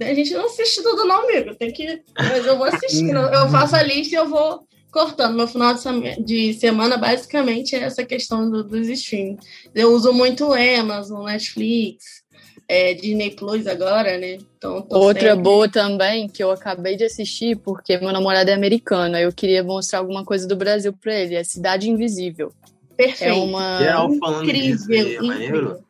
A 0.00 0.14
gente 0.14 0.32
não 0.34 0.46
assiste 0.46 0.82
tudo 0.82 1.04
não, 1.04 1.24
amigo. 1.24 1.54
Tem 1.54 1.72
que... 1.72 2.02
Mas 2.16 2.46
eu 2.46 2.56
vou 2.56 2.66
assistir. 2.66 3.08
eu 3.08 3.48
faço 3.48 3.76
a 3.76 3.82
lista 3.82 4.14
e 4.14 4.18
eu 4.18 4.28
vou 4.28 4.66
cortando. 4.90 5.34
Meu 5.34 5.48
final 5.48 5.74
de 6.18 6.54
semana, 6.54 6.96
basicamente, 6.96 7.74
é 7.74 7.80
essa 7.80 8.04
questão 8.04 8.48
do, 8.50 8.62
dos 8.62 8.88
streams. 8.88 9.44
Eu 9.74 9.92
uso 9.92 10.12
muito 10.12 10.46
o 10.46 10.52
Amazon, 10.52 11.24
Netflix, 11.24 12.22
é, 12.68 12.94
Disney 12.94 13.30
Plus 13.30 13.66
agora, 13.66 14.18
né? 14.18 14.38
Então, 14.56 14.86
Outra 14.90 15.30
sempre... 15.30 15.42
boa 15.42 15.68
também, 15.68 16.28
que 16.28 16.42
eu 16.42 16.50
acabei 16.50 16.96
de 16.96 17.04
assistir, 17.04 17.56
porque 17.56 17.98
meu 17.98 18.12
namorado 18.12 18.50
é 18.50 18.54
americano, 18.54 19.16
eu 19.16 19.32
queria 19.32 19.64
mostrar 19.64 19.98
alguma 19.98 20.24
coisa 20.24 20.46
do 20.46 20.56
Brasil 20.56 20.92
para 20.92 21.14
ele, 21.14 21.34
é 21.34 21.42
Cidade 21.42 21.90
Invisível. 21.90 22.52
Perfeito. 22.96 23.30
É 23.30 23.32
uma... 23.32 23.78
Geral 23.78 24.14
falando 24.14 24.44
incrível, 24.44 24.76
disso 24.76 24.92
é 24.92 25.14
incrível. 25.14 25.82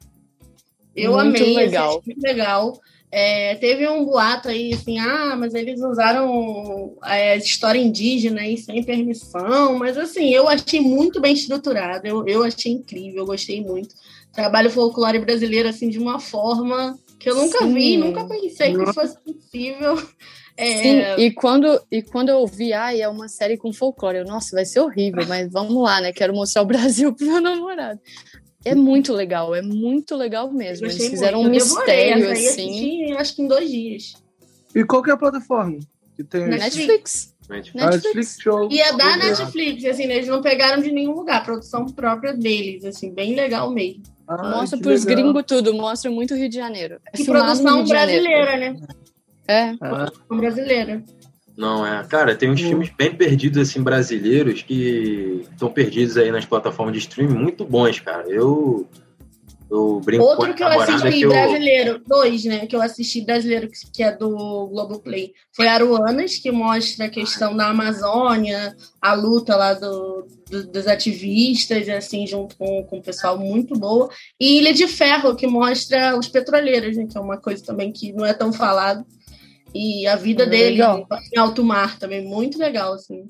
Eu 0.94 1.12
muito 1.12 1.42
amei, 1.42 1.56
legal. 1.56 2.02
muito 2.06 2.22
legal. 2.22 2.80
É, 3.14 3.56
teve 3.56 3.86
um 3.86 4.06
boato 4.06 4.48
aí, 4.48 4.72
assim, 4.72 4.98
ah, 4.98 5.36
mas 5.36 5.52
eles 5.52 5.82
usaram 5.82 6.96
é, 7.04 7.36
história 7.36 7.78
indígena 7.78 8.40
aí 8.40 8.56
sem 8.56 8.82
permissão, 8.82 9.78
mas 9.78 9.98
assim, 9.98 10.30
eu 10.30 10.48
achei 10.48 10.80
muito 10.80 11.20
bem 11.20 11.34
estruturado, 11.34 12.06
eu, 12.06 12.26
eu 12.26 12.42
achei 12.42 12.72
incrível, 12.72 13.18
eu 13.18 13.26
gostei 13.26 13.62
muito. 13.62 13.94
Trabalho 14.32 14.70
folclore 14.70 15.18
brasileiro, 15.18 15.68
assim, 15.68 15.90
de 15.90 15.98
uma 15.98 16.18
forma 16.18 16.98
que 17.20 17.28
eu 17.28 17.34
nunca 17.34 17.58
Sim. 17.58 17.74
vi, 17.74 17.98
nunca 17.98 18.24
pensei 18.24 18.74
que 18.74 18.92
fosse 18.94 19.18
possível. 19.20 20.02
É... 20.56 20.76
Sim, 20.76 21.22
e 21.22 21.30
quando, 21.32 21.82
e 21.90 22.00
quando 22.00 22.30
eu 22.30 22.38
ouvi, 22.38 22.72
ai, 22.72 23.02
é 23.02 23.08
uma 23.08 23.28
série 23.28 23.58
com 23.58 23.74
folclore, 23.74 24.18
eu, 24.18 24.24
nossa, 24.24 24.56
vai 24.56 24.64
ser 24.64 24.80
horrível, 24.80 25.26
mas 25.28 25.52
vamos 25.52 25.74
lá, 25.82 26.00
né? 26.00 26.12
Quero 26.14 26.34
mostrar 26.34 26.62
o 26.62 26.66
Brasil 26.66 27.14
pro 27.14 27.26
meu 27.26 27.42
namorado. 27.42 28.00
É 28.64 28.74
muito 28.74 29.12
legal, 29.12 29.54
é 29.54 29.62
muito 29.62 30.14
legal 30.16 30.50
mesmo. 30.52 30.86
Eles 30.86 30.96
fizeram 30.96 31.42
muito. 31.42 31.50
um 31.50 31.54
mistério, 31.54 32.30
assim. 32.30 32.46
Assisti, 32.46 33.12
acho 33.16 33.36
que 33.36 33.42
em 33.42 33.48
dois 33.48 33.70
dias. 33.70 34.14
E 34.74 34.84
qual 34.84 35.02
que 35.02 35.10
é 35.10 35.14
a 35.14 35.16
plataforma? 35.16 35.78
Que 36.16 36.24
tem 36.24 36.46
Netflix. 36.46 37.34
Netflix. 37.48 37.74
Netflix. 37.74 38.36
Show. 38.40 38.68
E 38.70 38.80
é 38.80 38.96
da 38.96 39.16
Netflix, 39.16 39.84
assim, 39.84 40.04
eles 40.04 40.28
não 40.28 40.40
pegaram 40.40 40.82
de 40.82 40.92
nenhum 40.92 41.14
lugar, 41.14 41.44
produção 41.44 41.86
própria 41.86 42.32
deles, 42.32 42.84
assim, 42.84 43.12
bem 43.12 43.34
legal 43.34 43.70
mesmo. 43.70 44.02
Ah, 44.26 44.50
mostra 44.50 44.78
pros 44.78 45.04
gringos 45.04 45.44
tudo, 45.46 45.74
mostra 45.74 46.10
muito 46.10 46.34
Rio 46.34 46.48
de 46.48 46.56
Janeiro. 46.56 47.00
É 47.12 47.20
e 47.20 47.24
produção 47.24 47.84
brasileira, 47.84 48.56
né? 48.56 48.76
É. 49.46 49.74
Ah. 49.80 49.88
Produção 49.88 50.36
brasileira. 50.36 51.04
Não, 51.56 51.86
é. 51.86 52.02
Cara, 52.04 52.34
tem 52.34 52.50
uns 52.50 52.60
filmes 52.60 52.90
bem 52.96 53.14
perdidos, 53.14 53.68
assim, 53.68 53.82
brasileiros, 53.82 54.62
que 54.62 55.44
estão 55.52 55.70
perdidos 55.70 56.16
aí 56.16 56.30
nas 56.30 56.46
plataformas 56.46 56.94
de 56.94 57.00
streaming, 57.00 57.34
muito 57.34 57.64
bons, 57.64 58.00
cara. 58.00 58.28
Eu. 58.28 58.88
Eu 59.70 60.02
brinco 60.04 60.22
Outro 60.22 60.52
que 60.52 60.62
eu 60.62 60.68
assisti 60.68 61.10
que 61.10 61.26
brasileiro, 61.26 61.90
eu... 61.92 62.02
dois, 62.06 62.44
né? 62.44 62.66
Que 62.66 62.76
eu 62.76 62.82
assisti 62.82 63.22
brasileiro, 63.22 63.70
que 63.90 64.02
é 64.02 64.14
do 64.14 64.66
Globoplay, 64.66 65.32
foi 65.56 65.66
Aruanas, 65.66 66.36
que 66.36 66.52
mostra 66.52 67.06
a 67.06 67.08
questão 67.08 67.56
da 67.56 67.68
Amazônia, 67.68 68.76
a 69.00 69.14
luta 69.14 69.56
lá 69.56 69.72
do, 69.72 70.26
do, 70.50 70.66
dos 70.66 70.86
ativistas, 70.86 71.88
assim, 71.88 72.26
junto 72.26 72.54
com, 72.58 72.84
com 72.84 72.98
o 72.98 73.02
pessoal 73.02 73.38
muito 73.38 73.72
boa. 73.72 74.10
E 74.38 74.58
Ilha 74.58 74.74
de 74.74 74.86
Ferro, 74.86 75.34
que 75.34 75.46
mostra 75.46 76.18
os 76.18 76.28
petroleiros, 76.28 76.94
né? 76.98 77.06
Que 77.10 77.16
é 77.16 77.20
uma 77.22 77.38
coisa 77.38 77.64
também 77.64 77.90
que 77.90 78.12
não 78.12 78.26
é 78.26 78.34
tão 78.34 78.52
falado 78.52 79.06
e 79.74 80.06
a 80.06 80.16
vida 80.16 80.46
dele 80.46 80.72
legal. 80.72 81.06
em 81.32 81.38
alto 81.38 81.64
mar 81.64 81.98
também, 81.98 82.24
muito 82.24 82.58
legal, 82.58 82.94
assim. 82.94 83.28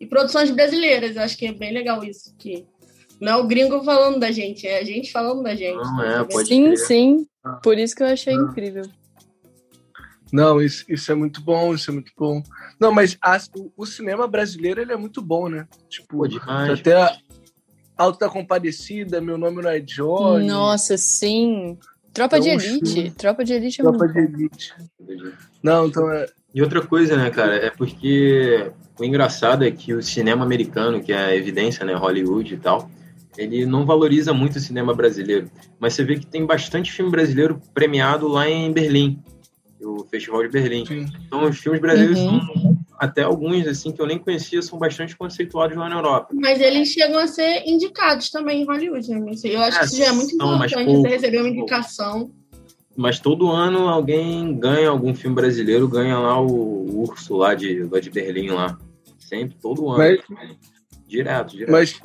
E 0.00 0.06
produções 0.06 0.50
brasileiras, 0.50 1.16
eu 1.16 1.22
acho 1.22 1.36
que 1.36 1.46
é 1.46 1.52
bem 1.52 1.72
legal 1.72 2.04
isso. 2.04 2.34
Que 2.38 2.64
não 3.20 3.32
é 3.32 3.36
o 3.36 3.46
gringo 3.46 3.82
falando 3.82 4.20
da 4.20 4.30
gente, 4.30 4.66
é 4.66 4.78
a 4.78 4.84
gente 4.84 5.10
falando 5.10 5.42
da 5.42 5.54
gente. 5.54 5.76
Não, 5.76 6.02
é, 6.02 6.24
pode 6.24 6.48
sim, 6.48 6.76
sim. 6.76 7.26
Por 7.62 7.78
isso 7.78 7.94
que 7.94 8.02
eu 8.02 8.06
achei 8.06 8.34
ah. 8.34 8.36
incrível. 8.36 8.84
Não, 10.32 10.60
isso, 10.60 10.84
isso 10.88 11.10
é 11.10 11.14
muito 11.14 11.40
bom, 11.40 11.74
isso 11.74 11.90
é 11.90 11.94
muito 11.94 12.12
bom. 12.16 12.42
Não, 12.78 12.92
mas 12.92 13.16
a, 13.22 13.38
o, 13.56 13.72
o, 13.76 13.86
cinema 13.86 14.28
brasileiro 14.28 14.80
ele 14.80 14.92
é 14.92 14.96
muito 14.96 15.22
bom, 15.22 15.48
né? 15.48 15.66
Tipo, 15.88 16.18
Pô, 16.18 16.28
demais. 16.28 16.78
até 16.78 16.94
a 16.94 17.16
Alta 17.96 18.26
da 18.26 18.32
Compadecida, 18.32 19.20
Meu 19.20 19.38
Nome 19.38 19.62
Não 19.62 19.70
é 19.70 19.80
Johnny. 19.80 20.46
Nossa, 20.46 20.96
sim. 20.96 21.78
Tropa 22.12 22.40
de 22.40 22.48
Elite. 22.48 23.10
Tropa 23.16 23.44
de 23.44 23.52
Elite 23.52 23.80
é 23.80 23.84
Tropa 23.84 23.98
muito 23.98 24.12
de 24.12 24.18
Elite. 24.20 24.74
Não, 25.62 25.86
então 25.86 26.10
é. 26.10 26.26
E 26.54 26.62
outra 26.62 26.84
coisa, 26.84 27.16
né, 27.16 27.30
cara, 27.30 27.54
é 27.54 27.70
porque 27.70 28.70
o 28.98 29.04
engraçado 29.04 29.64
é 29.64 29.70
que 29.70 29.94
o 29.94 30.02
cinema 30.02 30.44
americano, 30.44 31.02
que 31.02 31.12
é 31.12 31.18
a 31.18 31.36
evidência, 31.36 31.84
né, 31.84 31.94
Hollywood 31.94 32.54
e 32.54 32.56
tal, 32.56 32.90
ele 33.36 33.64
não 33.64 33.86
valoriza 33.86 34.32
muito 34.32 34.56
o 34.56 34.60
cinema 34.60 34.94
brasileiro. 34.94 35.50
Mas 35.78 35.94
você 35.94 36.04
vê 36.04 36.18
que 36.18 36.26
tem 36.26 36.44
bastante 36.44 36.90
filme 36.90 37.10
brasileiro 37.10 37.60
premiado 37.72 38.26
lá 38.26 38.48
em 38.48 38.72
Berlim, 38.72 39.22
o 39.80 40.04
Festival 40.10 40.42
de 40.42 40.48
Berlim. 40.48 40.84
Sim. 40.84 41.06
Então, 41.26 41.44
os 41.48 41.58
filmes 41.58 41.80
brasileiros 41.80 42.18
uhum. 42.18 42.40
são 42.40 42.77
até 42.98 43.22
alguns 43.22 43.66
assim 43.66 43.92
que 43.92 44.02
eu 44.02 44.06
nem 44.06 44.18
conhecia 44.18 44.60
são 44.60 44.78
bastante 44.78 45.16
conceituados 45.16 45.76
lá 45.76 45.88
na 45.88 45.96
Europa. 45.96 46.28
Mas 46.32 46.60
eles 46.60 46.88
chegam 46.88 47.18
a 47.18 47.26
ser 47.26 47.62
indicados 47.66 48.30
também 48.30 48.62
em 48.62 48.64
Hollywood, 48.64 49.08
né? 49.08 49.32
Eu 49.44 49.62
acho 49.62 49.76
é, 49.76 49.80
que 49.80 49.86
isso 49.86 49.96
já 49.96 50.06
é 50.06 50.12
muito 50.12 50.34
importante 50.34 50.74
você 50.74 51.08
receber 51.08 51.38
uma 51.38 51.48
indicação. 51.48 52.32
Mas 52.96 53.20
todo 53.20 53.48
ano 53.48 53.88
alguém 53.88 54.58
ganha 54.58 54.88
algum 54.88 55.14
filme 55.14 55.36
brasileiro, 55.36 55.86
ganha 55.86 56.18
lá 56.18 56.40
o 56.40 57.02
urso 57.02 57.36
lá 57.36 57.54
de, 57.54 57.84
lá 57.84 58.00
de 58.00 58.10
Berlim 58.10 58.48
lá. 58.48 58.76
Sempre, 59.18 59.56
todo 59.60 59.88
ano. 59.88 59.98
Mas, 59.98 60.20
direto, 61.06 61.52
direto. 61.52 61.70
Mas 61.70 62.00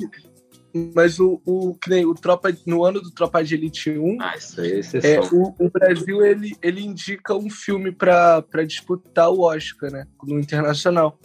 mas 0.94 1.20
o, 1.20 1.40
o, 1.46 1.76
o 1.76 2.14
Tropa, 2.14 2.54
no 2.66 2.84
ano 2.84 3.00
do 3.00 3.10
Tropa 3.10 3.44
de 3.44 3.54
Elite 3.54 3.90
1, 3.90 4.18
ah, 4.20 4.34
isso 4.36 4.60
aí 4.60 4.80
é, 5.02 5.14
é 5.14 5.20
o, 5.20 5.54
o, 5.58 5.70
Brasil 5.70 6.24
ele, 6.24 6.56
ele 6.60 6.84
indica 6.84 7.32
um 7.34 7.48
filme 7.48 7.92
para 7.92 8.42
disputar 8.66 9.30
o 9.30 9.42
Oscar, 9.42 9.92
né? 9.92 10.06
No 10.24 10.40
internacional. 10.40 11.18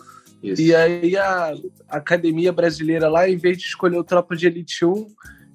Isso. 0.44 0.62
E 0.62 0.74
aí 0.76 1.18
a, 1.18 1.54
a 1.90 1.98
Academia 1.98 2.52
Brasileira 2.52 3.10
lá, 3.10 3.28
em 3.28 3.38
vez 3.38 3.58
de 3.58 3.66
escolher 3.66 3.98
o 3.98 4.04
Tropa 4.04 4.36
de 4.36 4.46
Elite 4.46 4.86
1, 4.86 5.08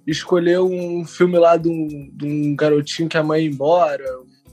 escolheu 0.06 0.66
um 0.66 1.04
filme 1.04 1.38
lá 1.38 1.56
de 1.56 1.68
um, 1.68 2.10
de 2.12 2.26
um 2.26 2.56
garotinho 2.56 3.08
que 3.08 3.16
a 3.16 3.22
mãe 3.22 3.44
ia 3.44 3.50
embora. 3.50 4.04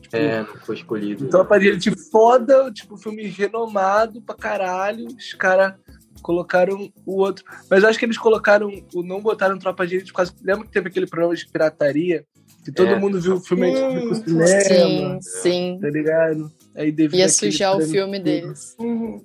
Tipo, 0.02 0.16
é, 0.18 0.40
não 0.40 0.56
foi 0.58 0.76
escolhido. 0.76 1.28
Tropa 1.30 1.60
de 1.60 1.68
Elite 1.68 1.92
foda, 2.12 2.72
tipo, 2.72 2.96
filme 2.96 3.24
renomado 3.24 4.22
pra 4.22 4.36
caralho. 4.36 5.08
Os 5.08 5.34
caras 5.34 5.74
colocaram 6.22 6.92
o 7.06 7.18
outro. 7.18 7.44
Mas 7.70 7.84
eu 7.84 7.90
acho 7.90 8.00
que 8.00 8.06
eles 8.06 8.18
colocaram, 8.18 8.70
o 8.94 9.04
não 9.04 9.22
botaram 9.22 9.58
Tropa 9.58 9.86
de 9.86 9.96
Elite 9.96 10.12
por 10.12 10.18
causa. 10.18 10.34
Lembra 10.44 10.66
que 10.66 10.72
teve 10.72 10.90
aquele 10.90 11.08
programa 11.08 11.36
de 11.36 11.48
pirataria? 11.48 12.26
Que 12.64 12.72
todo 12.72 12.90
é. 12.90 13.00
mundo 13.00 13.20
viu 13.20 13.36
o 13.36 13.40
filme 13.40 13.72
hum, 13.72 14.14
cinema. 14.14 14.62
Sim, 14.62 15.20
sim. 15.22 15.80
Tá 15.82 15.90
ligado? 15.90 16.52
Aí 16.76 16.96
Ia 17.14 17.28
sujar 17.28 17.76
o 17.78 17.82
filme 17.82 18.20
deles. 18.20 18.76
Uhum. 18.80 19.24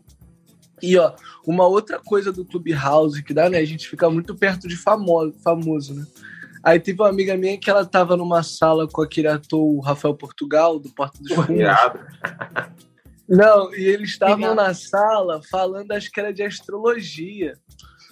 E 0.82 0.96
ó, 0.98 1.14
uma 1.46 1.66
outra 1.66 1.98
coisa 1.98 2.32
do 2.32 2.44
Clubhouse 2.44 3.22
que 3.22 3.32
dá, 3.32 3.48
né? 3.48 3.58
A 3.58 3.64
gente 3.64 3.88
fica 3.88 4.08
muito 4.10 4.34
perto 4.34 4.68
de 4.68 4.76
famoso, 4.76 5.34
famoso 5.42 5.94
né? 5.94 6.04
Aí 6.62 6.80
teve 6.80 7.00
uma 7.00 7.08
amiga 7.08 7.36
minha 7.36 7.56
que 7.56 7.70
ela 7.70 7.84
tava 7.84 8.16
numa 8.16 8.42
sala 8.42 8.88
com 8.88 9.00
aquele 9.00 9.28
ator, 9.28 9.60
o 9.60 9.80
Rafael 9.80 10.14
Portugal, 10.14 10.78
do 10.80 10.90
Porto 10.90 11.22
dos 11.22 11.32
Fundos. 11.32 11.62
Não, 13.28 13.74
e 13.74 13.82
eles 13.82 14.10
estavam 14.10 14.54
na 14.54 14.72
sala 14.72 15.40
falando, 15.50 15.92
acho 15.92 16.10
que 16.10 16.20
era 16.20 16.32
de 16.32 16.42
astrologia. 16.42 17.58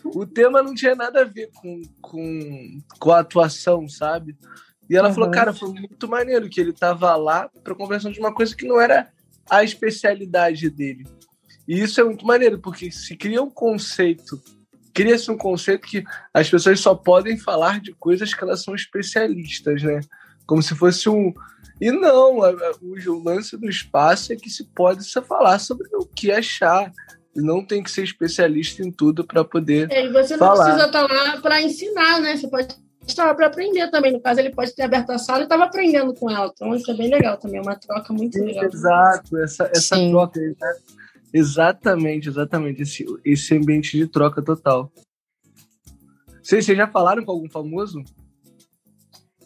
O 0.05 0.27
tema 0.27 0.63
não 0.63 0.75
tinha 0.75 0.95
nada 0.95 1.23
a 1.23 1.25
ver 1.25 1.51
com, 1.55 1.83
com, 2.01 2.81
com 2.99 3.13
a 3.13 3.21
atuação, 3.21 3.89
sabe? 3.89 4.37
E 4.91 4.97
ela 4.97 5.09
uhum. 5.09 5.15
falou, 5.15 5.31
cara, 5.31 5.53
foi 5.53 5.71
muito 5.73 6.09
maneiro 6.09 6.49
que 6.49 6.61
ele 6.61 6.73
tava 6.73 7.15
lá 7.17 7.49
para 7.63 7.75
conversar 7.75 8.11
de 8.11 8.21
uma 8.21 8.35
coisa 8.35 8.55
que 8.55 8.67
não 8.67 8.81
era 8.81 9.09
a 9.49 9.63
especialidade 9.63 10.69
dele. 10.69 11.07
E 11.67 11.81
isso 11.81 12.01
é 12.01 12.05
muito 12.05 12.27
maneiro, 12.27 12.59
porque 12.59 12.91
se 12.91 13.17
cria 13.17 13.43
um 13.43 13.51
conceito, 13.51 14.43
cria-se 14.93 15.31
um 15.31 15.37
conceito 15.37 15.87
que 15.87 16.05
as 16.33 16.51
pessoas 16.51 16.81
só 16.81 16.95
podem 16.95 17.39
falar 17.39 17.81
de 17.81 17.93
coisas 17.95 18.35
que 18.35 18.45
elas 18.45 18.63
são 18.63 18.75
especialistas, 18.75 19.83
né? 19.83 20.01
Como 20.47 20.63
se 20.63 20.75
fosse 20.75 21.09
um, 21.09 21.33
e 21.81 21.91
não, 21.91 22.39
o 22.39 23.23
lance 23.23 23.57
do 23.57 23.69
espaço 23.69 24.33
é 24.33 24.37
que 24.37 24.49
se 24.49 24.65
pode 24.65 25.05
se 25.05 25.21
falar 25.23 25.59
sobre 25.59 25.89
o 25.95 26.07
que 26.07 26.31
achar. 26.31 26.93
Não 27.35 27.65
tem 27.65 27.83
que 27.83 27.91
ser 27.91 28.05
especialista 28.05 28.81
em 28.83 28.93
tudo 28.93 29.25
para 29.25 29.45
poder. 29.45 29.91
É, 29.91 30.07
e 30.07 30.13
você 30.13 30.37
não 30.37 30.47
falar. 30.47 30.65
precisa 30.65 30.87
estar 30.87 31.09
tá 31.09 31.13
lá 31.13 31.41
para 31.41 31.61
ensinar, 31.61 32.21
né? 32.21 32.37
Você 32.37 32.47
pode 32.47 32.69
estar 33.09 33.27
lá 33.27 33.35
para 33.35 33.49
aprender 33.49 33.91
também. 33.91 34.13
No 34.13 34.21
caso, 34.21 34.39
ele 34.39 34.51
pode 34.51 34.73
ter 34.73 34.83
aberto 34.83 35.11
a 35.11 35.19
sala 35.19 35.41
e 35.41 35.43
estava 35.43 35.65
aprendendo 35.65 36.15
com 36.15 36.31
ela. 36.31 36.53
Então, 36.55 36.73
isso 36.77 36.89
é 36.91 36.95
bem 36.95 37.11
legal 37.11 37.37
também. 37.37 37.59
É 37.59 37.63
uma 37.63 37.75
troca 37.75 38.13
muito 38.13 38.39
Sim, 38.39 38.45
legal. 38.45 38.65
Exato, 38.67 39.37
essa, 39.39 39.69
essa 39.75 39.97
troca. 39.97 40.41
Né? 40.41 40.55
Exatamente, 41.33 42.29
exatamente. 42.29 42.83
Esse, 42.83 43.05
esse 43.25 43.57
ambiente 43.57 43.99
de 43.99 44.07
troca 44.07 44.41
total. 44.41 44.93
Vocês, 46.41 46.65
vocês 46.65 46.79
já 46.79 46.87
falaram 46.87 47.25
com 47.25 47.33
algum 47.33 47.51
famoso? 47.51 48.05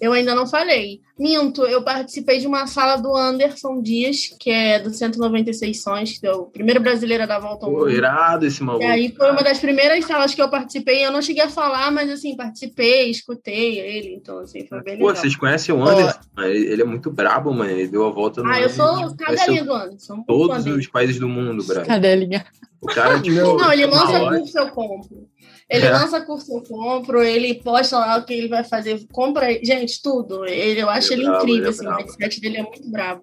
Eu 0.01 0.13
ainda 0.13 0.35
não 0.35 0.47
falei. 0.47 1.01
Minto, 1.19 1.65
eu 1.65 1.83
participei 1.83 2.39
de 2.39 2.47
uma 2.47 2.67
sala 2.69 2.97
do 2.97 3.15
Anderson 3.17 3.83
Dias, 3.83 4.31
que 4.39 4.51
é 4.51 4.79
do 4.79 4.91
196 4.91 5.83
Sons, 5.83 6.19
que 6.19 6.27
é 6.27 6.33
o 6.33 6.45
primeiro 6.45 6.81
brasileiro 6.81 7.25
a 7.25 7.27
dar 7.27 7.41
volta 7.41 7.67
ao 7.67 7.73
mundo. 7.73 7.91
irado 7.91 8.47
esse 8.47 8.63
maluco. 8.63 8.85
E 8.85 8.87
aí 8.87 9.13
foi 9.13 9.31
uma 9.31 9.43
das 9.43 9.59
primeiras 9.59 10.05
salas 10.05 10.33
que 10.33 10.41
eu 10.41 10.49
participei. 10.49 11.05
Eu 11.05 11.11
não 11.11 11.21
cheguei 11.21 11.43
a 11.43 11.51
falar, 11.51 11.91
mas 11.91 12.09
assim, 12.09 12.37
participei, 12.37 13.11
escutei 13.11 13.81
ele. 13.81 14.15
Então, 14.15 14.39
assim, 14.39 14.65
foi 14.67 14.81
bem 14.83 14.99
Pô, 14.99 15.07
legal. 15.07 15.21
vocês 15.21 15.35
conhecem 15.35 15.75
o 15.75 15.83
Anderson? 15.83 16.21
Ele 16.39 16.83
é 16.83 16.85
muito 16.85 17.11
brabo, 17.11 17.53
mano. 17.53 17.71
Ele 17.71 17.89
deu 17.89 18.07
a 18.07 18.11
volta 18.11 18.43
no. 18.43 18.49
Ah, 18.49 18.61
eu 18.61 18.69
sou 18.69 19.15
cadelinha 19.17 19.65
do 19.65 19.73
Anderson. 19.73 20.23
Todos 20.25 20.67
os 20.67 20.87
países 20.87 21.19
do 21.19 21.29
mundo, 21.29 21.65
brabo. 21.65 21.87
Cadelinha. 21.87 22.47
O 22.81 22.87
cara, 22.87 23.21
tipo, 23.21 23.35
não, 23.35 23.73
ele 23.73 23.87
lança 23.87 24.21
curso, 24.21 24.57
eu 24.57 24.69
compro. 24.71 25.29
Ele 25.71 25.87
é. 25.87 25.91
lança 25.91 26.21
curso, 26.21 26.51
eu 26.57 26.63
compro. 26.63 27.23
Ele 27.23 27.55
posta 27.55 27.99
lá 27.99 28.19
o 28.19 28.25
que 28.25 28.33
ele 28.33 28.49
vai 28.49 28.65
fazer. 28.65 29.07
Compra, 29.13 29.53
gente, 29.63 30.01
tudo. 30.03 30.47
Ele, 30.47 30.81
eu 30.81 30.89
acho 30.89 31.13
ele, 31.13 31.23
é 31.23 31.25
ele 31.25 31.31
bravo, 31.31 31.45
incrível, 31.45 31.59
ele 31.59 31.67
é 31.67 31.71
assim. 31.71 31.87
O 31.87 31.97
mindset 31.97 32.41
dele 32.41 32.57
é 32.57 32.63
muito 32.63 32.91
bravo. 32.91 33.23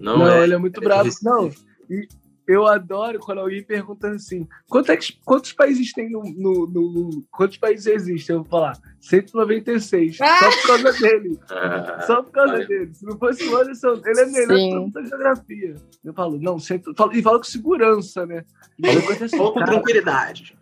Não, 0.00 0.18
não 0.18 0.30
é, 0.30 0.42
ele 0.42 0.54
é 0.54 0.58
muito 0.58 0.80
bravo. 0.80 1.08
Não, 1.22 1.50
e, 1.88 2.08
eu 2.48 2.66
adoro 2.66 3.18
quando 3.18 3.42
alguém 3.42 3.62
pergunta 3.62 4.08
assim: 4.08 4.48
quantos, 4.70 4.88
é 4.88 4.98
quantos 5.22 5.52
países 5.52 5.92
tem 5.92 6.10
no, 6.10 6.22
no, 6.22 6.66
no, 6.66 7.24
Quantos 7.30 7.58
países 7.58 7.86
existem? 7.86 8.36
Eu 8.36 8.42
vou 8.42 8.50
falar: 8.50 8.80
196. 9.02 10.18
Ah! 10.22 10.38
Só 10.38 10.50
por 10.50 10.66
causa 10.66 10.92
dele. 10.98 11.38
Ah, 11.50 12.02
só 12.06 12.22
por 12.22 12.32
causa 12.32 12.64
dele. 12.64 12.94
Se 12.94 13.04
não 13.04 13.18
fosse 13.18 13.46
o 13.46 13.54
Anderson, 13.54 14.00
ele 14.02 14.20
é 14.20 14.26
melhor 14.26 14.90
da 14.90 15.04
geografia. 15.04 15.74
Eu 16.02 16.14
falo, 16.14 16.38
não, 16.40 16.58
sempre, 16.58 16.94
falo, 16.96 17.14
e 17.14 17.22
falo 17.22 17.38
com 17.38 17.44
segurança, 17.44 18.24
né? 18.24 18.42
Assim, 18.82 19.36
Fala 19.36 19.52
com 19.52 19.64
tranquilidade. 19.64 20.56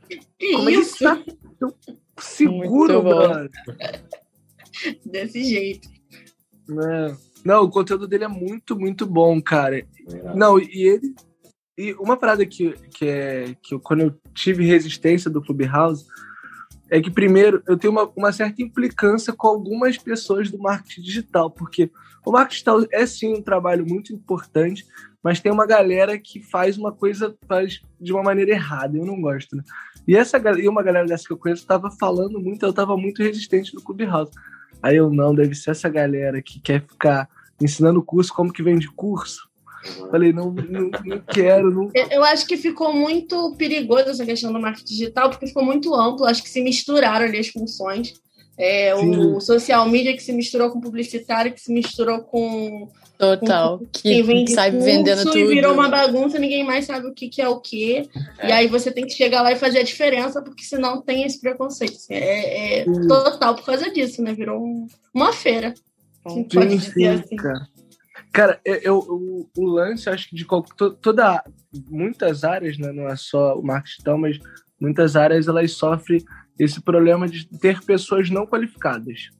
Como 0.54 0.68
isso? 0.68 1.06
é 1.06 1.16
que 1.18 1.32
tá 1.32 1.68
seguro, 2.18 3.04
mano? 3.04 3.48
Desse 5.06 5.44
jeito. 5.44 5.88
Não. 6.68 7.16
Não, 7.44 7.62
o 7.62 7.70
conteúdo 7.70 8.08
dele 8.08 8.24
é 8.24 8.28
muito, 8.28 8.76
muito 8.76 9.06
bom, 9.06 9.40
cara. 9.40 9.78
É 9.78 9.86
não, 10.34 10.58
e 10.58 10.82
ele 10.82 11.14
e 11.76 11.92
uma 11.94 12.16
parada 12.16 12.44
que, 12.46 12.72
que 12.90 13.06
é 13.06 13.56
que 13.62 13.74
eu, 13.74 13.80
quando 13.80 14.00
eu 14.00 14.14
tive 14.34 14.64
resistência 14.64 15.30
do 15.30 15.42
Clubhouse 15.42 16.06
é 16.90 17.00
que, 17.00 17.10
primeiro, 17.10 17.62
eu 17.66 17.76
tenho 17.76 17.92
uma, 17.92 18.10
uma 18.16 18.32
certa 18.32 18.62
implicância 18.62 19.32
com 19.32 19.48
algumas 19.48 19.98
pessoas 19.98 20.50
do 20.50 20.58
marketing 20.58 21.02
digital, 21.02 21.50
porque 21.50 21.90
o 22.24 22.30
marketing 22.30 22.54
digital 22.54 22.86
é 22.92 23.06
sim 23.06 23.34
um 23.34 23.42
trabalho 23.42 23.84
muito 23.86 24.12
importante, 24.12 24.86
mas 25.22 25.40
tem 25.40 25.50
uma 25.50 25.66
galera 25.66 26.16
que 26.18 26.40
faz 26.40 26.78
uma 26.78 26.92
coisa 26.92 27.36
faz 27.48 27.82
de 28.00 28.12
uma 28.12 28.22
maneira 28.22 28.52
errada, 28.52 28.96
eu 28.96 29.04
não 29.04 29.20
gosto, 29.20 29.56
né? 29.56 29.64
E, 30.06 30.16
essa, 30.16 30.38
e 30.56 30.68
uma 30.68 30.82
galera 30.82 31.06
dessa 31.06 31.26
que 31.26 31.32
eu 31.32 31.36
conheço 31.36 31.62
estava 31.62 31.90
falando 31.90 32.40
muito, 32.40 32.64
eu 32.64 32.70
estava 32.70 32.96
muito 32.96 33.22
resistente 33.22 33.74
no 33.74 33.82
Clubhouse. 33.82 34.30
Aí 34.80 34.96
eu, 34.96 35.10
não, 35.10 35.34
deve 35.34 35.54
ser 35.54 35.72
essa 35.72 35.88
galera 35.88 36.40
que 36.40 36.60
quer 36.60 36.82
ficar 36.82 37.28
ensinando 37.60 38.02
curso 38.02 38.32
como 38.32 38.52
que 38.52 38.62
vende 38.62 38.88
curso. 38.88 39.50
Falei, 40.10 40.32
não, 40.32 40.50
não, 40.52 40.90
não 41.04 41.20
quero. 41.32 41.70
Não... 41.70 41.90
Eu 42.10 42.22
acho 42.24 42.46
que 42.46 42.56
ficou 42.56 42.92
muito 42.92 43.54
perigoso 43.56 44.10
essa 44.10 44.24
questão 44.24 44.52
do 44.52 44.60
marketing 44.60 44.94
digital, 44.94 45.30
porque 45.30 45.46
ficou 45.46 45.64
muito 45.64 45.94
amplo. 45.94 46.26
Acho 46.26 46.42
que 46.42 46.48
se 46.48 46.60
misturaram 46.60 47.26
ali 47.26 47.38
as 47.38 47.48
funções. 47.48 48.14
É, 48.58 48.94
o 48.94 49.38
social 49.38 49.86
media 49.86 50.14
que 50.14 50.22
se 50.22 50.32
misturou 50.32 50.70
com 50.70 50.80
publicitário, 50.80 51.52
que 51.52 51.60
se 51.60 51.70
misturou 51.70 52.20
com. 52.20 52.88
Total. 53.18 53.78
Com, 53.78 53.86
que 53.86 54.22
vende 54.22 54.52
sai 54.52 54.70
curso, 54.70 54.86
vendendo 54.86 55.24
tudo. 55.24 55.38
E 55.38 55.46
virou 55.46 55.74
uma 55.74 55.88
bagunça, 55.88 56.38
ninguém 56.38 56.64
mais 56.64 56.86
sabe 56.86 57.06
o 57.06 57.12
que, 57.12 57.28
que 57.28 57.42
é 57.42 57.48
o 57.48 57.60
que. 57.60 58.08
É. 58.38 58.48
E 58.48 58.52
aí 58.52 58.66
você 58.66 58.90
tem 58.90 59.04
que 59.04 59.12
chegar 59.12 59.42
lá 59.42 59.52
e 59.52 59.56
fazer 59.56 59.80
a 59.80 59.84
diferença, 59.84 60.40
porque 60.40 60.64
senão 60.64 61.02
tem 61.02 61.24
esse 61.24 61.38
preconceito. 61.38 61.96
Assim, 61.96 62.14
é, 62.14 62.80
é 62.80 62.84
total 63.06 63.54
por 63.56 63.66
causa 63.66 63.90
disso, 63.90 64.22
né? 64.22 64.32
Virou 64.32 64.58
um, 64.58 64.86
uma 65.12 65.34
feira. 65.34 65.74
Sim, 66.26 66.44
pode 66.44 66.78
dizer 66.78 67.08
assim. 67.08 67.36
Cara. 67.36 67.68
Cara, 68.36 68.60
eu, 68.66 68.74
eu, 68.82 68.98
o, 68.98 69.50
o 69.56 69.64
lance, 69.64 70.10
acho 70.10 70.28
que 70.28 70.36
de 70.36 70.44
to, 70.44 70.90
toda. 71.00 71.42
Muitas 71.88 72.44
áreas, 72.44 72.76
né, 72.76 72.92
não 72.92 73.08
é 73.08 73.16
só 73.16 73.58
o 73.58 73.62
marketing, 73.64 74.10
mas 74.18 74.38
muitas 74.78 75.16
áreas 75.16 75.48
elas 75.48 75.72
sofrem 75.72 76.22
esse 76.58 76.82
problema 76.82 77.26
de 77.26 77.48
ter 77.48 77.82
pessoas 77.82 78.28
não 78.28 78.46
qualificadas. 78.46 79.30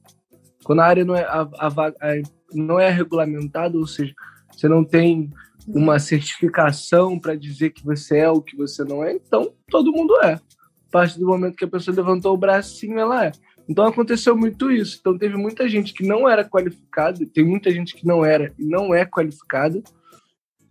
Quando 0.63 0.79
a 0.79 0.85
área 0.85 1.05
não 1.05 1.15
é, 1.15 1.23
a, 1.25 1.41
a, 1.59 1.67
a, 1.67 2.21
não 2.51 2.79
é 2.79 2.89
regulamentada, 2.89 3.77
ou 3.77 3.85
seja, 3.85 4.15
você 4.51 4.67
não 4.67 4.83
tem 4.83 5.29
uma 5.67 5.99
certificação 5.99 7.19
para 7.19 7.35
dizer 7.35 7.69
que 7.69 7.85
você 7.85 8.17
é 8.17 8.31
o 8.31 8.41
que 8.41 8.57
você 8.57 8.83
não 8.83 9.03
é, 9.03 9.13
então 9.13 9.53
todo 9.69 9.91
mundo 9.91 10.15
é. 10.23 10.33
A 10.33 10.89
partir 10.91 11.19
do 11.19 11.27
momento 11.27 11.55
que 11.55 11.65
a 11.65 11.69
pessoa 11.69 11.95
levantou 11.95 12.33
o 12.33 12.37
bracinho, 12.37 12.97
ela 12.97 13.25
é. 13.27 13.31
Então 13.67 13.85
aconteceu 13.85 14.35
muito 14.35 14.71
isso. 14.71 14.97
Então 14.99 15.17
teve 15.17 15.35
muita 15.35 15.67
gente 15.67 15.93
que 15.93 16.05
não 16.05 16.27
era 16.27 16.43
qualificada, 16.43 17.25
tem 17.25 17.45
muita 17.45 17.71
gente 17.71 17.95
que 17.95 18.05
não 18.05 18.23
era 18.23 18.53
e 18.57 18.65
não 18.65 18.93
é 18.93 19.05
qualificada. 19.05 19.81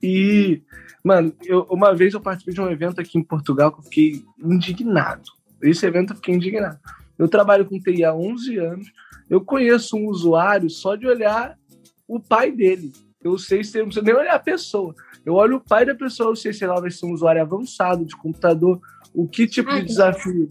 E, 0.02 0.62
mano, 1.02 1.32
eu, 1.44 1.62
uma 1.70 1.94
vez 1.94 2.14
eu 2.14 2.20
participei 2.20 2.54
de 2.54 2.60
um 2.60 2.70
evento 2.70 3.00
aqui 3.00 3.18
em 3.18 3.22
Portugal 3.22 3.72
que 3.72 3.80
eu 3.80 3.84
fiquei 3.84 4.24
indignado. 4.38 5.30
Esse 5.62 5.86
evento 5.86 6.12
eu 6.12 6.16
fiquei 6.16 6.34
indignado. 6.34 6.78
Eu 7.18 7.28
trabalho 7.28 7.66
com 7.66 7.78
TI 7.78 8.04
há 8.04 8.14
11 8.14 8.58
anos. 8.58 8.92
Eu 9.28 9.40
conheço 9.40 9.96
um 9.96 10.06
usuário 10.06 10.70
só 10.70 10.94
de 10.94 11.06
olhar 11.06 11.58
o 12.06 12.20
pai 12.20 12.52
dele. 12.52 12.92
Eu 13.22 13.38
sei 13.38 13.64
se 13.64 13.78
não 13.78 13.86
precisa 13.86 14.04
nem 14.04 14.14
olhar 14.14 14.34
a 14.34 14.40
pessoa. 14.40 14.94
Eu 15.24 15.34
olho 15.34 15.56
o 15.56 15.60
pai 15.60 15.84
da 15.84 15.94
pessoa, 15.94 16.30
eu 16.30 16.36
sei 16.36 16.52
se 16.52 16.62
ela 16.62 16.80
vai 16.80 16.90
ser 16.90 17.06
um 17.06 17.12
usuário 17.12 17.42
avançado 17.42 18.04
de 18.04 18.16
computador, 18.16 18.80
o 19.12 19.26
que 19.26 19.46
tipo 19.46 19.74
de 19.74 19.82
desafio 19.82 20.48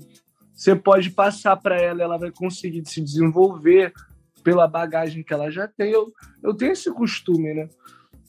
você 0.56 0.74
pode 0.74 1.10
passar 1.10 1.58
para 1.58 1.76
ela, 1.76 2.02
ela 2.02 2.18
vai 2.18 2.32
conseguir 2.32 2.84
se 2.86 3.02
desenvolver 3.02 3.94
pela 4.42 4.68
bagagem 4.68 5.22
que 5.22 5.34
ela 5.34 5.52
já 5.52 5.68
tem. 5.68 5.92
Eu, 5.92 6.14
eu 6.42 6.54
tenho 6.54 6.72
esse 6.72 6.90
costume, 6.92 7.54
né? 7.54 7.68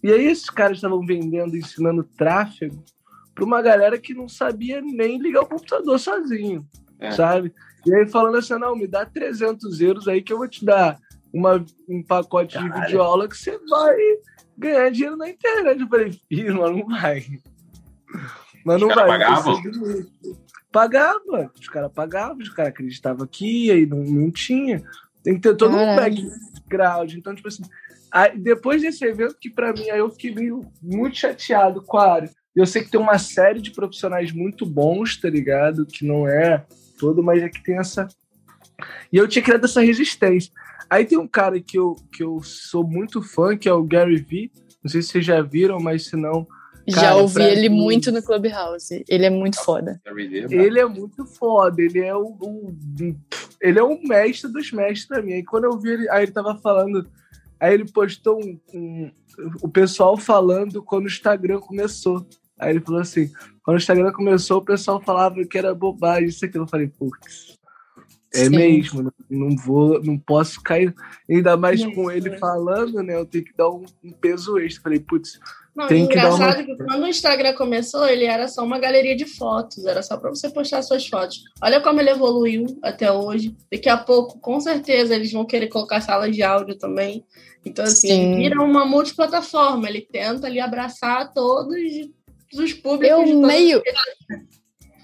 E 0.03 0.11
aí 0.11 0.27
esses 0.27 0.51
caras 0.51 0.79
estavam 0.79 1.05
vendendo, 1.07 1.57
ensinando 1.57 2.03
tráfego 2.03 2.83
para 3.35 3.45
uma 3.45 3.63
galera 3.63 3.99
que 3.99 4.15
não 4.15 4.29
sabia 4.29 4.81
nem 4.81 5.19
ligar 5.19 5.43
o 5.43 5.47
computador 5.47 5.99
sozinho, 6.01 6.67
é. 6.99 7.11
sabe? 7.13 7.53
E 7.87 7.95
aí 7.95 8.09
falando 8.09 8.39
assim, 8.39 8.59
não, 8.59 8.75
me 8.75 8.87
dá 8.87 9.07
300 9.07 9.81
euros 9.81 10.09
aí 10.09 10.21
que 10.21 10.33
eu 10.33 10.39
vou 10.39 10.49
te 10.49 10.65
dar 10.65 10.99
uma, 11.33 11.65
um 11.89 12.03
pacote 12.03 12.55
Caralho. 12.55 12.75
de 12.75 12.81
videoaula 12.81 13.29
que 13.29 13.37
você 13.37 13.59
vai 13.69 13.97
ganhar 14.57 14.91
dinheiro 14.91 15.17
na 15.17 15.29
internet. 15.29 15.81
Eu 15.81 15.89
falei, 15.89 16.13
filho, 16.29 16.61
mas 16.61 16.71
não 16.71 16.87
vai. 16.89 17.27
Mas 18.65 18.81
não 18.81 18.89
vai. 18.89 19.07
Pagavam? 19.07 19.63
Pagava, 20.77 21.51
os 21.59 21.71
caras 21.71 21.91
pagavam, 21.91 22.37
os 22.37 22.51
caras 22.51 22.69
acreditavam 22.69 23.27
que 23.27 23.65
ia 23.65 23.79
e 23.79 23.87
não, 23.87 24.05
não 24.05 24.31
tinha. 24.31 24.83
Tem 25.25 25.33
que 25.33 25.41
ter 25.41 25.57
todo 25.57 25.75
um 25.75 25.97
background. 25.97 27.15
Então, 27.15 27.35
tipo 27.35 27.49
assim, 27.49 27.63
aí, 28.13 28.37
depois 28.37 28.83
desse 28.83 29.03
evento, 29.03 29.39
que 29.41 29.49
para 29.49 29.73
mim 29.73 29.89
aí 29.89 30.01
eu 30.01 30.11
fiquei 30.11 30.35
meio, 30.35 30.61
muito 30.83 31.17
chateado 31.17 31.81
com 31.81 31.97
a 31.97 32.13
área. 32.13 32.31
Eu 32.55 32.67
sei 32.67 32.85
que 32.85 32.91
tem 32.91 33.01
uma 33.01 33.19
série 33.19 33.63
de 33.63 33.71
profissionais 33.71 34.33
muito 34.33 34.67
bons, 34.67 35.17
tá 35.17 35.31
ligado? 35.31 35.87
Que 35.87 36.05
não 36.05 36.29
é 36.29 36.63
todo, 36.99 37.23
mas 37.23 37.43
é 37.43 37.49
que 37.49 37.63
tem 37.63 37.79
essa. 37.79 38.07
E 39.11 39.17
eu 39.17 39.27
tinha 39.27 39.43
criado 39.43 39.65
essa 39.65 39.81
resistência. 39.81 40.53
Aí 40.91 41.07
tem 41.07 41.17
um 41.17 41.27
cara 41.27 41.59
que 41.59 41.79
eu, 41.79 41.97
que 42.13 42.23
eu 42.23 42.43
sou 42.43 42.87
muito 42.87 43.23
fã, 43.23 43.57
que 43.57 43.67
é 43.67 43.73
o 43.73 43.83
Gary 43.83 44.17
Vee. 44.17 44.53
Não 44.85 44.91
sei 44.91 45.01
se 45.01 45.09
vocês 45.09 45.25
já 45.25 45.41
viram, 45.41 45.81
mas 45.81 46.05
se 46.05 46.17
não, 46.17 46.47
Cara, 46.93 47.09
Já 47.09 47.17
ouvi 47.17 47.43
ele 47.43 47.69
mim... 47.69 47.77
muito 47.77 48.13
no 48.13 48.23
Clubhouse. 48.23 49.05
Ele 49.09 49.27
é 49.27 49.31
muito 49.31 49.57
foda. 49.57 50.01
Ele 50.07 50.79
é 50.79 50.87
muito 50.87 51.25
foda. 51.27 51.83
Ele 51.83 52.01
é 52.01 52.15
o, 52.15 52.37
o 52.41 52.77
ele 53.61 53.79
é 53.79 53.83
o 53.83 54.01
mestre 54.03 54.51
dos 54.53 54.71
mestres 54.71 55.07
pra 55.07 55.23
mim. 55.23 55.35
Aí 55.35 55.45
quando 55.45 55.65
eu 55.65 55.79
vi 55.79 55.91
ele, 55.91 56.09
aí 56.11 56.25
ele 56.25 56.33
tava 56.33 56.57
falando, 56.57 57.09
aí 57.59 57.75
ele 57.75 57.91
postou 57.91 58.39
um, 58.39 58.59
um, 58.73 59.11
o 59.63 59.69
pessoal 59.69 60.17
falando 60.17 60.83
quando 60.83 61.05
o 61.05 61.09
Instagram 61.09 61.59
começou. 61.59 62.27
Aí 62.59 62.71
ele 62.71 62.81
falou 62.81 63.01
assim: 63.01 63.31
quando 63.63 63.77
o 63.77 63.81
Instagram 63.81 64.13
começou, 64.13 64.59
o 64.59 64.65
pessoal 64.65 65.01
falava 65.01 65.45
que 65.45 65.59
era 65.59 65.75
bobagem, 65.75 66.29
isso 66.29 66.45
aqui. 66.45 66.57
Eu 66.57 66.69
falei, 66.69 66.89
putz. 66.89 67.56
É 68.37 68.45
Sim. 68.45 68.51
mesmo, 68.51 69.13
não, 69.31 69.57
vou, 69.57 70.03
não 70.03 70.19
posso 70.19 70.63
cair. 70.63 70.95
Ainda 71.29 71.57
mais 71.57 71.85
com 71.95 72.11
ele 72.11 72.37
falando, 72.39 73.03
né? 73.03 73.15
Eu 73.15 73.27
tenho 73.27 73.45
que 73.45 73.57
dar 73.57 73.71
um, 73.71 73.85
um 74.05 74.13
peso 74.13 74.59
extra. 74.59 74.83
Falei, 74.83 75.01
putz, 75.01 75.39
não, 75.77 75.87
tem 75.87 76.05
engraçado 76.05 76.65
que, 76.65 76.73
uma... 76.73 76.79
que 76.79 76.85
quando 76.85 77.03
o 77.03 77.09
Instagram 77.09 77.53
começou, 77.53 78.07
ele 78.07 78.25
era 78.25 78.49
só 78.49 78.65
uma 78.65 78.79
galeria 78.79 79.15
de 79.15 79.27
fotos, 79.27 79.85
era 79.85 80.03
só 80.03 80.17
para 80.17 80.31
você 80.31 80.49
postar 80.49 80.83
suas 80.83 81.07
fotos. 81.07 81.45
Olha 81.63 81.83
como 81.83 82.01
ele 82.01 82.11
evoluiu 82.11 82.65
até 82.83 83.13
hoje. 83.13 83.55
Daqui 83.71 83.89
a 83.89 83.99
pouco, 83.99 84.41
com 84.41 84.59
certeza, 84.59 85.15
eles 85.15 85.31
vão 85.31 85.45
querer 85.45 85.69
colocar 85.69 86.01
sala 86.01 86.31
de 86.31 86.43
áudio 86.43 86.79
também. 86.79 87.27
Então, 87.63 87.85
assim, 87.85 88.09
Sim. 88.09 88.33
ele 88.33 88.37
vira 88.37 88.63
uma 88.63 88.87
multiplataforma, 88.87 89.89
ele 89.89 90.01
tenta 90.01 90.47
ali 90.47 90.61
abraçar 90.61 91.33
todos 91.35 91.77
os 92.55 92.73
públicos. 92.73 93.29
Eu 93.29 93.41
meio. 93.41 93.83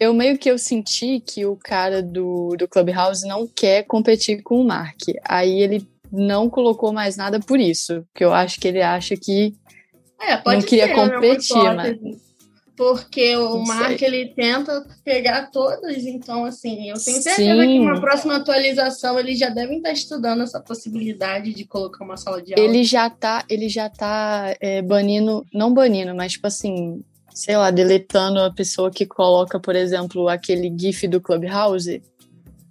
Eu 0.02 0.12
meio 0.12 0.36
que 0.36 0.50
eu 0.50 0.58
senti 0.58 1.20
que 1.20 1.46
o 1.46 1.56
cara 1.56 2.02
do, 2.02 2.56
do 2.58 2.66
Clubhouse 2.66 3.24
não 3.24 3.46
quer 3.46 3.84
competir 3.84 4.42
com 4.42 4.60
o 4.60 4.64
Mark. 4.64 4.98
Aí 5.24 5.60
ele 5.60 5.86
não 6.10 6.50
colocou 6.50 6.92
mais 6.92 7.16
nada 7.16 7.38
por 7.38 7.60
isso. 7.60 8.02
Porque 8.12 8.24
eu 8.24 8.32
acho 8.32 8.58
que 8.58 8.66
ele 8.66 8.82
acha 8.82 9.16
que 9.16 9.54
é, 10.20 10.42
não 10.44 10.60
queria 10.60 10.88
ser, 10.88 10.96
né, 10.96 11.08
competir, 11.14 11.74
mas... 11.76 11.96
Porque 12.76 13.36
o 13.36 13.58
não 13.58 13.64
Mark, 13.64 13.96
sei. 13.96 14.08
ele 14.08 14.34
tenta 14.34 14.84
pegar 15.04 15.50
todas, 15.52 15.98
então, 16.04 16.44
assim, 16.44 16.88
eu 16.88 16.96
tenho 16.96 17.22
certeza 17.22 17.62
Sim. 17.62 17.68
que 17.68 17.78
uma 17.78 18.00
próxima 18.00 18.36
atualização 18.36 19.20
eles 19.20 19.38
já 19.38 19.50
devem 19.50 19.76
estar 19.76 19.92
estudando 19.92 20.42
essa 20.42 20.58
possibilidade 20.58 21.54
de 21.54 21.64
colocar 21.64 22.04
uma 22.04 22.16
sala 22.16 22.42
de 22.42 22.54
aula. 22.54 22.64
Ele 22.64 22.82
já 22.82 23.08
tá, 23.08 23.44
ele 23.48 23.68
já 23.68 23.88
tá 23.88 24.56
é, 24.58 24.82
banindo, 24.82 25.46
não 25.54 25.72
banindo, 25.72 26.12
mas, 26.12 26.32
tipo 26.32 26.46
assim, 26.48 27.04
sei 27.34 27.56
lá, 27.56 27.70
deletando 27.70 28.40
a 28.40 28.52
pessoa 28.52 28.90
que 28.90 29.06
coloca, 29.06 29.58
por 29.58 29.74
exemplo, 29.74 30.28
aquele 30.28 30.72
GIF 30.76 31.08
do 31.08 31.20
Clubhouse. 31.20 32.02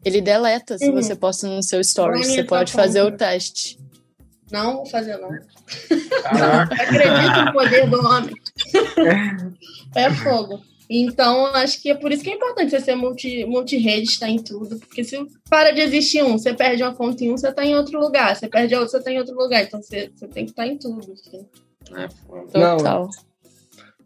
Ele 0.03 0.21
deleta 0.21 0.77
se 0.77 0.89
uhum. 0.89 0.95
você 0.95 1.15
posta 1.15 1.47
no 1.47 1.61
seu 1.61 1.83
stories. 1.83 2.27
Você 2.27 2.43
pode 2.43 2.71
fazer 2.71 3.01
o 3.01 3.11
teste. 3.11 3.79
Não 4.51 4.77
vou 4.77 4.85
fazer, 4.85 5.17
não. 5.17 5.29
Acredito 6.71 7.45
no 7.45 7.53
poder 7.53 7.89
do 7.89 8.05
homem. 8.05 8.35
é 9.95 10.11
fogo. 10.11 10.61
Então, 10.89 11.45
acho 11.55 11.81
que 11.81 11.89
é 11.89 11.95
por 11.95 12.11
isso 12.11 12.21
que 12.21 12.29
é 12.29 12.35
importante 12.35 12.69
você 12.69 12.81
ser 12.81 12.95
multi, 12.95 13.45
multi-rede, 13.45 14.09
estar 14.09 14.27
em 14.27 14.43
tudo. 14.43 14.77
Porque 14.77 15.05
se 15.05 15.17
para 15.49 15.71
de 15.71 15.79
existir 15.79 16.21
um, 16.21 16.37
você 16.37 16.53
perde 16.53 16.83
uma 16.83 16.93
conta 16.93 17.23
em 17.23 17.31
um, 17.31 17.37
você 17.37 17.47
está 17.47 17.63
em 17.63 17.75
outro 17.75 17.97
lugar. 17.97 18.35
Você 18.35 18.49
perde 18.49 18.75
a 18.75 18.79
outra, 18.79 18.91
você 18.91 18.97
está 18.97 19.11
em 19.11 19.19
outro 19.19 19.35
lugar. 19.35 19.63
Então, 19.63 19.81
você, 19.81 20.11
você 20.13 20.27
tem 20.27 20.43
que 20.43 20.51
estar 20.51 20.67
em 20.67 20.77
tudo. 20.77 21.13
Assim. 21.13 21.47
É, 21.95 22.07
Total. 22.51 23.03
Não, 23.03 23.09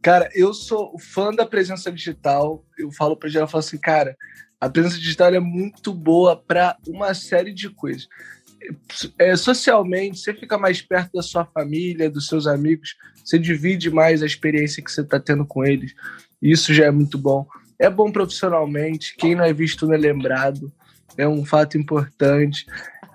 Cara, 0.05 0.29
eu 0.35 0.53
sou 0.53 0.99
fã 0.99 1.33
da 1.33 1.47
presença 1.47 1.91
digital. 1.91 2.63
Eu 2.77 2.91
falo 2.91 3.17
para 3.17 3.27
geral, 3.27 3.47
eu 3.47 3.51
falo 3.51 3.63
assim, 3.63 3.79
cara, 3.79 4.15
a 4.61 4.69
presença 4.69 4.99
digital 4.99 5.33
é 5.33 5.39
muito 5.39 5.91
boa 5.91 6.35
para 6.35 6.77
uma 6.87 7.11
série 7.15 7.51
de 7.51 7.71
coisas. 7.71 8.07
É, 9.17 9.35
socialmente, 9.35 10.19
você 10.19 10.31
fica 10.31 10.59
mais 10.59 10.79
perto 10.79 11.13
da 11.13 11.23
sua 11.23 11.43
família, 11.43 12.07
dos 12.07 12.27
seus 12.27 12.45
amigos, 12.45 12.95
você 13.23 13.39
divide 13.39 13.89
mais 13.89 14.21
a 14.21 14.27
experiência 14.27 14.83
que 14.83 14.91
você 14.91 15.01
está 15.01 15.19
tendo 15.19 15.43
com 15.43 15.65
eles. 15.65 15.95
Isso 16.39 16.71
já 16.71 16.85
é 16.85 16.91
muito 16.91 17.17
bom. 17.17 17.47
É 17.79 17.89
bom 17.89 18.11
profissionalmente, 18.11 19.15
quem 19.17 19.33
não 19.33 19.43
é 19.43 19.51
visto 19.51 19.87
não 19.87 19.95
é 19.95 19.97
lembrado, 19.97 20.71
é 21.17 21.27
um 21.27 21.45
fato 21.45 21.77
importante. 21.77 22.65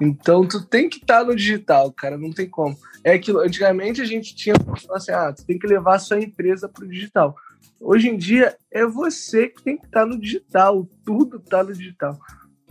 Então, 0.01 0.46
tu 0.46 0.64
tem 0.64 0.88
que 0.88 0.98
estar 0.98 1.20
tá 1.20 1.24
no 1.24 1.36
digital, 1.36 1.92
cara, 1.92 2.16
não 2.16 2.32
tem 2.32 2.48
como. 2.48 2.76
É 3.05 3.12
aquilo, 3.12 3.40
antigamente 3.40 4.01
a 4.01 4.05
gente 4.05 4.34
tinha 4.34 4.55
assim, 4.92 5.12
ah, 5.12 5.32
tu 5.32 5.44
tem 5.44 5.59
que 5.59 5.66
levar 5.66 5.96
a 5.96 5.98
sua 5.98 6.20
empresa 6.20 6.68
para 6.68 6.84
o 6.84 6.88
digital. 6.88 7.34
Hoje 7.78 8.09
em 8.09 8.16
dia 8.16 8.57
é 8.70 8.86
você 8.86 9.48
que 9.48 9.62
tem 9.62 9.76
que 9.76 9.86
estar 9.86 10.01
tá 10.01 10.07
no 10.07 10.18
digital, 10.18 10.86
tudo 11.05 11.36
está 11.36 11.62
no 11.62 11.72
digital. 11.72 12.18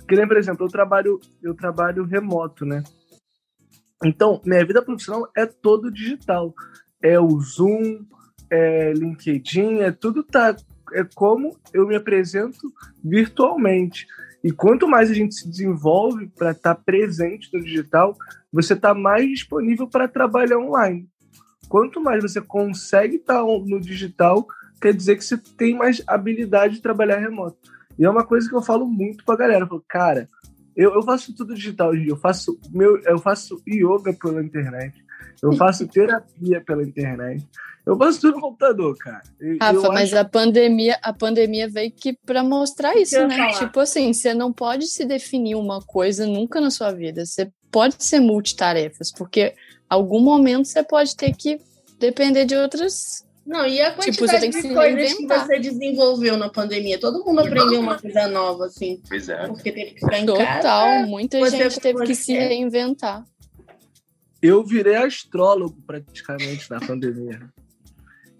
Que 0.07 0.15
nem, 0.15 0.27
por 0.27 0.37
exemplo, 0.37 0.65
eu 0.65 0.69
trabalho, 0.71 1.19
eu 1.41 1.53
trabalho 1.53 2.03
remoto, 2.03 2.65
né? 2.65 2.83
Então, 4.03 4.41
minha 4.43 4.65
vida 4.65 4.81
profissional 4.81 5.29
é 5.35 5.45
todo 5.45 5.91
digital. 5.91 6.53
É 7.01 7.19
o 7.19 7.39
Zoom, 7.39 8.05
é 8.49 8.93
LinkedIn, 8.93 9.81
é 9.81 9.91
tudo 9.91 10.23
tá 10.23 10.55
é 10.93 11.03
como 11.15 11.57
eu 11.73 11.87
me 11.87 11.95
apresento 11.95 12.73
virtualmente. 13.03 14.07
E 14.43 14.51
quanto 14.51 14.87
mais 14.87 15.11
a 15.11 15.13
gente 15.13 15.35
se 15.35 15.49
desenvolve 15.49 16.27
para 16.27 16.51
estar 16.51 16.75
tá 16.75 16.81
presente 16.81 17.49
no 17.53 17.61
digital, 17.61 18.15
você 18.51 18.73
está 18.73 18.93
mais 18.93 19.27
disponível 19.27 19.87
para 19.87 20.07
trabalhar 20.07 20.57
online. 20.57 21.07
Quanto 21.67 22.01
mais 22.01 22.23
você 22.23 22.41
consegue 22.41 23.17
estar 23.17 23.41
tá 23.41 23.43
no 23.43 23.79
digital, 23.79 24.47
quer 24.81 24.93
dizer 24.93 25.17
que 25.17 25.25
você 25.25 25.37
tem 25.37 25.75
mais 25.75 26.01
habilidade 26.07 26.75
de 26.75 26.81
trabalhar 26.81 27.17
remoto. 27.17 27.57
E 27.97 28.05
é 28.05 28.09
uma 28.09 28.25
coisa 28.25 28.47
que 28.47 28.55
eu 28.55 28.61
falo 28.61 28.85
muito 28.87 29.25
para 29.25 29.35
a 29.35 29.37
galera. 29.37 29.65
Eu 29.65 29.67
falo, 29.67 29.83
cara, 29.87 30.29
eu, 30.75 30.93
eu 30.93 31.03
faço 31.03 31.35
tudo 31.35 31.53
digital 31.53 31.89
hoje. 31.89 32.07
Eu 32.07 32.15
faço 32.15 32.57
meu, 32.71 32.97
eu 33.01 33.19
faço 33.19 33.61
yoga 33.67 34.13
pela 34.13 34.41
internet. 34.41 35.03
Eu 35.41 35.53
faço 35.53 35.87
terapia 35.87 36.61
pela 36.61 36.83
internet. 36.83 37.47
Eu 37.85 37.97
faço 37.97 38.21
tudo 38.21 38.35
no 38.35 38.41
computador, 38.41 38.95
cara. 38.97 39.23
Rafa, 39.59 39.89
mas 39.89 40.13
acho... 40.13 40.17
a 40.17 40.25
pandemia, 40.25 40.99
a 41.01 41.13
pandemia 41.13 41.67
veio 41.67 41.91
que 41.91 42.13
para 42.25 42.43
mostrar 42.43 42.95
isso, 42.95 43.19
né? 43.25 43.35
Falar. 43.35 43.53
Tipo 43.59 43.79
assim, 43.79 44.13
você 44.13 44.33
não 44.33 44.53
pode 44.53 44.87
se 44.87 45.05
definir 45.05 45.55
uma 45.55 45.81
coisa 45.81 46.27
nunca 46.27 46.61
na 46.61 46.69
sua 46.69 46.91
vida. 46.91 47.25
Você 47.25 47.51
pode 47.71 47.95
ser 48.03 48.19
multitarefas, 48.19 49.11
porque 49.11 49.53
algum 49.89 50.19
momento 50.19 50.67
você 50.67 50.83
pode 50.83 51.15
ter 51.15 51.35
que 51.35 51.59
depender 51.99 52.45
de 52.45 52.55
outras 52.55 53.27
não, 53.49 53.65
e 53.65 53.81
a 53.81 53.89
tipo, 53.89 54.03
quantidade 54.03 54.51
tipo, 54.51 54.67
de 54.67 54.73
coisas 54.75 55.13
que 55.15 55.25
você 55.25 55.59
desenvolveu 55.59 56.37
na 56.37 56.49
pandemia? 56.49 56.99
Todo 56.99 57.25
mundo 57.25 57.39
aprendeu 57.39 57.79
uma 57.79 57.97
coisa 57.97 58.27
nova, 58.27 58.67
assim. 58.67 59.01
Pois 59.09 59.27
é. 59.27 59.47
Porque 59.47 59.71
teve 59.71 59.91
que 59.93 60.01
ficar 60.01 60.19
em 60.19 60.25
Total, 60.27 60.45
casa. 60.45 60.57
Total, 60.61 61.07
muita 61.07 61.49
gente 61.49 61.79
teve 61.79 62.03
que 62.03 62.13
se 62.13 62.33
reinventar. 62.33 63.25
Eu 64.41 64.63
virei 64.63 64.95
astrólogo 64.95 65.77
praticamente 65.85 66.69
na 66.69 66.79
pandemia. 66.79 67.41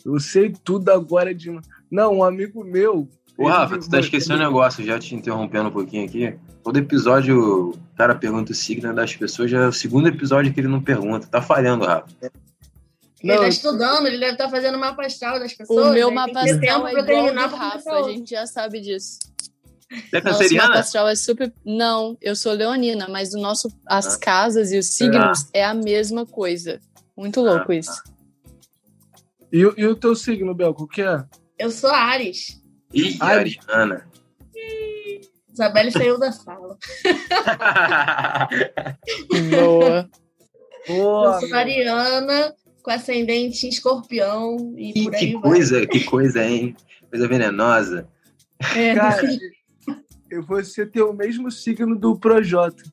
Eu 0.06 0.20
sei 0.20 0.54
tudo 0.64 0.89
agora 0.89 1.34
de. 1.34 1.60
Não, 1.91 2.18
um 2.18 2.24
amigo 2.24 2.64
meu. 2.64 3.08
Ô, 3.38 3.47
Rafa, 3.47 3.78
tu 3.78 3.89
tá 3.89 4.00
esquecendo 4.00 4.41
um 4.41 4.45
negócio, 4.45 4.84
já 4.84 5.00
te 5.00 5.16
interrompendo 5.16 5.70
um 5.70 5.72
pouquinho 5.72 6.06
aqui. 6.06 6.36
Todo 6.64 6.78
episódio 6.78 7.70
o 7.70 7.80
cara 7.95 8.16
pergunta 8.16 8.52
o 8.52 8.56
signo 8.56 8.93
das 8.93 9.16
pessoas, 9.16 9.50
já 9.50 9.60
é 9.60 9.68
o 9.68 9.72
segundo 9.72 10.08
episódio 10.08 10.54
que 10.54 10.60
ele 10.60 10.68
não 10.68 10.82
pergunta. 10.82 11.28
Tá 11.28 11.41
falhando, 11.41 11.86
Rafa. 11.86 12.08
Ele 13.22 13.34
está 13.34 13.47
estudando, 13.47 14.08
ele 14.08 14.18
deve 14.18 14.34
estar 14.34 14.45
tá 14.45 14.50
fazendo 14.50 14.78
mapa 14.78 15.06
astral 15.06 15.39
das 15.39 15.54
pessoas. 15.54 15.88
O 15.88 15.93
meu 15.93 16.12
mapa 16.12 16.39
astral 16.39 16.88
é 16.88 16.93
igual 16.93 17.34
do 17.34 17.56
Rafa, 17.56 17.91
a 17.91 18.04
gente 18.04 18.32
já 18.32 18.45
sabe 18.45 18.80
disso. 18.80 19.20
Você 19.89 20.17
é 20.17 20.21
canceriana? 20.21 20.67
Nosso 20.67 20.69
mapa 20.69 20.79
astral 20.79 21.07
é 21.07 21.15
super... 21.15 21.53
Não, 21.65 22.17
eu 22.21 22.35
sou 22.35 22.53
leonina, 22.53 23.07
mas 23.07 23.33
o 23.33 23.39
nosso, 23.39 23.69
as 23.85 24.15
ah. 24.15 24.19
casas 24.19 24.71
e 24.71 24.77
os 24.77 24.87
signos 24.87 25.43
ah. 25.45 25.49
é 25.53 25.65
a 25.65 25.73
mesma 25.73 26.25
coisa. 26.25 26.79
Muito 27.17 27.41
louco 27.41 27.71
ah. 27.71 27.75
isso. 27.75 28.03
E, 29.51 29.59
e, 29.59 29.85
o 29.85 29.95
teu 29.95 30.15
signo, 30.15 30.53
Bel, 30.53 30.73
qual 30.73 30.87
que 30.87 31.01
é? 31.01 31.25
Eu 31.57 31.71
sou 31.71 31.89
Ares. 31.89 32.61
Ih, 32.93 33.17
Ares. 33.19 33.57
Ariana. 33.67 34.07
Isabelle 35.51 35.91
saiu 35.91 36.17
da 36.17 36.31
sala. 36.31 36.77
Boa. 39.49 40.09
Boa. 40.87 41.39
Eu 41.41 41.47
sou 41.47 41.57
Ariana, 41.57 42.55
com 42.81 42.91
ascendente 42.91 43.65
em 43.65 43.69
escorpião 43.69 44.73
e 44.77 44.93
que, 44.93 45.03
por 45.03 45.15
aí 45.15 45.19
que 45.19 45.33
vai. 45.33 45.41
coisa, 45.41 45.87
que 45.87 46.03
coisa, 46.05 46.45
hein? 46.45 46.75
Coisa 47.09 47.27
venenosa. 47.27 48.07
É, 48.75 48.95
Cara, 48.95 49.21
você 50.45 50.86
tem 50.86 51.01
o 51.01 51.13
mesmo 51.13 51.51
signo 51.51 51.95
do 51.95 52.17
Projota. 52.17 52.84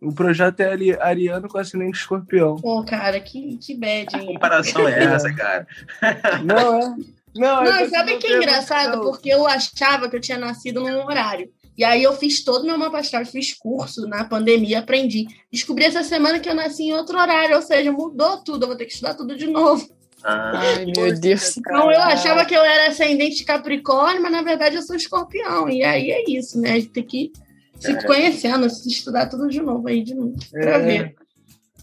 O 0.00 0.12
projeto 0.12 0.60
é 0.60 1.00
ariano 1.00 1.48
com 1.48 1.58
ascendente 1.58 1.98
escorpião. 1.98 2.56
Pô, 2.56 2.84
cara, 2.84 3.18
que, 3.20 3.56
que 3.56 3.74
bad, 3.74 4.14
hein? 4.14 4.26
Que 4.26 4.32
comparação 4.34 4.86
é 4.86 5.02
essa, 5.02 5.32
cara? 5.32 5.66
Não, 6.44 6.78
é. 6.78 6.96
Não, 7.34 7.64
não 7.64 7.90
sabe 7.90 8.16
que 8.18 8.28
é 8.28 8.36
engraçado? 8.36 9.00
Porque 9.00 9.28
eu 9.28 9.44
achava 9.44 10.08
que 10.08 10.14
eu 10.14 10.20
tinha 10.20 10.38
nascido 10.38 10.80
num 10.80 11.04
horário. 11.04 11.50
E 11.76 11.82
aí 11.82 12.02
eu 12.02 12.12
fiz 12.12 12.44
todo 12.44 12.62
o 12.62 12.66
meu 12.66 12.78
mapa 12.78 12.98
astral, 12.98 13.26
fiz 13.26 13.52
curso 13.52 14.06
na 14.06 14.24
pandemia, 14.24 14.78
aprendi. 14.78 15.26
Descobri 15.50 15.84
essa 15.84 16.04
semana 16.04 16.38
que 16.38 16.48
eu 16.48 16.54
nasci 16.54 16.84
em 16.84 16.92
outro 16.92 17.18
horário, 17.18 17.56
ou 17.56 17.62
seja, 17.62 17.90
mudou 17.90 18.36
tudo, 18.44 18.62
eu 18.62 18.68
vou 18.68 18.76
ter 18.76 18.84
que 18.84 18.92
estudar 18.92 19.14
tudo 19.14 19.36
de 19.36 19.48
novo. 19.48 19.84
Ah, 20.24 20.52
Ai, 20.54 20.86
meu 20.86 21.14
Deus. 21.20 21.56
Então 21.58 21.92
eu 21.92 22.00
achava 22.00 22.46
que 22.46 22.54
eu 22.54 22.64
era 22.64 22.88
ascendente 22.88 23.36
de 23.36 23.44
Capricórnio, 23.44 24.22
mas 24.22 24.32
na 24.32 24.42
verdade 24.42 24.76
eu 24.76 24.82
sou 24.82 24.96
escorpião. 24.96 25.68
E 25.68 25.84
aí 25.84 26.10
é 26.10 26.24
isso, 26.30 26.58
né? 26.58 26.72
A 26.72 26.74
gente 26.76 26.88
tem 26.88 27.02
que 27.04 27.32
se 27.78 27.92
é. 27.92 28.02
conhecendo, 28.02 28.70
se 28.70 28.88
estudar 28.88 29.26
tudo 29.26 29.48
de 29.48 29.60
novo 29.60 29.86
aí 29.86 30.02
de 30.02 30.14
novo, 30.14 30.34
pra 30.50 30.76
é. 30.76 30.78
ver. 30.78 31.16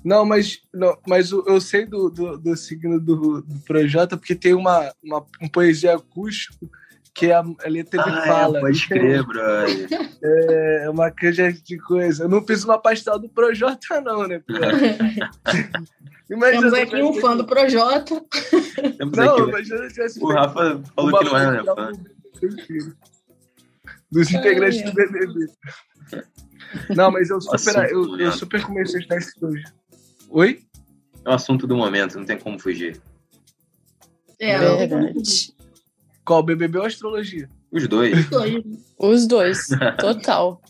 Não, 0.03 0.25
mas, 0.25 0.59
não, 0.73 0.97
mas 1.07 1.29
eu 1.31 1.61
sei 1.61 1.85
do, 1.85 2.09
do, 2.09 2.35
do 2.35 2.57
signo 2.57 2.99
do, 2.99 3.41
do 3.41 3.59
Projota 3.59 4.17
porque 4.17 4.33
tem 4.33 4.55
uma, 4.55 4.91
uma 5.03 5.23
um 5.39 5.47
poesia 5.47 5.95
acústico 5.95 6.67
que 7.13 7.31
a, 7.31 7.39
a 7.39 7.69
letra 7.69 8.01
ah, 8.01 8.25
fala. 8.25 8.57
É, 8.57 8.61
pode 8.61 8.87
crer, 8.87 9.23
brother. 9.23 9.87
É 10.23 10.89
uma 10.89 11.11
canja 11.11 11.53
de 11.53 11.77
coisa. 11.77 12.23
Eu 12.23 12.29
não 12.29 12.43
fiz 12.43 12.63
uma 12.63 12.79
pastel 12.79 13.19
do 13.19 13.29
Projota, 13.29 14.01
não, 14.01 14.27
né? 14.27 14.41
Imagina 16.32 16.71
Temos 16.71 16.79
aqui 16.79 17.01
um 17.03 17.13
fã 17.13 17.36
do 17.36 17.45
Projota. 17.45 18.25
Não, 19.15 19.36
aqui, 19.36 19.49
imagina 19.49 19.89
se 19.89 19.93
tivesse 19.93 20.23
O 20.23 20.27
Rafa 20.27 20.82
falou 20.95 21.19
que 21.19 21.25
não 21.25 21.38
era, 21.38 21.51
né? 21.51 21.63
Fã. 21.75 21.91
Dos 24.09 24.32
integrantes 24.32 24.82
do 24.84 24.93
BBB. 24.93 25.47
Não, 26.95 27.11
mas 27.11 27.29
eu 27.29 27.41
super, 27.41 27.91
eu, 27.91 28.17
eu 28.17 28.32
super 28.32 28.63
comecei 28.63 28.95
a 28.95 28.99
estudar 28.99 29.17
isso 29.17 29.34
hoje. 29.41 29.63
Oi? 30.29 30.61
É 31.25 31.29
o 31.29 31.34
assunto 31.34 31.67
do 31.67 31.75
momento, 31.75 32.17
não 32.17 32.25
tem 32.25 32.39
como 32.39 32.57
fugir. 32.57 33.01
É, 34.39 34.57
verdade. 34.57 35.53
Qual, 36.23 36.41
BBB 36.41 36.79
ou 36.79 36.86
astrologia? 36.86 37.49
Os 37.71 37.88
dois. 37.88 38.27
Os 38.97 39.27
dois, 39.27 39.67
total. 39.99 40.61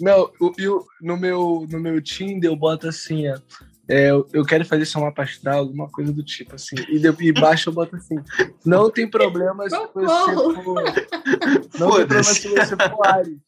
Não, 0.00 0.30
eu, 0.58 0.84
no, 1.00 1.16
meu, 1.16 1.66
no 1.70 1.78
meu 1.78 2.00
Tinder 2.02 2.50
eu 2.50 2.56
boto 2.56 2.88
assim, 2.88 3.28
ó, 3.28 3.34
é, 3.34 3.40
eu 4.32 4.44
quero 4.44 4.64
fazer 4.64 4.86
só 4.86 5.00
uma 5.00 5.12
astral, 5.16 5.58
alguma 5.58 5.88
coisa 5.88 6.12
do 6.12 6.22
tipo, 6.22 6.54
assim. 6.54 6.76
E, 6.88 6.98
de, 6.98 7.08
e 7.20 7.32
baixo 7.32 7.68
eu 7.68 7.72
boto 7.72 7.96
assim, 7.96 8.16
não 8.64 8.90
tem 8.90 9.08
problema 9.08 9.68
se 9.68 9.76
você 9.76 10.62
for... 10.62 10.82
Não 11.78 11.90
tem 11.96 12.06
problema 12.06 12.24
se 12.24 12.48
você 12.48 12.76
for 12.76 13.06
Ares. 13.06 13.38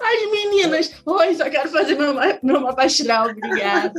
As 0.00 0.30
meninas, 0.30 1.02
oi, 1.04 1.34
só 1.34 1.50
quero 1.50 1.68
fazer 1.70 1.96
meu, 1.96 2.14
meu 2.42 2.60
mapa 2.60 2.84
astral, 2.84 3.30
obrigada. 3.30 3.92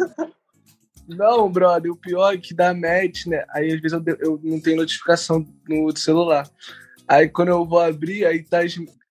Não, 1.08 1.49
brother, 1.49 1.91
o 1.91 1.97
pior 1.97 2.34
é 2.34 2.38
que 2.38 2.53
dá 2.53 2.74
match, 2.74 3.26
né? 3.26 3.45
Aí 3.49 3.74
às 3.74 3.80
vezes 3.80 3.93
eu, 3.93 4.18
eu 4.20 4.39
não 4.43 4.62
tenho 4.62 4.78
notificação 4.78 5.45
no 5.68 5.95
celular. 5.95 6.49
Aí 7.08 7.30
quando 7.30 7.49
eu 7.49 7.66
vou 7.66 7.80
abrir, 7.80 8.26
aí 8.26 8.43
tá. 8.43 8.60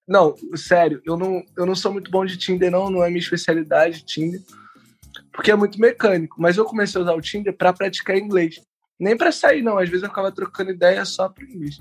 Não, 0.07 0.35
sério, 0.55 1.03
eu 1.05 1.17
não, 1.17 1.43
eu 1.57 1.67
não 1.67 1.75
sou 1.75 1.93
muito 1.93 2.11
bom 2.11 2.25
de 2.25 2.37
Tinder, 2.37 2.71
não, 2.71 2.91
não 2.91 3.03
é 3.03 3.09
minha 3.09 3.21
especialidade, 3.21 4.05
Tinder. 4.05 4.41
Porque 5.37 5.51
é 5.51 5.55
muito 5.55 5.79
mecânico. 5.79 6.41
Mas 6.41 6.57
eu 6.57 6.65
comecei 6.65 6.99
a 7.01 7.05
usar 7.05 7.15
o 7.15 7.21
Tinder 7.21 7.57
para 7.57 7.73
praticar 7.73 8.17
inglês. 8.17 8.61
Nem 8.99 9.17
para 9.17 9.31
sair, 9.31 9.63
não. 9.63 9.79
Às 9.79 9.89
vezes 9.89 10.03
eu 10.03 10.09
ficava 10.09 10.33
trocando 10.33 10.71
ideia 10.71 11.05
só 11.05 11.29
pro 11.29 11.45
inglês. 11.45 11.81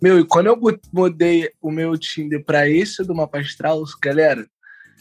Meu, 0.00 0.20
e 0.20 0.24
quando 0.24 0.48
eu 0.48 0.60
mudei 0.92 1.50
o 1.60 1.70
meu 1.70 1.96
Tinder 1.96 2.44
para 2.44 2.68
esse 2.68 3.02
do 3.02 3.14
Mapa 3.14 3.40
Astral, 3.40 3.82
galera, 4.00 4.46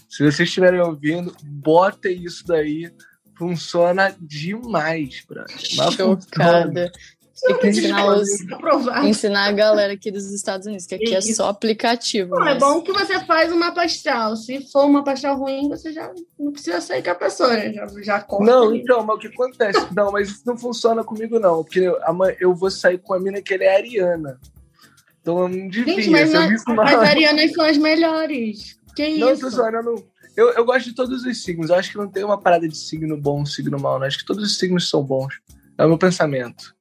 se 0.10 0.24
vocês 0.24 0.48
estiverem 0.48 0.80
ouvindo, 0.80 1.36
botem 1.44 2.24
isso 2.24 2.48
daí. 2.48 2.90
Funciona 3.38 4.16
demais, 4.22 5.26
brother. 5.28 5.58
Chocada. 5.60 6.92
Tem 7.42 7.60
que 7.60 7.68
ensinar, 7.68 8.08
os, 8.08 8.30
ensinar 9.04 9.46
a 9.48 9.52
galera 9.52 9.92
aqui 9.92 10.10
dos 10.10 10.32
Estados 10.32 10.68
Unidos, 10.68 10.86
que 10.86 10.96
aqui 10.96 11.14
é 11.14 11.20
Isso. 11.20 11.32
é 11.32 11.34
só 11.34 11.50
aplicativo. 11.50 12.34
Não, 12.34 12.48
É 12.48 12.58
bom 12.58 12.82
que 12.82 12.94
você 12.94 13.20
faz 13.26 13.52
uma 13.52 13.68
astral. 13.70 14.38
Se 14.38 14.62
for 14.72 14.86
uma 14.86 15.04
astral 15.06 15.38
ruim, 15.38 15.68
você 15.68 15.92
já 15.92 16.14
não 16.40 16.54
precisa 16.54 16.80
sair 16.80 17.04
com 17.04 17.10
a 17.10 17.16
pessoa, 17.16 17.50
né? 17.50 17.74
Já, 17.74 17.88
já 18.02 18.22
corta. 18.22 18.46
Não, 18.46 18.70
ali. 18.70 18.80
então, 18.80 19.04
mas 19.04 19.18
o 19.18 19.20
que 19.20 19.28
acontece? 19.28 19.86
Não, 19.94 20.12
mas 20.12 20.30
isso 20.30 20.42
não 20.46 20.58
funciona 20.58 21.04
comigo, 21.04 21.40
não. 21.40 21.64
Porque 21.64 21.92
eu 22.40 22.54
vou 22.54 22.72
sair 22.72 22.98
com 22.98 23.14
a 23.14 23.20
mina 23.20 23.42
que 23.42 23.54
ele 23.54 23.64
é 23.64 23.76
ariana. 23.76 24.40
Então 25.22 25.40
eu 25.40 25.50
não 25.50 25.68
devia. 25.68 25.96
Gente, 25.96 26.10
mas, 26.10 26.32
não, 26.32 26.76
mas 26.76 27.00
arianas 27.00 27.52
são 27.52 27.66
as 27.66 27.78
melhores. 27.78 28.78
Que 28.96 29.18
não, 29.18 29.32
isso? 29.32 29.50
Não, 29.50 29.84
não, 29.84 30.04
eu, 30.36 30.50
eu 30.52 30.66
gosto 30.66 30.90
de 30.90 30.96
todos 30.96 31.24
os 31.24 31.44
signos. 31.44 31.70
Eu 31.70 31.76
acho 31.76 31.92
que 31.92 31.98
não 31.98 32.08
tem 32.08 32.24
uma 32.24 32.40
parada 32.40 32.68
de 32.68 32.78
signo 32.78 33.18
bom, 33.18 33.46
signo 33.46 33.80
mal. 33.80 34.00
Né? 34.00 34.08
Acho 34.08 34.20
que 34.20 34.26
todos 34.26 34.44
os 34.44 34.58
signos 34.58 34.90
são 34.90 35.04
bons. 35.04 35.40
É 35.78 35.86
o 35.86 35.90
meu 35.90 35.98
pensamento. 35.98 36.76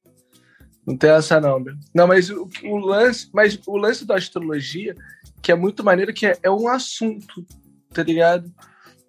Não 0.85 0.95
tem 0.95 1.09
essa 1.09 1.41
não, 1.41 1.59
meu. 1.59 1.75
Não, 1.93 2.07
mas 2.07 2.29
o, 2.29 2.47
o, 2.63 2.77
lance, 2.77 3.29
mas 3.33 3.59
o 3.65 3.75
lance 3.75 4.05
da 4.05 4.15
astrologia, 4.15 4.95
que 5.41 5.51
é 5.51 5.55
muito 5.55 5.83
maneiro, 5.83 6.13
que 6.13 6.27
é, 6.27 6.37
é 6.43 6.51
um 6.51 6.67
assunto, 6.67 7.45
tá 7.91 8.03
ligado? 8.03 8.51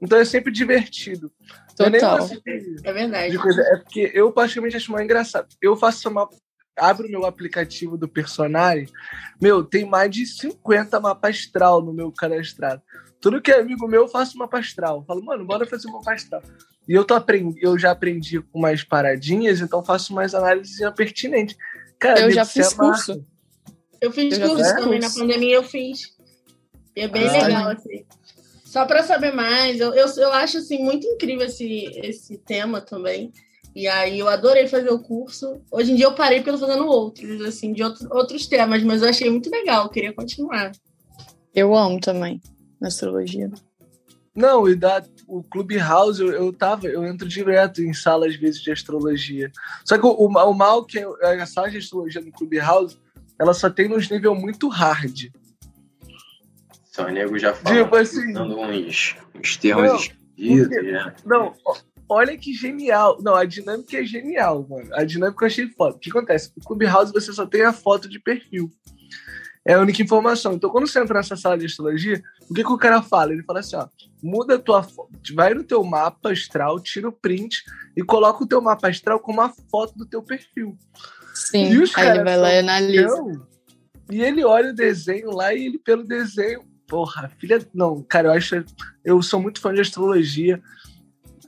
Então 0.00 0.18
é 0.18 0.24
sempre 0.24 0.52
divertido. 0.52 1.30
Total. 1.76 2.28
É, 2.84 2.92
verdade. 2.92 3.38
Coisa, 3.38 3.60
é 3.60 3.76
porque 3.76 4.10
eu 4.14 4.32
praticamente 4.32 4.76
acho 4.76 4.90
mais 4.90 5.04
engraçado. 5.04 5.48
Eu 5.60 5.76
faço 5.76 6.08
uma. 6.08 6.28
Abro 6.78 7.08
meu 7.08 7.24
aplicativo 7.24 7.96
do 7.96 8.06
personagem, 8.06 8.86
meu, 9.40 9.64
tem 9.64 9.86
mais 9.86 10.10
de 10.10 10.26
50 10.26 11.00
mapas 11.00 11.36
astral 11.36 11.82
no 11.82 11.90
meu 11.90 12.12
cadastrado. 12.12 12.82
Tudo 13.26 13.42
que 13.42 13.50
é 13.50 13.58
amigo 13.58 13.88
meu, 13.88 14.02
eu 14.02 14.08
faço 14.08 14.38
mapa 14.38 14.60
astral. 14.60 14.98
Eu 14.98 15.04
falo, 15.04 15.24
mano, 15.24 15.44
bora 15.44 15.66
fazer 15.66 15.88
uma 15.88 15.98
mapa 15.98 16.12
astral. 16.12 16.40
E 16.88 16.92
eu, 16.92 17.04
tô 17.04 17.12
aprendi, 17.12 17.58
eu 17.60 17.76
já 17.76 17.90
aprendi 17.90 18.40
com 18.40 18.60
mais 18.60 18.84
paradinhas, 18.84 19.60
então 19.60 19.84
faço 19.84 20.14
mais 20.14 20.32
análises 20.32 20.78
pertinentes. 20.94 21.56
Cara, 21.98 22.20
eu 22.20 22.30
já 22.30 22.44
fiz 22.44 22.72
curso. 22.72 23.26
Eu 24.00 24.12
fiz 24.12 24.38
eu 24.38 24.48
curso 24.48 24.76
também 24.76 25.00
na 25.00 25.10
pandemia, 25.10 25.56
eu 25.56 25.64
fiz. 25.64 26.14
E 26.94 27.00
é 27.00 27.08
bem 27.08 27.26
ah, 27.26 27.32
legal, 27.32 27.68
assim. 27.70 28.06
Só 28.64 28.86
para 28.86 29.02
saber 29.02 29.32
mais, 29.32 29.80
eu, 29.80 29.92
eu, 29.92 30.06
eu 30.06 30.32
acho 30.32 30.58
assim, 30.58 30.78
muito 30.84 31.04
incrível 31.04 31.46
esse, 31.46 31.90
esse 32.04 32.38
tema 32.38 32.80
também. 32.80 33.32
E 33.74 33.88
aí 33.88 34.20
eu 34.20 34.28
adorei 34.28 34.68
fazer 34.68 34.90
o 34.90 35.02
curso. 35.02 35.60
Hoje 35.68 35.90
em 35.90 35.96
dia 35.96 36.06
eu 36.06 36.14
parei 36.14 36.44
pelo 36.44 36.58
fazendo 36.58 36.86
outros, 36.86 37.40
assim, 37.40 37.72
de 37.72 37.82
outro, 37.82 38.06
outros 38.08 38.46
temas, 38.46 38.84
mas 38.84 39.02
eu 39.02 39.08
achei 39.08 39.28
muito 39.28 39.50
legal, 39.50 39.88
queria 39.88 40.12
continuar. 40.12 40.70
Eu 41.52 41.74
amo 41.74 41.98
também 41.98 42.40
astrologia. 42.82 43.50
Não, 44.36 44.68
e 44.68 44.74
da, 44.74 45.02
o 45.26 45.42
Clubhouse, 45.42 46.20
eu, 46.20 46.30
eu 46.30 46.52
tava, 46.52 46.86
eu 46.86 47.06
entro 47.06 47.26
direto 47.26 47.82
em 47.82 47.94
salas, 47.94 48.34
às 48.34 48.36
vezes, 48.36 48.60
de 48.60 48.70
astrologia. 48.70 49.50
Só 49.82 49.96
que 49.96 50.04
o, 50.04 50.10
o, 50.10 50.54
mal 50.54 50.84
que 50.84 50.98
é 50.98 51.40
a 51.40 51.46
sala 51.46 51.70
de 51.70 51.78
astrologia 51.78 52.20
no 52.20 52.30
Clubhouse, 52.30 52.98
ela 53.38 53.54
só 53.54 53.70
tem 53.70 53.88
nos 53.88 54.10
nível 54.10 54.34
muito 54.34 54.68
hard. 54.68 55.30
Só 56.84 57.06
o 57.06 57.10
nego 57.10 57.38
já 57.38 57.54
fala, 57.54 57.82
tipo 57.82 57.96
assim, 57.96 58.32
dando 58.32 58.58
uns, 58.58 59.16
uns 59.34 59.56
termos 59.56 60.10
esquisitos, 60.36 60.82
né? 60.84 61.14
Não, 61.24 61.54
olha 62.06 62.36
que 62.36 62.52
genial. 62.52 63.16
Não, 63.22 63.34
a 63.34 63.44
dinâmica 63.44 63.98
é 63.98 64.04
genial, 64.04 64.66
mano. 64.68 64.88
A 64.94 65.04
dinâmica 65.04 65.44
eu 65.44 65.46
achei 65.46 65.68
foda. 65.68 65.96
O 65.96 65.98
que 65.98 66.10
acontece? 66.10 66.52
No 66.56 66.62
Clubhouse 66.62 67.12
você 67.12 67.32
só 67.32 67.46
tem 67.46 67.64
a 67.64 67.72
foto 67.72 68.06
de 68.06 68.18
perfil. 68.18 68.70
É 69.66 69.74
a 69.74 69.80
única 69.80 70.00
informação. 70.00 70.52
Então, 70.52 70.70
quando 70.70 70.86
você 70.86 71.00
entra 71.00 71.14
nessa 71.14 71.36
sala 71.36 71.58
de 71.58 71.66
astrologia, 71.66 72.22
o 72.48 72.54
que, 72.54 72.62
que 72.62 72.72
o 72.72 72.78
cara 72.78 73.02
fala? 73.02 73.32
Ele 73.32 73.42
fala 73.42 73.60
assim: 73.60 73.76
ó, 73.76 73.88
muda 74.22 74.54
a 74.54 74.58
tua 74.58 74.82
foto, 74.82 75.10
vai 75.34 75.54
no 75.54 75.64
teu 75.64 75.82
mapa 75.82 76.30
astral, 76.30 76.78
tira 76.80 77.08
o 77.08 77.12
print 77.12 77.64
e 77.96 78.02
coloca 78.02 78.44
o 78.44 78.46
teu 78.46 78.60
mapa 78.60 78.88
astral 78.88 79.18
com 79.18 79.32
uma 79.32 79.52
foto 79.70 79.96
do 79.96 80.06
teu 80.06 80.22
perfil. 80.22 80.76
Sim, 81.34 81.72
e 81.72 81.78
os 81.78 81.96
aí 81.96 82.08
ele 82.08 82.24
vai 82.24 82.36
lá 82.36 82.52
e 82.52 82.58
analisa. 82.58 83.46
E 84.10 84.22
ele 84.22 84.44
olha 84.44 84.70
o 84.70 84.74
desenho 84.74 85.32
lá 85.32 85.52
e 85.52 85.66
ele, 85.66 85.78
pelo 85.78 86.04
desenho, 86.04 86.62
porra, 86.86 87.30
filha. 87.38 87.58
Não, 87.74 88.02
cara, 88.02 88.28
eu 88.28 88.32
acho. 88.32 88.64
Eu 89.04 89.20
sou 89.20 89.40
muito 89.40 89.60
fã 89.60 89.74
de 89.74 89.80
astrologia 89.80 90.62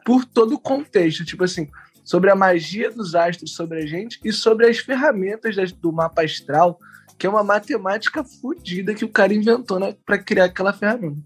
por 0.05 0.25
todo 0.25 0.57
o 0.57 0.59
contexto. 0.59 1.25
Tipo 1.25 1.45
assim, 1.45 1.69
sobre 2.05 2.31
a 2.31 2.35
magia 2.35 2.91
dos 2.91 3.14
astros 3.14 3.55
sobre 3.55 3.79
a 3.79 3.87
gente 3.87 4.19
e 4.25 4.33
sobre 4.33 4.66
as 4.66 4.79
ferramentas 4.79 5.55
do 5.73 5.93
mapa 5.93 6.25
astral 6.25 6.81
que 7.19 7.27
é 7.27 7.31
uma 7.31 7.43
matemática 7.43 8.23
fodida 8.23 8.95
que 8.95 9.05
o 9.05 9.09
cara 9.09 9.35
inventou 9.35 9.81
né, 9.81 9.97
para 10.07 10.19
criar 10.19 10.45
aquela 10.45 10.73
ferramenta. 10.73 11.21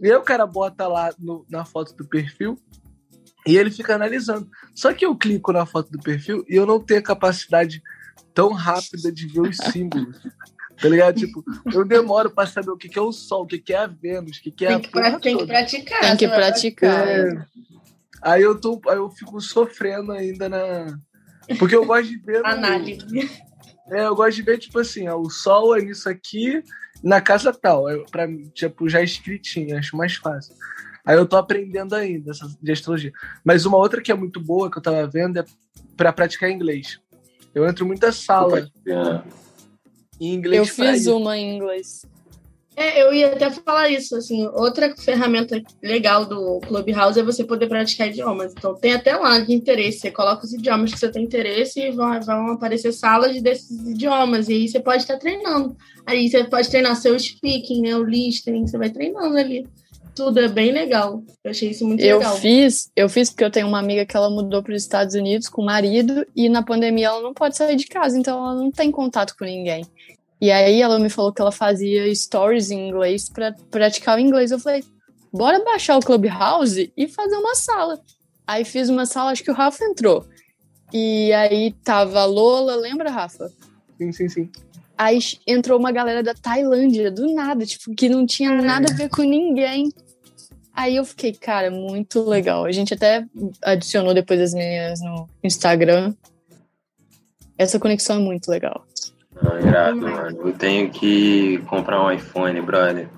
E 0.00 0.06
aí 0.06 0.16
o 0.16 0.22
cara 0.22 0.46
bota 0.46 0.86
lá 0.86 1.12
no, 1.18 1.44
na 1.50 1.64
foto 1.64 1.94
do 1.94 2.06
perfil 2.06 2.56
e 3.46 3.56
ele 3.56 3.70
fica 3.70 3.94
analisando. 3.94 4.48
Só 4.74 4.92
que 4.94 5.04
eu 5.04 5.16
clico 5.16 5.52
na 5.52 5.66
foto 5.66 5.90
do 5.90 5.98
perfil 5.98 6.44
e 6.48 6.54
eu 6.54 6.64
não 6.64 6.78
tenho 6.78 7.00
a 7.00 7.02
capacidade 7.02 7.82
tão 8.32 8.52
rápida 8.52 9.10
de 9.10 9.26
ver 9.26 9.40
os 9.40 9.56
símbolos. 9.56 10.16
Tá 10.80 10.88
ligado? 10.88 11.16
Tipo, 11.16 11.44
eu 11.74 11.84
demoro 11.84 12.30
para 12.30 12.48
saber 12.48 12.70
o 12.70 12.76
que, 12.76 12.88
que 12.88 12.98
é 12.98 13.02
o 13.02 13.12
Sol, 13.12 13.42
o 13.42 13.46
que, 13.46 13.58
que 13.58 13.74
é 13.74 13.78
a 13.78 13.86
Vênus, 13.86 14.38
o 14.38 14.42
que, 14.42 14.50
que 14.50 14.64
é 14.64 14.68
tem 14.68 14.80
que, 14.80 14.98
a 14.98 15.20
Tem 15.20 15.36
que 15.36 15.46
praticar. 15.46 16.00
Tem 16.00 16.16
que 16.16 16.28
praticar. 16.28 17.06
É. 17.06 17.46
Aí 18.22 18.42
eu, 18.42 18.58
tô, 18.58 18.80
aí 18.88 18.96
eu 18.96 19.10
fico 19.10 19.40
sofrendo 19.40 20.12
ainda 20.12 20.48
na. 20.48 20.98
Porque 21.58 21.76
eu 21.76 21.84
gosto 21.84 22.08
de 22.08 22.16
ver. 22.18 22.46
Análise. 22.46 23.04
É, 23.90 24.06
eu 24.06 24.14
gosto 24.14 24.36
de 24.36 24.42
ver, 24.42 24.58
tipo 24.58 24.78
assim, 24.78 25.08
ó, 25.08 25.16
o 25.16 25.30
sol 25.30 25.76
é 25.76 25.82
nisso 25.82 26.08
aqui, 26.08 26.62
na 27.02 27.20
casa 27.20 27.52
tal. 27.52 27.88
É, 27.88 27.98
pra 28.10 28.26
mim, 28.26 28.50
tipo, 28.54 28.88
já 28.88 29.02
escritinho, 29.02 29.76
acho 29.76 29.96
mais 29.96 30.14
fácil. 30.14 30.54
Aí 31.04 31.16
eu 31.16 31.26
tô 31.26 31.36
aprendendo 31.36 31.94
ainda 31.94 32.30
essa, 32.30 32.46
de 32.60 32.72
astrologia. 32.72 33.12
Mas 33.44 33.64
uma 33.64 33.78
outra 33.78 34.02
que 34.02 34.12
é 34.12 34.14
muito 34.14 34.40
boa 34.40 34.70
que 34.70 34.78
eu 34.78 34.82
tava 34.82 35.06
vendo 35.06 35.38
é 35.38 35.44
para 35.96 36.12
praticar 36.12 36.50
inglês. 36.50 37.00
Eu 37.54 37.66
entro 37.66 37.84
muita 37.84 38.12
sala 38.12 38.70
em 40.20 40.34
inglês. 40.34 40.58
Eu 40.58 40.74
fiz 40.74 41.06
uma 41.06 41.36
em 41.36 41.56
inglês. 41.56 42.06
É, 42.76 43.02
eu 43.02 43.12
ia 43.12 43.32
até 43.32 43.50
falar 43.50 43.88
isso, 43.90 44.16
assim, 44.16 44.46
outra 44.54 44.94
ferramenta 44.96 45.60
legal 45.82 46.24
do 46.24 46.60
Clubhouse 46.60 47.18
é 47.18 47.22
você 47.22 47.44
poder 47.44 47.66
praticar 47.66 48.08
idiomas. 48.08 48.52
Então 48.52 48.74
tem 48.74 48.92
até 48.92 49.14
lá 49.16 49.38
de 49.40 49.52
interesse, 49.52 50.00
você 50.00 50.10
coloca 50.10 50.44
os 50.44 50.52
idiomas 50.52 50.92
que 50.92 50.98
você 50.98 51.10
tem 51.10 51.24
interesse 51.24 51.80
e 51.80 51.90
vão, 51.90 52.20
vão 52.20 52.52
aparecer 52.52 52.92
salas 52.92 53.40
desses 53.42 53.70
idiomas, 53.86 54.48
e 54.48 54.54
aí 54.54 54.68
você 54.68 54.80
pode 54.80 55.02
estar 55.02 55.18
treinando. 55.18 55.76
Aí 56.06 56.28
você 56.28 56.44
pode 56.44 56.70
treinar 56.70 56.96
seu 56.96 57.18
speaking, 57.18 57.82
né, 57.82 57.96
o 57.96 58.04
listening, 58.04 58.66
você 58.66 58.78
vai 58.78 58.88
treinando 58.88 59.36
ali. 59.36 59.66
Tudo 60.14 60.40
é 60.40 60.48
bem 60.48 60.72
legal. 60.72 61.22
Eu 61.42 61.50
achei 61.50 61.70
isso 61.70 61.86
muito 61.86 62.02
eu 62.02 62.18
legal. 62.18 62.34
Eu 62.34 62.40
fiz, 62.40 62.90
eu 62.96 63.08
fiz 63.08 63.30
porque 63.30 63.44
eu 63.44 63.50
tenho 63.50 63.68
uma 63.68 63.78
amiga 63.78 64.04
que 64.04 64.16
ela 64.16 64.28
mudou 64.28 64.62
para 64.62 64.74
os 64.74 64.82
Estados 64.82 65.14
Unidos 65.14 65.48
com 65.48 65.62
o 65.62 65.64
marido 65.64 66.26
e 66.34 66.48
na 66.48 66.62
pandemia 66.62 67.08
ela 67.08 67.22
não 67.22 67.32
pode 67.32 67.56
sair 67.56 67.76
de 67.76 67.86
casa, 67.86 68.18
então 68.18 68.38
ela 68.38 68.54
não 68.54 68.70
tem 68.70 68.90
contato 68.90 69.34
com 69.38 69.44
ninguém. 69.44 69.84
E 70.40 70.50
aí 70.50 70.80
ela 70.80 70.98
me 70.98 71.10
falou 71.10 71.32
que 71.32 71.40
ela 71.40 71.52
fazia 71.52 72.12
stories 72.14 72.70
em 72.70 72.88
inglês 72.88 73.28
para 73.28 73.54
praticar 73.70 74.16
o 74.16 74.20
inglês. 74.20 74.50
Eu 74.50 74.58
falei, 74.58 74.82
bora 75.32 75.62
baixar 75.62 75.98
o 75.98 76.00
Clubhouse 76.00 76.90
e 76.96 77.08
fazer 77.08 77.36
uma 77.36 77.54
sala. 77.54 78.00
Aí 78.46 78.64
fiz 78.64 78.88
uma 78.88 79.04
sala, 79.04 79.30
acho 79.30 79.44
que 79.44 79.50
o 79.50 79.54
Rafa 79.54 79.84
entrou. 79.84 80.26
E 80.92 81.32
aí 81.32 81.72
tava 81.84 82.20
a 82.20 82.24
Lola, 82.24 82.74
lembra, 82.74 83.10
Rafa? 83.10 83.50
Sim, 83.98 84.12
sim, 84.12 84.28
sim. 84.28 84.50
Aí 84.96 85.18
entrou 85.46 85.78
uma 85.78 85.92
galera 85.92 86.22
da 86.22 86.34
Tailândia, 86.34 87.10
do 87.10 87.32
nada, 87.32 87.64
tipo, 87.64 87.94
que 87.94 88.08
não 88.08 88.26
tinha 88.26 88.50
nada 88.60 88.92
a 88.92 88.96
ver 88.96 89.08
com 89.08 89.22
ninguém. 89.22 89.90
Aí 90.74 90.96
eu 90.96 91.04
fiquei, 91.04 91.32
cara, 91.32 91.70
muito 91.70 92.22
legal. 92.22 92.64
A 92.64 92.72
gente 92.72 92.94
até 92.94 93.26
adicionou 93.62 94.14
depois 94.14 94.40
as 94.40 94.54
meninas 94.54 95.00
no 95.00 95.28
Instagram. 95.44 96.14
Essa 97.56 97.78
conexão 97.78 98.16
é 98.16 98.18
muito 98.18 98.50
legal. 98.50 98.86
Não, 99.42 99.58
irado, 99.58 99.96
mano. 99.96 100.48
Eu 100.48 100.52
tenho 100.52 100.90
que 100.90 101.58
comprar 101.68 102.02
um 102.04 102.10
iPhone, 102.10 102.60
brother. 102.60 103.08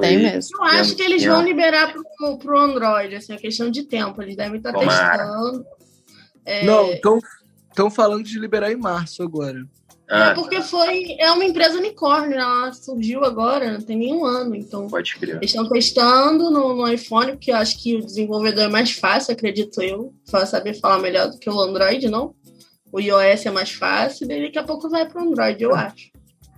Tem 0.00 0.18
mesmo. 0.18 0.56
Eu 0.58 0.64
acho 0.64 0.96
que 0.96 1.02
eles 1.02 1.24
vão 1.24 1.42
liberar 1.42 1.92
pro, 1.92 2.38
pro 2.38 2.58
Android, 2.58 3.14
assim, 3.14 3.32
é 3.32 3.36
questão 3.36 3.70
de 3.70 3.84
tempo. 3.84 4.20
Eles 4.20 4.36
devem 4.36 4.56
estar 4.56 4.72
Tomara. 4.72 5.18
testando. 5.18 5.66
É... 6.44 6.64
Não, 6.64 6.90
estão 7.70 7.90
falando 7.90 8.24
de 8.24 8.38
liberar 8.38 8.72
em 8.72 8.76
março 8.76 9.22
agora. 9.22 9.64
Ah, 10.08 10.30
é 10.30 10.34
porque 10.34 10.60
foi. 10.60 11.16
É 11.18 11.30
uma 11.32 11.44
empresa 11.44 11.78
unicórnio, 11.78 12.38
ela 12.38 12.72
surgiu 12.72 13.24
agora, 13.24 13.72
não 13.72 13.80
tem 13.80 13.96
nenhum 13.96 14.24
ano. 14.24 14.54
Então, 14.54 14.86
Pode 14.86 15.16
crer. 15.16 15.36
Eles 15.36 15.50
estão 15.50 15.68
testando 15.68 16.50
no, 16.50 16.74
no, 16.74 16.88
iPhone, 16.88 17.32
porque 17.32 17.50
eu 17.50 17.56
acho 17.56 17.82
que 17.82 17.96
o 17.96 18.04
desenvolvedor 18.04 18.64
é 18.64 18.68
mais 18.68 18.92
fácil, 18.92 19.32
acredito 19.32 19.80
eu. 19.80 20.12
Vai 20.30 20.44
saber 20.46 20.74
falar 20.74 20.98
melhor 20.98 21.30
do 21.30 21.38
que 21.38 21.48
o 21.48 21.58
Android, 21.58 22.08
não? 22.08 22.34
O 22.94 23.00
iOS 23.00 23.44
é 23.44 23.50
mais 23.50 23.72
fácil, 23.72 24.30
e 24.30 24.44
daqui 24.44 24.56
a 24.56 24.62
pouco 24.62 24.88
vai 24.88 25.04
para 25.04 25.20
o 25.20 25.26
Android, 25.26 25.60
eu 25.60 25.74
acho. 25.74 26.12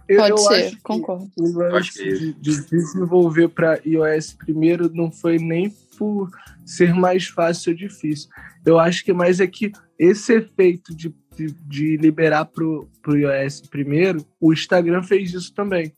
Eu, 0.07 0.18
Pode 0.18 0.30
eu 0.30 0.39
ser, 0.39 0.78
concordo. 0.82 1.30
O 1.39 1.59
lance 1.59 1.99
de, 1.99 2.32
de 2.34 2.66
desenvolver 2.68 3.49
para 3.49 3.80
iOS 3.87 4.34
primeiro 4.34 4.91
não 4.93 5.11
foi 5.11 5.39
nem 5.39 5.70
por 5.99 6.28
ser 6.64 6.95
mais 6.95 7.26
fácil 7.26 7.72
ou 7.72 7.78
difícil. 7.78 8.28
Eu 8.66 8.78
acho 8.78 9.03
que 9.03 9.14
mais 9.14 9.41
é 9.41 9.47
que 9.47 9.72
esse 9.99 10.34
efeito 10.34 10.95
de, 10.95 11.12
de, 11.34 11.53
de 11.66 11.97
liberar 11.97 12.45
para 12.45 12.64
o 12.64 12.87
iOS 13.09 13.62
primeiro, 13.62 14.22
o 14.39 14.53
Instagram 14.53 15.03
fez 15.03 15.32
isso 15.32 15.55
também. 15.55 15.95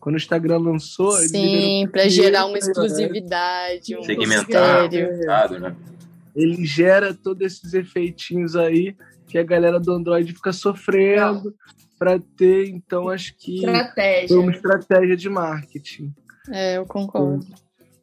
Quando 0.00 0.14
o 0.14 0.18
Instagram 0.18 0.58
lançou. 0.58 1.12
Sim, 1.12 1.86
para 1.92 2.08
gerar 2.08 2.46
uma 2.46 2.56
exclusividade, 2.56 3.96
um 3.96 4.02
segmentado, 4.02 5.60
né? 5.60 5.76
Ele 6.34 6.64
gera 6.64 7.14
todos 7.14 7.46
esses 7.46 7.74
efeitinhos 7.74 8.56
aí 8.56 8.96
que 9.28 9.38
a 9.38 9.42
galera 9.42 9.80
do 9.80 9.92
Android 9.92 10.32
fica 10.32 10.52
sofrendo 10.52 11.54
para 11.98 12.18
ter, 12.36 12.68
então 12.68 13.08
acho 13.08 13.34
que 13.36 13.56
estratégia. 13.56 14.28
foi 14.28 14.38
uma 14.38 14.52
estratégia 14.52 15.16
de 15.16 15.28
marketing. 15.28 16.12
É, 16.50 16.76
eu 16.76 16.84
concordo. 16.84 17.46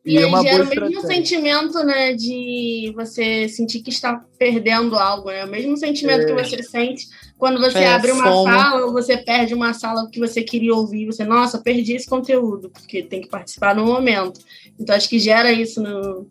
E, 0.05 0.13
e 0.13 0.17
é 0.17 0.23
aí 0.23 0.41
gera 0.41 0.63
o 0.63 0.67
mesmo 0.69 1.01
sentimento, 1.01 1.83
né, 1.83 2.13
de 2.13 2.93
você 2.95 3.49
sentir 3.49 3.81
que 3.81 3.89
está 3.89 4.23
perdendo 4.37 4.95
algo, 4.95 5.29
né? 5.29 5.43
O 5.43 5.49
mesmo 5.49 5.75
sentimento 5.75 6.21
é. 6.21 6.25
que 6.25 6.33
você 6.33 6.63
sente 6.63 7.07
quando 7.37 7.59
você 7.59 7.79
é, 7.79 7.87
abre 7.87 8.11
uma 8.11 8.23
fome. 8.23 8.51
sala 8.51 8.85
ou 8.85 8.93
você 8.93 9.17
perde 9.17 9.53
uma 9.53 9.73
sala 9.73 10.09
que 10.09 10.19
você 10.19 10.41
queria 10.41 10.73
ouvir, 10.73 11.05
você, 11.05 11.23
nossa, 11.23 11.59
perdi 11.59 11.93
esse 11.93 12.07
conteúdo, 12.07 12.69
porque 12.69 13.03
tem 13.03 13.21
que 13.21 13.29
participar 13.29 13.75
no 13.75 13.85
momento. 13.85 14.39
Então 14.79 14.95
acho 14.95 15.09
que 15.09 15.19
gera 15.19 15.51
isso 15.51 15.81
no, 15.81 16.27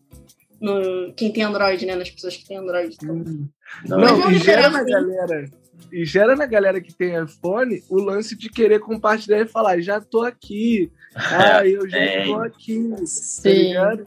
no 0.60 1.12
quem 1.14 1.32
tem 1.32 1.42
Android, 1.42 1.84
né, 1.86 1.96
nas 1.96 2.10
pessoas 2.10 2.36
que 2.36 2.46
têm 2.46 2.56
Android. 2.56 2.94
Então. 2.94 3.16
Hum. 3.16 3.48
Não, 3.86 3.98
não 3.98 4.32
e 4.32 4.38
gera 4.38 4.68
na 4.68 4.82
galera 4.82 5.50
e 5.92 6.04
gera 6.04 6.36
na 6.36 6.46
galera 6.46 6.80
que 6.80 6.94
tem 6.94 7.22
iPhone 7.22 7.82
o 7.88 7.98
lance 7.98 8.36
de 8.36 8.48
querer 8.50 8.80
compartilhar 8.80 9.40
e 9.40 9.48
falar, 9.48 9.80
já 9.80 10.00
tô 10.00 10.22
aqui, 10.22 10.90
ah, 11.14 11.66
eu 11.66 11.88
já 11.88 11.96
é. 11.98 12.24
tô 12.24 12.36
aqui, 12.40 12.88
tá 12.90 13.06
Sim. 13.06 13.74
tá 13.74 13.98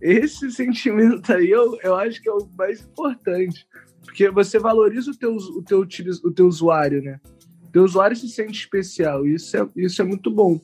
Esse 0.00 0.50
sentimento 0.50 1.32
aí 1.32 1.50
eu, 1.50 1.78
eu 1.82 1.94
acho 1.96 2.20
que 2.20 2.28
é 2.28 2.32
o 2.32 2.48
mais 2.56 2.80
importante, 2.80 3.66
porque 4.04 4.28
você 4.30 4.58
valoriza 4.58 5.10
o 5.10 5.16
teu, 5.16 5.34
o 5.34 5.62
teu, 5.62 5.80
o 6.24 6.30
teu 6.30 6.46
usuário, 6.46 7.02
né? 7.02 7.18
O 7.64 7.72
teu 7.72 7.84
usuário 7.84 8.16
se 8.16 8.28
sente 8.28 8.60
especial, 8.60 9.26
e 9.26 9.34
isso 9.34 9.56
é, 9.56 9.68
isso 9.76 10.00
é 10.00 10.04
muito 10.04 10.30
bom, 10.30 10.60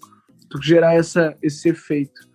tu 0.49 0.63
gerar 0.63 0.95
essa, 0.95 1.37
esse 1.43 1.69
efeito. 1.69 2.30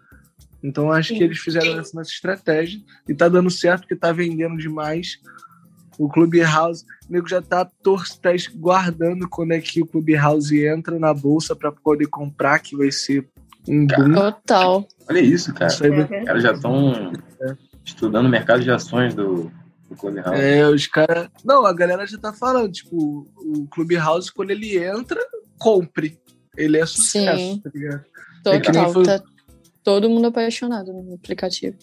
Então 0.63 0.91
acho 0.91 1.09
Sim. 1.09 1.17
que 1.17 1.23
eles 1.23 1.39
fizeram 1.39 1.79
essa 1.79 2.01
estratégia 2.01 2.81
e 3.07 3.13
tá 3.13 3.29
dando 3.29 3.49
certo 3.49 3.81
porque 3.81 3.95
tá 3.95 4.11
vendendo 4.11 4.57
demais 4.57 5.19
o 5.97 6.09
Clubhouse, 6.09 6.83
o 7.09 7.13
nego 7.13 7.27
já 7.27 7.41
tá, 7.41 7.65
tor 7.65 8.03
tá 8.21 8.31
guardando 8.55 9.27
quando 9.29 9.53
é 9.53 9.59
que 9.59 9.81
o 9.81 9.85
Clubhouse 9.85 10.65
entra 10.65 10.99
na 10.99 11.13
bolsa 11.13 11.55
para 11.55 11.71
poder 11.71 12.07
comprar, 12.07 12.59
que 12.59 12.75
vai 12.75 12.91
ser 12.91 13.27
um 13.67 13.85
boom. 13.87 14.13
Total. 14.13 14.87
Olha 15.09 15.19
isso, 15.19 15.53
cara. 15.53 15.71
Isso 15.71 15.83
Os 15.83 16.25
caras 16.25 16.43
já 16.43 16.51
estão 16.51 17.13
é. 17.41 17.55
estudando 17.83 18.25
o 18.25 18.29
mercado 18.29 18.61
de 18.61 18.71
ações 18.71 19.13
do, 19.13 19.51
do 19.89 19.95
Clubhouse. 19.97 20.39
É, 20.39 20.67
os 20.67 20.87
caras. 20.87 21.29
Não, 21.43 21.65
a 21.65 21.73
galera 21.73 22.05
já 22.05 22.17
tá 22.17 22.33
falando, 22.33 22.71
tipo, 22.71 23.27
o 23.37 23.67
Clubhouse, 23.67 24.31
quando 24.31 24.51
ele 24.51 24.77
entra, 24.77 25.19
compre. 25.57 26.19
Ele 26.57 26.77
é 26.77 26.85
sucesso, 26.85 27.37
Sim. 27.37 27.61
tá 27.63 27.69
ligado? 27.73 28.05
É 28.45 28.59
total, 28.59 28.89
é 28.89 28.93
foi... 28.93 29.03
tá 29.03 29.21
todo 29.85 30.09
mundo 30.09 30.25
apaixonado 30.25 30.91
no 30.91 31.13
aplicativo. 31.13 31.77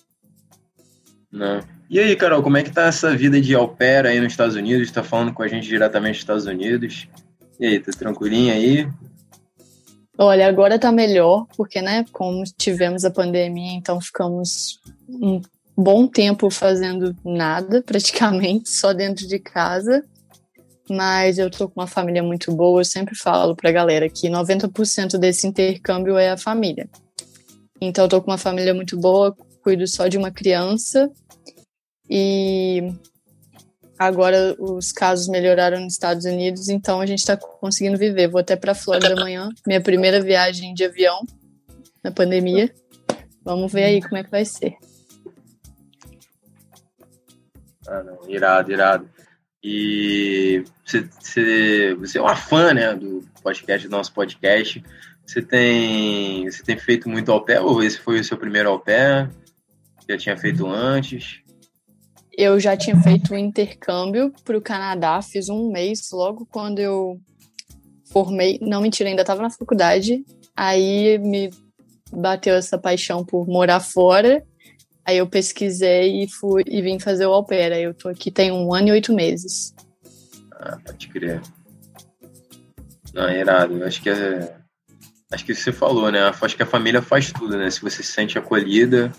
Não. 1.30 1.61
E 1.88 2.00
aí, 2.00 2.16
Carol, 2.16 2.42
como 2.42 2.57
é 2.57 2.62
que 2.62 2.72
tá 2.72 2.86
essa 2.86 3.16
vida 3.16 3.40
de 3.40 3.55
au 3.55 3.68
pair 3.68 4.07
aí 4.07 4.20
nos 4.20 4.32
Estados 4.32 4.57
Unidos? 4.57 4.90
Tá 4.90 5.03
falando 5.03 5.32
com 5.32 5.42
a 5.42 5.48
gente 5.48 5.66
diretamente 5.66 6.14
dos 6.14 6.22
Estados 6.22 6.46
Unidos. 6.46 7.09
E 7.61 7.66
aí, 7.66 7.78
tá 7.78 7.92
tranquilinha 7.92 8.55
aí? 8.55 8.88
Olha, 10.18 10.46
agora 10.46 10.78
tá 10.78 10.90
melhor, 10.90 11.46
porque, 11.57 11.80
né, 11.80 12.05
como 12.12 12.42
tivemos 12.59 13.05
a 13.05 13.11
pandemia, 13.11 13.72
então 13.72 14.00
ficamos 14.00 14.80
um 15.09 15.40
bom 15.76 16.07
tempo 16.07 16.50
fazendo 16.50 17.16
nada, 17.24 17.82
praticamente, 17.86 18.68
só 18.68 18.92
dentro 18.92 19.26
de 19.26 19.38
casa. 19.38 20.05
Mas 20.90 21.38
eu 21.38 21.50
tô 21.50 21.68
com 21.68 21.80
uma 21.80 21.86
família 21.86 22.22
muito 22.22 22.53
boa, 22.53 22.80
eu 22.80 22.84
sempre 22.84 23.14
falo 23.14 23.55
pra 23.55 23.70
galera 23.70 24.09
que 24.09 24.28
90% 24.28 25.16
desse 25.18 25.46
intercâmbio 25.46 26.18
é 26.18 26.30
a 26.30 26.36
família. 26.36 26.90
Então 27.85 28.05
eu 28.05 28.09
tô 28.09 28.22
com 28.22 28.30
uma 28.30 28.39
família 28.39 28.72
muito 28.72 28.97
boa, 28.97 29.37
cuido 29.61 29.89
só 29.89 30.07
de 30.07 30.16
uma 30.16 30.30
criança 30.30 31.11
e 32.09 32.95
agora 33.99 34.55
os 34.57 34.93
casos 34.93 35.26
melhoraram 35.26 35.80
nos 35.80 35.95
Estados 35.95 36.24
Unidos, 36.24 36.68
então 36.68 37.01
a 37.01 37.07
gente 37.07 37.18
está 37.18 37.37
conseguindo 37.37 37.99
viver. 37.99 38.28
Vou 38.28 38.41
até 38.41 38.55
para 38.55 38.72
Flórida 38.72 39.14
amanhã, 39.14 39.49
minha 39.66 39.80
primeira 39.80 40.20
viagem 40.20 40.72
de 40.74 40.85
avião 40.85 41.26
na 42.05 42.12
pandemia. 42.12 42.72
Vamos 43.45 43.72
ver 43.72 43.83
aí 43.83 44.01
como 44.01 44.16
é 44.16 44.22
que 44.22 44.30
vai 44.30 44.45
ser. 44.45 44.76
Ah, 47.89 48.05
não. 48.05 48.30
Irado, 48.30 48.70
irado. 48.70 49.11
E 49.61 50.64
você, 50.85 51.09
você, 51.20 51.95
você 51.95 52.18
é 52.18 52.22
uma 52.22 52.37
fã, 52.37 52.72
né, 52.72 52.95
do 52.95 53.24
podcast, 53.43 53.89
do 53.89 53.91
nosso 53.91 54.12
podcast. 54.12 54.80
Você 55.26 55.40
tem, 55.40 56.50
você 56.50 56.62
tem 56.62 56.78
feito 56.78 57.08
muito 57.08 57.30
au 57.30 57.44
pair, 57.44 57.62
ou 57.62 57.82
esse 57.82 57.98
foi 57.98 58.20
o 58.20 58.24
seu 58.24 58.36
primeiro 58.36 58.68
au 58.68 58.78
pair? 58.78 59.30
Já 60.08 60.18
tinha 60.18 60.36
feito 60.36 60.66
antes? 60.66 61.40
Eu 62.36 62.58
já 62.58 62.76
tinha 62.76 62.96
feito 63.00 63.34
um 63.34 63.38
intercâmbio 63.38 64.32
para 64.44 64.56
o 64.56 64.62
Canadá, 64.62 65.20
fiz 65.22 65.48
um 65.48 65.70
mês 65.70 66.10
logo 66.12 66.46
quando 66.50 66.78
eu 66.78 67.20
formei. 68.10 68.58
Não, 68.60 68.80
mentira, 68.80 69.08
ainda 69.08 69.22
estava 69.22 69.42
na 69.42 69.50
faculdade. 69.50 70.24
Aí 70.56 71.18
me 71.18 71.50
bateu 72.12 72.54
essa 72.54 72.78
paixão 72.78 73.24
por 73.24 73.46
morar 73.46 73.80
fora. 73.80 74.44
Aí 75.04 75.18
eu 75.18 75.26
pesquisei 75.26 76.22
e 76.22 76.28
fui 76.28 76.62
e 76.66 76.80
vim 76.80 76.98
fazer 76.98 77.26
o. 77.26 77.46
Aí 77.50 77.82
eu 77.82 77.94
tô 77.94 78.08
aqui 78.08 78.30
tem 78.30 78.52
um 78.52 78.72
ano 78.72 78.88
e 78.88 78.92
oito 78.92 79.12
meses. 79.12 79.74
Ah, 80.52 80.78
pode 80.84 81.08
crer. 81.08 81.40
Não, 83.12 83.28
é 83.28 83.40
irado. 83.40 83.76
Eu 83.76 83.86
acho 83.86 84.00
que 84.02 84.10
é. 84.10 84.61
Acho 85.33 85.45
que 85.45 85.55
você 85.55 85.72
falou, 85.72 86.11
né? 86.12 86.20
Acho 86.20 86.57
que 86.57 86.62
a 86.62 86.66
família 86.66 87.01
faz 87.01 87.33
tudo, 87.33 87.57
né? 87.57 87.70
Se 87.70 87.80
você 87.80 88.03
se 88.03 88.12
sente 88.12 88.39
acolhida, 88.39 89.11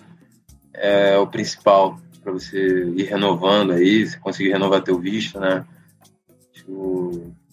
é 0.74 1.18
o 1.18 1.26
principal 1.28 2.00
para 2.22 2.32
você 2.32 2.86
ir 2.96 3.04
renovando 3.04 3.72
aí, 3.72 4.06
você 4.06 4.18
conseguir 4.18 4.52
renovar 4.52 4.82
teu 4.82 4.98
visto, 5.00 5.40
né? 5.40 5.66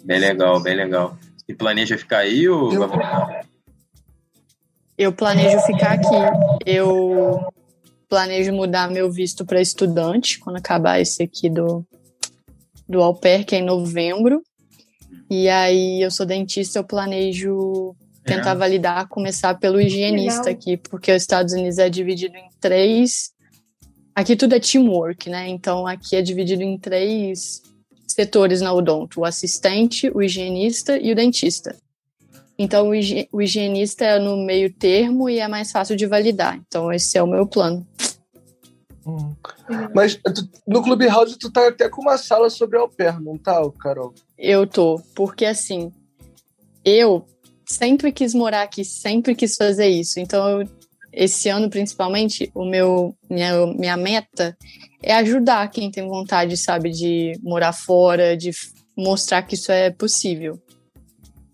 Bem 0.05 0.21
legal, 0.21 0.61
bem 0.61 0.77
legal. 0.77 1.19
E 1.49 1.55
planeja 1.55 1.99
ficar 1.99 2.19
aí 2.19 2.49
ou 2.49 2.73
eu, 2.73 2.89
eu 4.97 5.13
planejo 5.13 5.59
ficar 5.61 5.93
aqui. 5.93 6.65
Eu 6.65 7.41
planejo 8.09 8.53
mudar 8.53 8.91
meu 8.91 9.11
visto 9.11 9.45
para 9.45 9.61
estudante 9.61 10.39
quando 10.39 10.57
acabar 10.57 11.01
esse 11.01 11.23
aqui 11.23 11.49
do 11.49 11.85
do 12.89 13.03
au 13.03 13.15
pair, 13.15 13.45
que 13.45 13.55
é 13.55 13.59
em 13.59 13.65
novembro. 13.65 14.43
E 15.31 15.49
aí 15.49 16.03
eu 16.03 16.11
sou 16.11 16.27
dentista, 16.27 16.79
eu 16.79 16.85
planejo 16.85 17.95
tentar 18.37 18.53
é. 18.53 18.55
validar, 18.55 19.09
começar 19.09 19.55
pelo 19.55 19.81
higienista 19.81 20.47
Legal. 20.47 20.55
aqui, 20.55 20.77
porque 20.77 21.13
os 21.13 21.23
Estados 21.23 21.53
Unidos 21.53 21.79
é 21.79 21.89
dividido 21.89 22.37
em 22.37 22.49
três 22.61 23.33
Aqui 24.15 24.37
tudo 24.37 24.55
é 24.55 24.61
teamwork, 24.61 25.31
né? 25.31 25.49
Então 25.49 25.87
aqui 25.87 26.17
é 26.17 26.23
dividido 26.23 26.63
em 26.63 26.79
três 26.79 27.63
setores 28.07 28.61
na 28.61 28.73
odonto: 28.73 29.21
o 29.21 29.25
assistente, 29.25 30.11
o 30.15 30.23
higienista 30.23 30.99
e 30.99 31.13
o 31.13 31.17
dentista. 31.17 31.75
Então 32.59 32.91
o, 32.91 33.43
higienista 33.43 34.05
é 34.05 34.19
no 34.19 34.37
meio 34.37 34.71
termo 34.73 35.31
e 35.31 35.39
é 35.39 35.49
mais 35.49 35.73
fácil 35.73 35.97
de 35.97 36.07
validar. 36.07 36.61
Então 36.67 36.93
esse 36.93 37.17
é 37.17 37.23
o 37.23 37.27
meu 37.27 37.47
plano. 37.47 37.87
Hum. 39.07 39.35
Mas 39.95 40.17
tu, 40.17 40.47
no 40.67 40.83
Clubhouse 40.83 41.39
tu 41.39 41.51
tá 41.51 41.69
até 41.69 41.89
com 41.89 42.03
uma 42.03 42.19
sala 42.19 42.51
sobre 42.51 42.77
au 42.77 42.89
pair, 42.89 43.19
não 43.21 43.39
tá, 43.39 43.59
Carol? 43.81 44.13
Eu 44.37 44.67
tô, 44.67 45.01
porque 45.15 45.47
assim, 45.47 45.91
eu 46.85 47.25
sempre 47.71 48.13
quis 48.13 48.35
morar 48.35 48.63
aqui, 48.63 48.85
sempre 48.85 49.35
quis 49.35 49.55
fazer 49.55 49.89
isso. 49.89 50.19
Então 50.19 50.61
eu 50.61 50.69
esse 51.13 51.49
ano 51.49 51.69
principalmente, 51.69 52.51
o 52.55 52.65
meu 52.65 53.17
minha, 53.29 53.67
minha 53.67 53.97
meta 53.97 54.57
é 55.03 55.13
ajudar 55.15 55.71
quem 55.71 55.91
tem 55.91 56.07
vontade, 56.07 56.57
sabe, 56.57 56.91
de 56.91 57.33
morar 57.43 57.73
fora, 57.73 58.37
de 58.37 58.51
mostrar 58.97 59.43
que 59.43 59.55
isso 59.55 59.73
é 59.73 59.91
possível. 59.91 60.61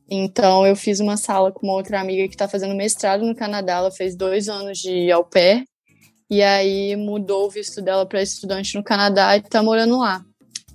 Então, 0.09 0.67
eu 0.67 0.77
fiz 0.77 1.01
uma 1.01 1.17
sala 1.17 1.51
com 1.51 1.67
uma 1.67 1.75
outra 1.75 2.01
amiga 2.01 2.29
que 2.29 2.35
está 2.35 2.47
fazendo 2.47 2.75
mestrado 2.75 3.25
no 3.25 3.35
Canadá. 3.35 3.77
Ela 3.77 3.91
fez 3.91 4.14
dois 4.14 4.49
anos 4.49 4.79
de 4.79 5.11
au 5.11 5.25
pair 5.25 5.64
e 6.31 6.43
aí 6.43 6.95
mudou 6.95 7.47
o 7.47 7.51
visto 7.51 7.81
dela 7.81 8.05
para 8.07 8.23
estudante 8.23 8.77
no 8.77 8.85
Canadá 8.85 9.37
e 9.37 9.41
está 9.41 9.62
morando 9.62 9.99
lá. 9.99 10.23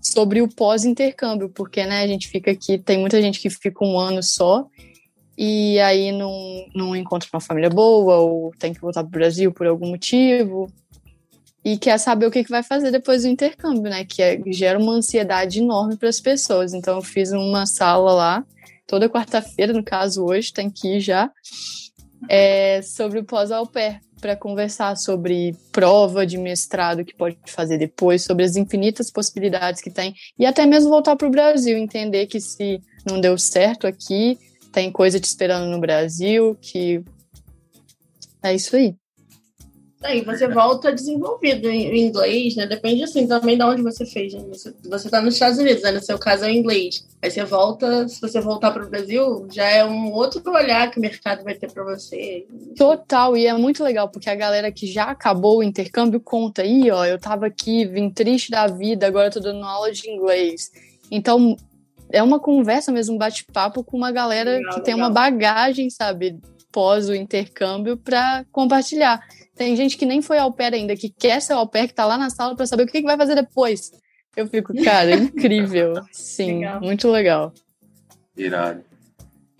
Sobre 0.02 0.42
o 0.42 0.50
pós-intercâmbio, 0.50 1.50
porque 1.50 1.86
né, 1.86 2.02
a 2.02 2.08
gente 2.08 2.28
fica 2.28 2.52
aqui, 2.52 2.80
tem 2.80 2.98
muita 2.98 3.22
gente 3.22 3.40
que 3.40 3.50
fica 3.50 3.86
um 3.86 4.00
ano 4.00 4.24
só 4.24 4.68
e 5.38 5.80
aí 5.80 6.12
não, 6.12 6.66
não 6.76 6.96
encontra 6.96 7.30
uma 7.34 7.42
família 7.42 7.70
boa 7.70 8.18
ou 8.18 8.52
tem 8.60 8.74
que 8.74 8.82
voltar 8.82 9.04
para 9.04 9.08
o 9.08 9.12
Brasil 9.12 9.52
por 9.52 9.66
algum 9.66 9.90
motivo 9.90 10.72
e 11.64 11.78
quer 11.78 11.98
saber 12.00 12.26
o 12.26 12.32
que, 12.32 12.44
que 12.44 12.50
vai 12.50 12.64
fazer 12.64 12.92
depois 12.92 13.22
do 13.22 13.30
intercâmbio, 13.30 13.84
né? 13.84 14.04
Que 14.04 14.22
é, 14.22 14.42
gera 14.48 14.80
uma 14.80 14.94
ansiedade 14.94 15.60
enorme 15.60 15.96
para 15.96 16.10
as 16.10 16.20
pessoas. 16.20 16.74
Então 16.74 16.96
eu 16.96 17.04
fiz 17.04 17.32
uma 17.32 17.66
sala 17.66 18.14
lá, 18.14 18.46
toda 18.88 19.10
quarta-feira, 19.10 19.72
no 19.72 19.84
caso 19.84 20.26
hoje, 20.26 20.52
tem 20.52 20.70
que 20.70 20.98
ir 20.98 21.00
já, 21.00 21.32
é, 22.28 22.82
sobre 22.82 23.20
o 23.20 23.24
pós-au 23.24 23.68
pair, 23.68 24.00
para 24.20 24.36
conversar 24.36 24.96
sobre 24.98 25.56
prova 25.72 26.26
de 26.26 26.38
mestrado 26.38 27.06
que 27.06 27.16
pode 27.16 27.38
fazer 27.48 27.78
depois, 27.78 28.24
sobre 28.24 28.44
as 28.44 28.56
infinitas 28.56 29.12
possibilidades 29.12 29.82
que 29.82 29.90
tem, 29.90 30.14
e 30.38 30.46
até 30.46 30.66
mesmo 30.66 30.90
voltar 30.90 31.16
para 31.16 31.28
o 31.28 31.32
Brasil, 31.32 31.78
entender 31.78 32.28
que 32.28 32.40
se 32.40 32.82
não 33.06 33.20
deu 33.20 33.38
certo 33.38 33.88
aqui, 33.88 34.38
tem 34.72 34.92
coisa 34.92 35.20
te 35.20 35.26
esperando 35.26 35.70
no 35.70 35.80
Brasil, 35.80 36.58
que 36.62 37.04
é 38.44 38.54
isso 38.54 38.76
aí. 38.76 38.96
Aí 40.04 40.22
você 40.22 40.48
volta 40.48 40.92
desenvolvido 40.92 41.70
em 41.70 42.08
inglês, 42.08 42.56
né? 42.56 42.66
Depende 42.66 43.04
assim 43.04 43.28
também 43.28 43.56
de 43.56 43.64
onde 43.64 43.84
você 43.84 44.04
fez. 44.04 44.34
Né? 44.34 44.44
Você, 44.50 44.74
você 44.84 45.10
tá 45.10 45.22
nos 45.22 45.36
Estados 45.36 45.60
Unidos, 45.60 45.84
né? 45.84 45.92
No 45.92 46.02
seu 46.02 46.18
caso 46.18 46.46
é 46.46 46.48
o 46.48 46.52
inglês. 46.52 47.08
Aí 47.22 47.30
você 47.30 47.44
volta, 47.44 48.08
se 48.08 48.20
você 48.20 48.42
voltar 48.42 48.72
para 48.72 48.84
o 48.84 48.90
Brasil, 48.90 49.48
já 49.52 49.70
é 49.70 49.86
um 49.86 50.12
outro 50.12 50.42
olhar 50.52 50.90
que 50.90 50.98
o 50.98 51.02
mercado 51.02 51.44
vai 51.44 51.54
ter 51.54 51.72
para 51.72 51.84
você. 51.84 52.48
Total, 52.76 53.38
e 53.38 53.46
é 53.46 53.54
muito 53.54 53.84
legal, 53.84 54.10
porque 54.10 54.30
a 54.30 54.36
galera 54.36 54.72
que 54.72 54.88
já 54.88 55.04
acabou 55.04 55.60
o 55.60 55.64
intercâmbio 55.64 56.20
conta 56.20 56.64
aí, 56.64 56.90
ó, 56.90 57.06
eu 57.06 57.20
tava 57.20 57.46
aqui, 57.46 57.86
vim 57.86 58.10
triste 58.10 58.50
da 58.50 58.66
vida, 58.66 59.06
agora 59.06 59.30
tô 59.30 59.40
dando 59.40 59.64
aula 59.64 59.92
de 59.92 60.10
inglês. 60.10 60.72
Então, 61.12 61.56
é 62.12 62.22
uma 62.22 62.40
conversa 62.40 62.92
mesmo, 62.92 63.16
um 63.16 63.18
bate-papo 63.18 63.84
com 63.84 63.98
uma 63.98 64.12
galera 64.12 64.52
legal, 64.52 64.64
que 64.64 64.80
legal. 64.80 64.84
tem 64.84 64.96
uma 64.96 65.10
bagagem, 65.10 65.90
sabe, 65.90 66.40
pós 66.72 67.10
o 67.10 67.16
intercâmbio 67.16 67.98
para 67.98 68.46
compartilhar. 68.52 69.22
Tem 69.56 69.76
gente 69.76 69.98
que 69.98 70.06
nem 70.06 70.22
foi 70.22 70.38
ao 70.38 70.54
pair 70.54 70.74
ainda, 70.74 70.96
que 70.96 71.10
quer 71.10 71.42
ser 71.42 71.54
ao 71.54 71.68
pair, 71.68 71.88
que 71.88 71.94
tá 71.94 72.06
lá 72.06 72.18
na 72.18 72.30
sala 72.30 72.56
para 72.56 72.66
saber 72.66 72.84
o 72.84 72.88
que, 72.88 73.02
que 73.02 73.08
vai 73.08 73.18
fazer 73.18 73.36
depois. 73.36 73.92
Eu 74.36 74.48
fico, 74.48 74.74
cara, 74.84 75.12
incrível. 75.16 75.94
Sim, 76.12 76.60
legal. 76.60 76.82
muito 76.82 77.10
legal. 77.10 77.54
Irado. 78.36 78.84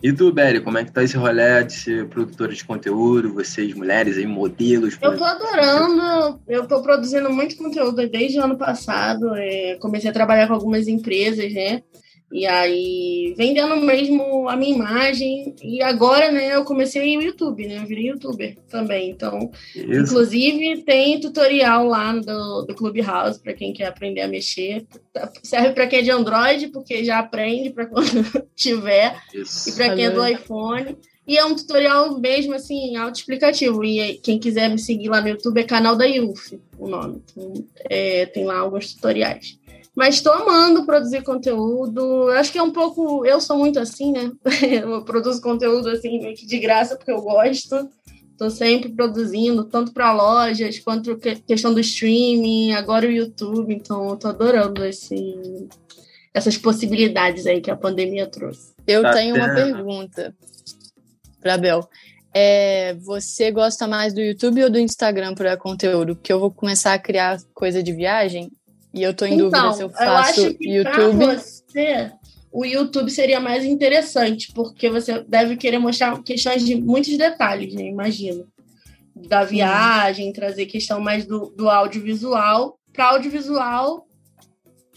E 0.04 0.12
tu, 0.12 0.32
Beri, 0.32 0.62
como 0.62 0.80
é 0.80 0.84
que 0.84 0.92
tá 0.92 1.04
esse 1.04 1.16
rolê 1.16 1.64
de 1.64 1.74
ser 1.74 2.08
produtora 2.08 2.52
de 2.52 2.66
conteúdo, 2.66 3.36
vocês 3.36 3.72
mulheres 3.76 4.18
aí, 4.18 4.26
modelos? 4.26 4.98
Eu 5.00 5.16
tô 5.16 5.24
adorando, 5.24 6.42
eu 6.48 6.68
tô 6.68 6.82
produzindo 6.82 7.30
muito 7.30 7.56
conteúdo 7.56 8.10
desde 8.10 8.40
o 8.40 8.44
ano 8.44 8.58
passado, 8.58 9.36
é, 9.36 9.78
comecei 9.80 10.10
a 10.10 10.14
trabalhar 10.14 10.48
com 10.48 10.56
algumas 10.56 10.88
empresas, 10.88 11.54
né? 11.54 11.84
E 12.32 12.46
aí, 12.48 13.34
vendendo 13.38 13.76
mesmo 13.78 14.48
a 14.48 14.56
minha 14.56 14.74
imagem. 14.74 15.54
E 15.62 15.82
agora, 15.82 16.32
né, 16.32 16.56
eu 16.56 16.64
comecei 16.64 17.18
o 17.18 17.22
YouTube, 17.22 17.68
né? 17.68 17.78
Eu 17.78 17.86
virei 17.86 18.08
youtuber 18.08 18.58
também. 18.70 19.10
Então, 19.10 19.52
Isso. 19.76 19.92
inclusive, 19.92 20.84
tem 20.84 21.20
tutorial 21.20 21.86
lá 21.86 22.14
do, 22.14 22.62
do 22.64 22.74
Clubhouse 22.74 23.40
para 23.40 23.54
quem 23.54 23.74
quer 23.74 23.88
aprender 23.88 24.22
a 24.22 24.28
mexer. 24.28 24.86
Serve 25.44 25.74
para 25.74 25.88
quem 25.88 26.00
é 26.00 26.02
de 26.04 26.12
Android, 26.12 26.70
porque 26.70 27.04
já 27.04 27.20
aprende 27.20 27.70
para 27.70 27.86
quando 27.86 28.10
tiver. 28.56 29.16
Isso. 29.34 29.70
E 29.70 29.74
para 29.74 29.94
quem 29.94 30.06
é 30.06 30.10
do 30.10 30.26
iPhone. 30.26 30.98
E 31.28 31.38
é 31.38 31.46
um 31.46 31.56
tutorial 31.56 32.20
mesmo, 32.20 32.54
assim, 32.54 32.96
autoexplicativo. 32.96 33.84
E 33.84 34.16
quem 34.16 34.40
quiser 34.40 34.70
me 34.70 34.80
seguir 34.80 35.10
lá 35.10 35.22
no 35.22 35.30
YouTube 35.30 35.60
é 35.60 35.64
canal 35.64 35.96
da 35.96 36.06
Yuf, 36.06 36.60
o 36.80 36.88
nome. 36.88 37.22
Então, 37.32 37.54
é, 37.90 38.26
tem 38.26 38.44
lá 38.46 38.58
alguns 38.58 38.94
tutoriais. 38.94 39.60
Mas 39.96 40.16
estou 40.16 40.32
amando 40.32 40.86
produzir 40.86 41.22
conteúdo. 41.22 42.00
Eu 42.30 42.38
acho 42.38 42.52
que 42.52 42.58
é 42.58 42.64
um 42.64 42.72
pouco. 42.72 43.26
Eu 43.26 43.42
sou 43.42 43.58
muito 43.58 43.80
assim, 43.80 44.12
né? 44.12 44.32
eu 44.84 45.04
produzo 45.04 45.42
conteúdo 45.42 45.90
assim, 45.90 46.22
meio 46.22 46.36
que 46.36 46.46
de 46.46 46.60
graça, 46.60 46.96
porque 46.96 47.12
eu 47.12 47.22
gosto. 47.22 47.90
Estou 48.32 48.50
sempre 48.50 48.90
produzindo, 48.90 49.66
tanto 49.66 49.94
para 49.94 50.12
lojas 50.12 50.80
quanto 50.80 51.16
questão 51.46 51.74
do 51.74 51.80
streaming, 51.80 52.72
agora 52.72 53.06
o 53.06 53.12
YouTube. 53.12 53.74
Então, 53.74 54.16
estou 54.16 54.32
adorando 54.32 54.84
esse, 54.84 55.70
essas 56.34 56.58
possibilidades 56.58 57.46
aí 57.46 57.62
que 57.62 57.70
a 57.70 57.76
pandemia 57.76 58.26
trouxe. 58.26 58.74
Eu 58.88 59.04
tá 59.04 59.14
tenho 59.14 59.36
uma 59.36 59.54
pergunta 59.54 60.34
para 61.40 61.58
Bel. 61.58 61.88
É, 62.34 62.96
você 62.96 63.52
gosta 63.52 63.88
mais 63.88 64.14
do 64.14 64.22
YouTube 64.22 64.64
ou 64.64 64.70
do 64.70 64.80
Instagram 64.80 65.36
para 65.36 65.58
conteúdo? 65.58 66.16
Porque 66.16 66.32
eu 66.32 66.40
vou 66.40 66.50
começar 66.50 66.94
a 66.94 67.00
criar 67.00 67.38
coisa 67.54 67.84
de 67.84 67.92
viagem 67.92 68.50
e 68.94 69.04
eu 69.04 69.14
tô 69.14 69.26
em 69.26 69.36
então, 69.36 69.50
dúvida 69.50 69.74
se 69.74 69.84
eu 69.84 69.90
faço 69.90 70.42
eu 70.42 70.46
acho 70.48 70.54
que 70.56 70.70
YouTube. 70.70 71.26
Você, 71.26 72.12
o 72.52 72.66
YouTube 72.66 73.10
seria 73.10 73.40
mais 73.40 73.64
interessante, 73.64 74.52
porque 74.54 74.90
você 74.90 75.24
deve 75.24 75.56
querer 75.56 75.80
mostrar 75.80 76.22
questões 76.24 76.66
de 76.66 76.76
muitos 76.76 77.18
detalhes, 77.18 77.74
né? 77.74 77.84
Imagino. 77.84 78.46
Da 79.16 79.44
viagem, 79.44 80.34
trazer 80.34 80.66
questão 80.66 81.00
mais 81.00 81.26
do, 81.26 81.54
do 81.56 81.70
audiovisual. 81.70 82.78
Para 82.92 83.12
audiovisual, 83.12 84.06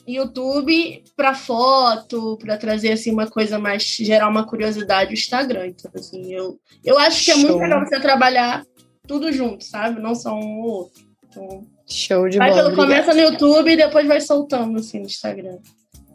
YouTube 0.07 1.05
para 1.17 1.35
foto, 1.35 2.37
para 2.39 2.57
trazer 2.57 2.93
assim 2.93 3.11
uma 3.13 3.29
coisa 3.29 3.59
mais 3.59 3.83
gerar 3.85 4.29
uma 4.29 4.45
curiosidade 4.45 5.11
o 5.11 5.15
Instagram. 5.15 5.69
Então 5.69 5.91
assim, 5.95 6.33
eu 6.33 6.59
eu 6.85 6.99
acho 6.99 7.25
que 7.25 7.31
é 7.31 7.37
muito 7.37 7.57
legal 7.57 7.87
você 7.87 8.01
trabalhar 8.01 8.65
tudo 9.07 9.33
junto, 9.33 9.65
sabe? 9.65 10.01
Não 10.01 10.15
só 10.15 10.35
um 10.35 10.61
ou 10.61 10.67
outro. 10.67 11.05
Então, 11.29 11.67
Show 11.95 12.29
de 12.29 12.39
bola. 12.39 12.75
Começa 12.75 13.15
no 13.15 13.21
YouTube 13.21 13.71
e 13.71 13.77
depois 13.77 14.07
vai 14.07 14.21
soltando 14.21 14.79
assim 14.81 14.99
no 14.99 15.07
Instagram. 15.07 15.59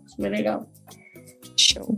Isso 0.05 0.15
é 0.19 0.21
bem 0.21 0.32
legal. 0.32 0.69
Show. 1.57 1.95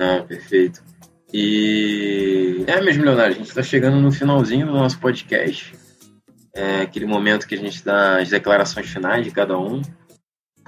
Ah, 0.00 0.24
perfeito. 0.26 0.82
E 1.32 2.64
é 2.66 2.80
mesmo, 2.80 3.04
Leonardo, 3.04 3.34
a 3.34 3.36
gente 3.36 3.48
está 3.48 3.62
chegando 3.62 4.00
no 4.00 4.10
finalzinho 4.10 4.66
do 4.66 4.72
nosso 4.72 4.98
podcast. 4.98 5.72
É 6.52 6.80
aquele 6.80 7.06
momento 7.06 7.46
que 7.46 7.54
a 7.54 7.58
gente 7.58 7.84
dá 7.84 8.18
as 8.20 8.30
declarações 8.30 8.88
finais 8.88 9.24
de 9.24 9.30
cada 9.30 9.56
um. 9.56 9.80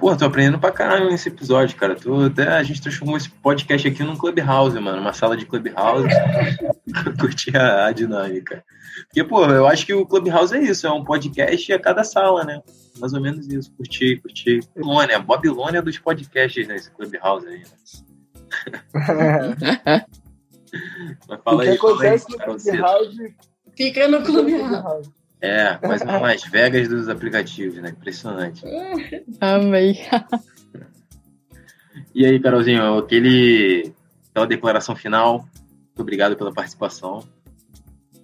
Pô, 0.01 0.17
tô 0.17 0.25
aprendendo 0.25 0.57
pra 0.57 0.71
caralho 0.71 1.11
nesse 1.11 1.29
episódio, 1.29 1.77
cara. 1.77 1.95
Tô, 1.95 2.23
até 2.23 2.47
a 2.47 2.63
gente 2.63 2.81
transformou 2.81 3.15
esse 3.15 3.29
podcast 3.29 3.87
aqui 3.87 4.03
num 4.03 4.17
clubhouse, 4.17 4.79
mano. 4.79 4.99
Uma 4.99 5.13
sala 5.13 5.37
de 5.37 5.45
clubhouse. 5.45 6.09
Curti 7.21 7.55
a, 7.55 7.85
a, 7.85 7.91
dinâmica. 7.91 8.65
Porque, 9.03 9.23
pô, 9.23 9.45
eu 9.45 9.67
acho 9.67 9.85
que 9.85 9.93
o 9.93 10.03
clubhouse 10.03 10.55
é 10.55 10.59
isso. 10.59 10.87
É 10.87 10.91
um 10.91 11.03
podcast 11.03 11.71
a 11.71 11.77
cada 11.79 12.03
sala, 12.03 12.43
né? 12.43 12.63
Mais 12.99 13.13
ou 13.13 13.21
menos 13.21 13.47
isso. 13.47 13.71
Curti, 13.73 14.17
curti. 14.17 14.61
Babilônia. 14.75 15.19
Babilônia 15.19 15.81
dos 15.83 15.99
podcasts, 15.99 16.67
né? 16.67 16.77
Esse 16.77 16.89
clubhouse 16.89 17.47
aí. 17.47 17.59
Né? 17.59 17.65
Mas 21.29 21.41
fala 21.43 21.57
o 21.57 21.61
que 21.61 21.69
aí, 21.69 21.75
acontece 21.75 22.25
aí, 22.27 22.37
no 22.39 22.57
clubhouse... 22.57 23.35
Fica 23.77 24.07
no 24.07 24.23
clubhouse. 24.23 25.20
É, 25.41 25.73
quase 25.77 26.03
uma 26.03 26.19
Las 26.19 26.43
Vegas 26.43 26.87
dos 26.87 27.09
aplicativos, 27.09 27.81
né? 27.81 27.89
Impressionante. 27.89 28.63
Amei. 29.41 29.99
E 32.13 32.25
aí, 32.25 32.39
Carolzinho, 32.41 32.97
aquele, 32.97 33.93
aquela 34.29 34.45
declaração 34.45 34.95
final. 34.95 35.39
Muito 35.39 36.01
obrigado 36.01 36.35
pela 36.35 36.53
participação. 36.53 37.25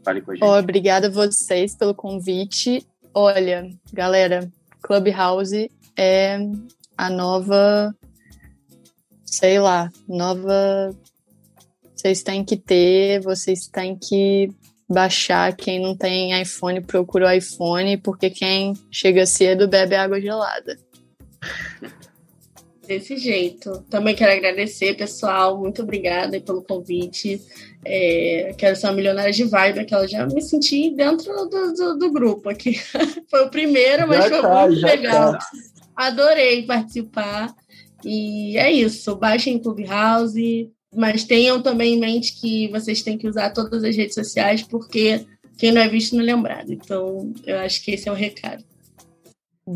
Fale 0.04 0.22
com 0.22 0.32
a 0.32 0.36
gente. 0.36 0.44
Obrigada 0.44 1.08
a 1.08 1.10
vocês 1.10 1.74
pelo 1.74 1.96
convite. 1.96 2.86
Olha, 3.14 3.70
galera, 3.94 4.50
Clubhouse 4.82 5.72
é 5.98 6.38
a 6.98 7.10
nova, 7.10 7.96
sei 9.26 9.60
lá, 9.60 9.90
nova. 10.08 10.94
Vocês 11.96 12.24
têm 12.24 12.44
que 12.44 12.58
ter, 12.58 13.22
vocês 13.22 13.68
têm 13.68 13.98
que 13.98 14.50
baixar. 14.90 15.56
Quem 15.56 15.80
não 15.80 15.96
tem 15.96 16.40
iPhone, 16.42 16.82
procura 16.82 17.28
o 17.28 17.32
iPhone, 17.32 17.98
porque 17.98 18.30
quem 18.30 18.74
chega 18.92 19.26
cedo 19.26 19.68
bebe 19.68 19.96
água 19.96 20.20
gelada. 20.22 20.78
Desse 22.88 23.18
jeito. 23.18 23.84
Também 23.90 24.16
quero 24.16 24.32
agradecer, 24.32 24.96
pessoal. 24.96 25.60
Muito 25.60 25.82
obrigada 25.82 26.40
pelo 26.40 26.64
convite. 26.64 27.42
É, 27.84 28.56
quero 28.58 28.76
ser 28.78 28.88
uma 28.88 28.94
milionária 28.94 29.32
de 29.32 29.44
vibe, 29.44 29.80
aquela 29.80 30.08
já 30.08 30.26
me 30.26 30.42
senti 30.42 30.92
dentro 30.92 31.34
do, 31.48 31.74
do, 31.74 31.98
do 31.98 32.12
grupo 32.12 32.50
aqui. 32.50 32.80
foi 33.30 33.46
o 33.46 33.50
primeiro, 33.50 34.08
mas 34.08 34.24
já 34.26 34.30
foi 34.30 34.42
tá, 34.42 34.68
muito 34.68 34.86
legal. 34.86 35.34
Tá. 35.34 35.40
Adorei 35.96 36.64
participar. 36.64 37.54
E 38.06 38.58
é 38.58 38.72
isso. 38.72 39.16
Baixem 39.16 39.60
Clubhouse, 39.60 40.72
mas 40.96 41.24
tenham 41.24 41.62
também 41.62 41.96
em 41.96 42.00
mente 42.00 42.40
que 42.40 42.68
vocês 42.70 43.02
têm 43.02 43.18
que 43.18 43.28
usar 43.28 43.52
todas 43.52 43.84
as 43.84 43.96
redes 43.96 44.16
sociais, 44.16 44.64
porque 44.64 45.26
quem 45.58 45.72
não 45.72 45.82
é 45.82 45.88
visto 45.88 46.16
não 46.16 46.22
é 46.22 46.26
lembrado. 46.26 46.72
Então, 46.72 47.34
eu 47.46 47.60
acho 47.60 47.84
que 47.84 47.92
esse 47.92 48.08
é 48.08 48.12
o 48.12 48.16
recado. 48.16 48.64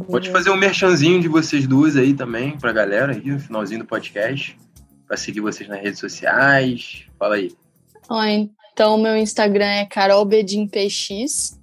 Pode 0.08 0.30
fazer 0.30 0.50
um 0.50 0.56
merchanzinho 0.56 1.20
de 1.20 1.28
vocês 1.28 1.68
duas 1.68 1.98
aí 1.98 2.14
também, 2.14 2.58
pra 2.58 2.72
galera 2.72 3.12
aí, 3.12 3.26
no 3.26 3.40
finalzinho 3.40 3.82
do 3.82 3.86
podcast, 3.86 4.58
para 5.06 5.18
seguir 5.18 5.42
vocês 5.42 5.68
nas 5.68 5.82
redes 5.82 6.00
sociais. 6.00 7.04
Fala 7.20 7.36
aí. 7.36 7.52
Ó, 8.10 8.24
então, 8.24 8.98
meu 8.98 9.18
Instagram 9.18 9.66
é 9.66 9.86
carolbedimpx. 9.86 11.60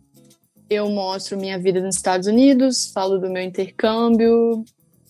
Eu 0.68 0.90
mostro 0.90 1.38
minha 1.38 1.59
vida 1.59 1.80
nos 1.80 1.96
Estados 1.96 2.26
Unidos, 2.26 2.90
falo 2.92 3.16
do 3.16 3.30
meu 3.30 3.42
intercâmbio, 3.42 4.62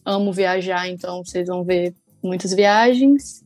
amo 0.04 0.32
viajar, 0.32 0.88
então 0.88 1.24
vocês 1.24 1.48
vão 1.48 1.64
ver 1.64 1.92
muitas 2.22 2.52
viagens. 2.54 3.42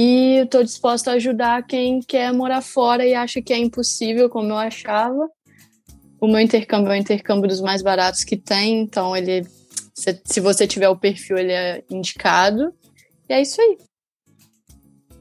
E 0.00 0.42
estou 0.44 0.62
disposta 0.62 1.10
a 1.10 1.14
ajudar 1.14 1.66
quem 1.66 1.98
quer 2.00 2.32
morar 2.32 2.62
fora 2.62 3.04
e 3.04 3.14
acha 3.14 3.42
que 3.42 3.52
é 3.52 3.58
impossível, 3.58 4.30
como 4.30 4.50
eu 4.50 4.56
achava. 4.56 5.28
O 6.20 6.28
meu 6.28 6.38
intercâmbio 6.38 6.92
é 6.92 6.96
o 6.96 7.00
intercâmbio 7.00 7.48
dos 7.48 7.60
mais 7.60 7.82
baratos 7.82 8.22
que 8.22 8.36
tem, 8.36 8.80
então 8.80 9.16
ele, 9.16 9.44
se, 9.92 10.20
se 10.24 10.38
você 10.38 10.68
tiver 10.68 10.88
o 10.88 10.96
perfil, 10.96 11.36
ele 11.36 11.50
é 11.50 11.82
indicado. 11.90 12.72
E 13.28 13.32
é 13.34 13.42
isso 13.42 13.60
aí. 13.60 13.76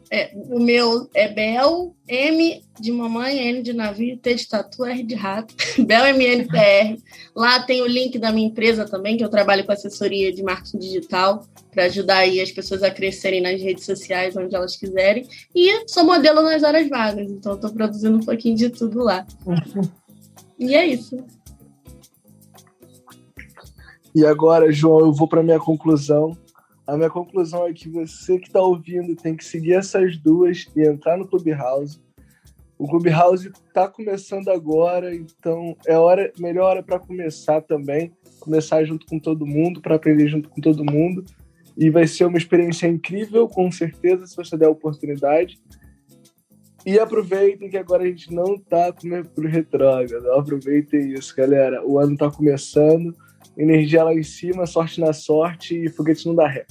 É, 0.10 0.32
o 0.49 0.60
meu 0.60 1.10
é 1.14 1.28
Bel, 1.28 1.93
M 2.08 2.64
de 2.80 2.91
mamãe, 2.91 3.38
N 3.49 3.62
de 3.62 3.74
navio, 3.74 4.18
T 4.18 4.36
de 4.36 4.47
tatu, 4.47 4.86
R 4.86 5.03
de 5.03 5.16
rato, 5.16 5.53
Bel 5.86 6.05
MNPR. 6.08 7.01
Lá 7.36 7.62
tem 7.62 7.82
o 7.82 7.88
link 7.88 8.18
da 8.18 8.32
minha 8.32 8.47
empresa 8.47 8.86
também, 8.86 9.18
que 9.18 9.24
eu 9.24 9.30
trabalho 9.30 9.66
com 9.66 9.72
assessoria 9.72 10.32
de 10.32 10.41
marketing 10.41 10.78
digital, 10.80 11.45
para 11.72 11.84
ajudar 11.86 12.20
aí 12.20 12.41
as 12.41 12.51
pessoas 12.51 12.84
a 12.84 12.89
crescerem 12.89 13.41
nas 13.41 13.62
redes 13.62 13.86
sociais, 13.86 14.36
onde 14.38 14.55
elas 14.55 14.78
quiserem. 14.78 15.28
E 15.53 15.89
sou 15.89 16.05
modelo 16.05 16.41
nas 16.41 16.64
horas 16.64 16.88
vagas, 16.88 17.30
então 17.30 17.55
estou 17.55 17.72
produzindo 17.72 18.18
um 18.18 18.24
pouquinho 18.24 18.55
de 18.55 18.70
tudo 18.70 19.03
lá. 19.03 19.28
e 20.58 20.74
é 20.74 20.86
isso. 20.86 21.22
E 24.16 24.26
agora, 24.26 24.72
João, 24.72 25.01
eu 25.01 25.14
vou 25.14 25.28
para 25.28 25.43
minha 25.43 25.60
conclusão. 25.60 26.36
A 26.88 26.96
minha 26.96 27.10
conclusão 27.10 27.68
é 27.68 27.74
que 27.74 27.90
você 27.90 28.40
que 28.40 28.48
está 28.48 28.62
ouvindo 28.62 29.14
tem 29.14 29.36
que 29.36 29.44
seguir 29.44 29.74
essas 29.74 30.18
duas 30.18 30.66
e 30.74 30.88
entrar 30.88 31.18
no 31.18 31.28
Clubhouse. 31.28 32.00
O 32.80 32.88
Clubhouse 32.88 33.50
está 33.50 33.90
começando 33.90 34.48
agora, 34.48 35.14
então 35.14 35.76
é 35.86 35.98
hora 35.98 36.32
melhor 36.40 36.70
hora 36.70 36.84
para 36.84 36.98
começar 36.98 37.60
também, 37.62 38.14
começar 38.40 38.86
junto 38.86 39.06
com 39.06 39.20
todo 39.20 39.46
mundo, 39.46 39.82
para 39.82 39.96
aprender 39.96 40.30
junto 40.30 40.48
com 40.48 40.62
todo 40.62 40.90
mundo. 40.90 41.26
E 41.78 41.90
vai 41.90 42.08
ser 42.08 42.24
uma 42.24 42.38
experiência 42.38 42.88
incrível, 42.88 43.50
com 43.50 43.70
certeza, 43.70 44.26
se 44.26 44.36
você 44.36 44.56
der 44.56 44.68
a 44.68 44.72
oportunidade. 44.72 45.60
E 46.86 46.98
aproveitem 46.98 47.70
que 47.70 47.78
agora 47.78 48.04
a 48.04 48.08
gente 48.08 48.34
não 48.34 48.56
está 48.56 48.94
com 48.94 49.08
Mercúrio 49.08 49.50
retrógrado. 49.50 50.32
Aproveitem 50.32 51.12
isso, 51.12 51.36
galera. 51.36 51.86
O 51.86 52.00
ano 52.00 52.14
está 52.14 52.32
começando 52.32 53.14
energia 53.58 54.03
lá 54.03 54.14
em 54.14 54.24
cima, 54.24 54.66
sorte 54.66 55.01
na 55.01 55.12
sorte 55.14 55.76
e 55.76 55.89
foguete 55.89 56.28
não 56.28 56.36
dá 56.36 56.47
ré. 56.47 56.66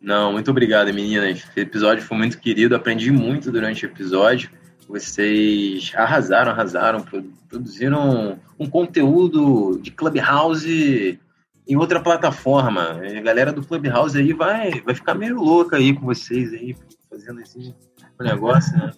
Não, 0.00 0.32
muito 0.32 0.50
obrigado, 0.50 0.92
meninas. 0.94 1.38
Esse 1.38 1.60
episódio 1.60 2.02
foi 2.02 2.16
muito 2.16 2.38
querido, 2.38 2.74
aprendi 2.74 3.12
muito 3.12 3.52
durante 3.52 3.84
o 3.84 3.88
episódio. 3.88 4.50
Vocês 4.88 5.92
arrasaram, 5.94 6.50
arrasaram, 6.50 7.04
produziram 7.48 8.40
um 8.58 8.68
conteúdo 8.68 9.78
de 9.80 9.90
Clubhouse 9.90 11.20
em 11.68 11.76
outra 11.76 12.00
plataforma. 12.00 13.00
A 13.02 13.20
galera 13.20 13.52
do 13.52 13.62
Clubhouse 13.62 14.18
aí 14.18 14.32
vai, 14.32 14.80
vai 14.80 14.94
ficar 14.94 15.14
meio 15.14 15.36
louca 15.36 15.76
aí 15.76 15.94
com 15.94 16.06
vocês 16.06 16.52
aí, 16.52 16.74
fazendo 17.08 17.40
esse 17.40 17.74
negócio, 18.18 18.76
né? 18.76 18.92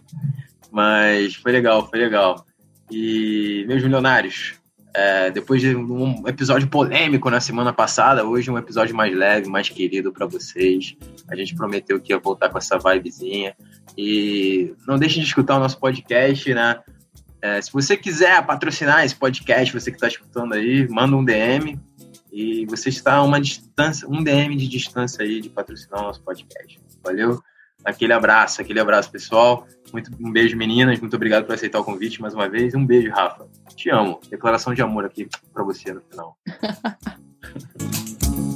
Mas 0.71 1.35
foi 1.35 1.53
legal, 1.53 1.87
foi 1.91 1.99
legal. 1.99 2.47
E, 2.91 3.65
meus 3.69 3.83
milionários, 3.83 4.55
é, 4.95 5.31
depois 5.31 5.61
de 5.61 5.75
um 5.75 6.27
episódio 6.29 6.69
polêmico 6.69 7.31
na 7.31 7.41
semana 7.41 7.73
passada, 7.73 8.25
hoje 8.25 8.51
um 8.51 8.59
episódio 8.59 8.95
mais 8.95 9.17
leve, 9.17 9.49
mais 9.49 9.69
querido 9.69 10.13
para 10.13 10.27
vocês. 10.27 10.97
A 11.29 11.35
gente 11.35 11.55
prometeu 11.55 12.01
que 12.01 12.13
ia 12.13 12.19
voltar 12.19 12.51
com 12.51 12.59
essa 12.59 12.79
vibezinha. 12.79 13.55
E 13.97 14.75
não 14.87 14.99
deixem 14.99 15.23
de 15.23 15.29
escutar 15.29 15.57
o 15.57 15.61
nosso 15.61 15.79
podcast, 15.79 16.53
né? 16.53 16.81
É, 17.41 17.61
se 17.61 17.73
você 17.73 17.97
quiser 17.97 18.45
patrocinar 18.47 19.05
esse 19.05 19.17
podcast, 19.17 19.73
você 19.73 19.91
que 19.91 19.97
está 19.97 20.09
escutando 20.09 20.53
aí, 20.53 20.87
manda 20.89 21.17
um 21.17 21.25
DM 21.25 21.81
e 22.33 22.65
você 22.67 22.89
está 22.89 23.15
a 23.15 23.23
uma 23.23 23.41
distância, 23.41 24.09
um 24.09 24.23
DM 24.23 24.57
de 24.57 24.69
distância 24.69 25.25
aí 25.25 25.41
de 25.41 25.49
patrocinar 25.49 26.01
o 26.01 26.05
nosso 26.05 26.23
podcast. 26.23 26.81
Valeu? 27.03 27.43
Aquele 27.85 28.13
abraço, 28.13 28.61
aquele 28.61 28.81
abraço, 28.81 29.11
pessoal. 29.11 29.67
Muito, 29.93 30.11
um 30.21 30.31
beijo, 30.31 30.57
meninas. 30.57 31.01
Muito 31.01 31.17
obrigado 31.17 31.45
por 31.45 31.55
aceitar 31.55 31.81
o 31.81 31.85
convite 31.85 32.21
mais 32.21 32.35
uma 32.35 32.49
vez. 32.49 32.75
Um 32.75 32.87
beijo, 32.87 33.11
Rafa. 33.11 33.47
Te 33.75 33.91
amo. 33.91 34.21
Declaração 34.31 34.75
de 34.75 34.83
amor 34.83 35.05
aqui 35.05 35.29
para 35.53 35.65
você 35.65 35.93
no 35.93 36.01
final. 36.03 36.37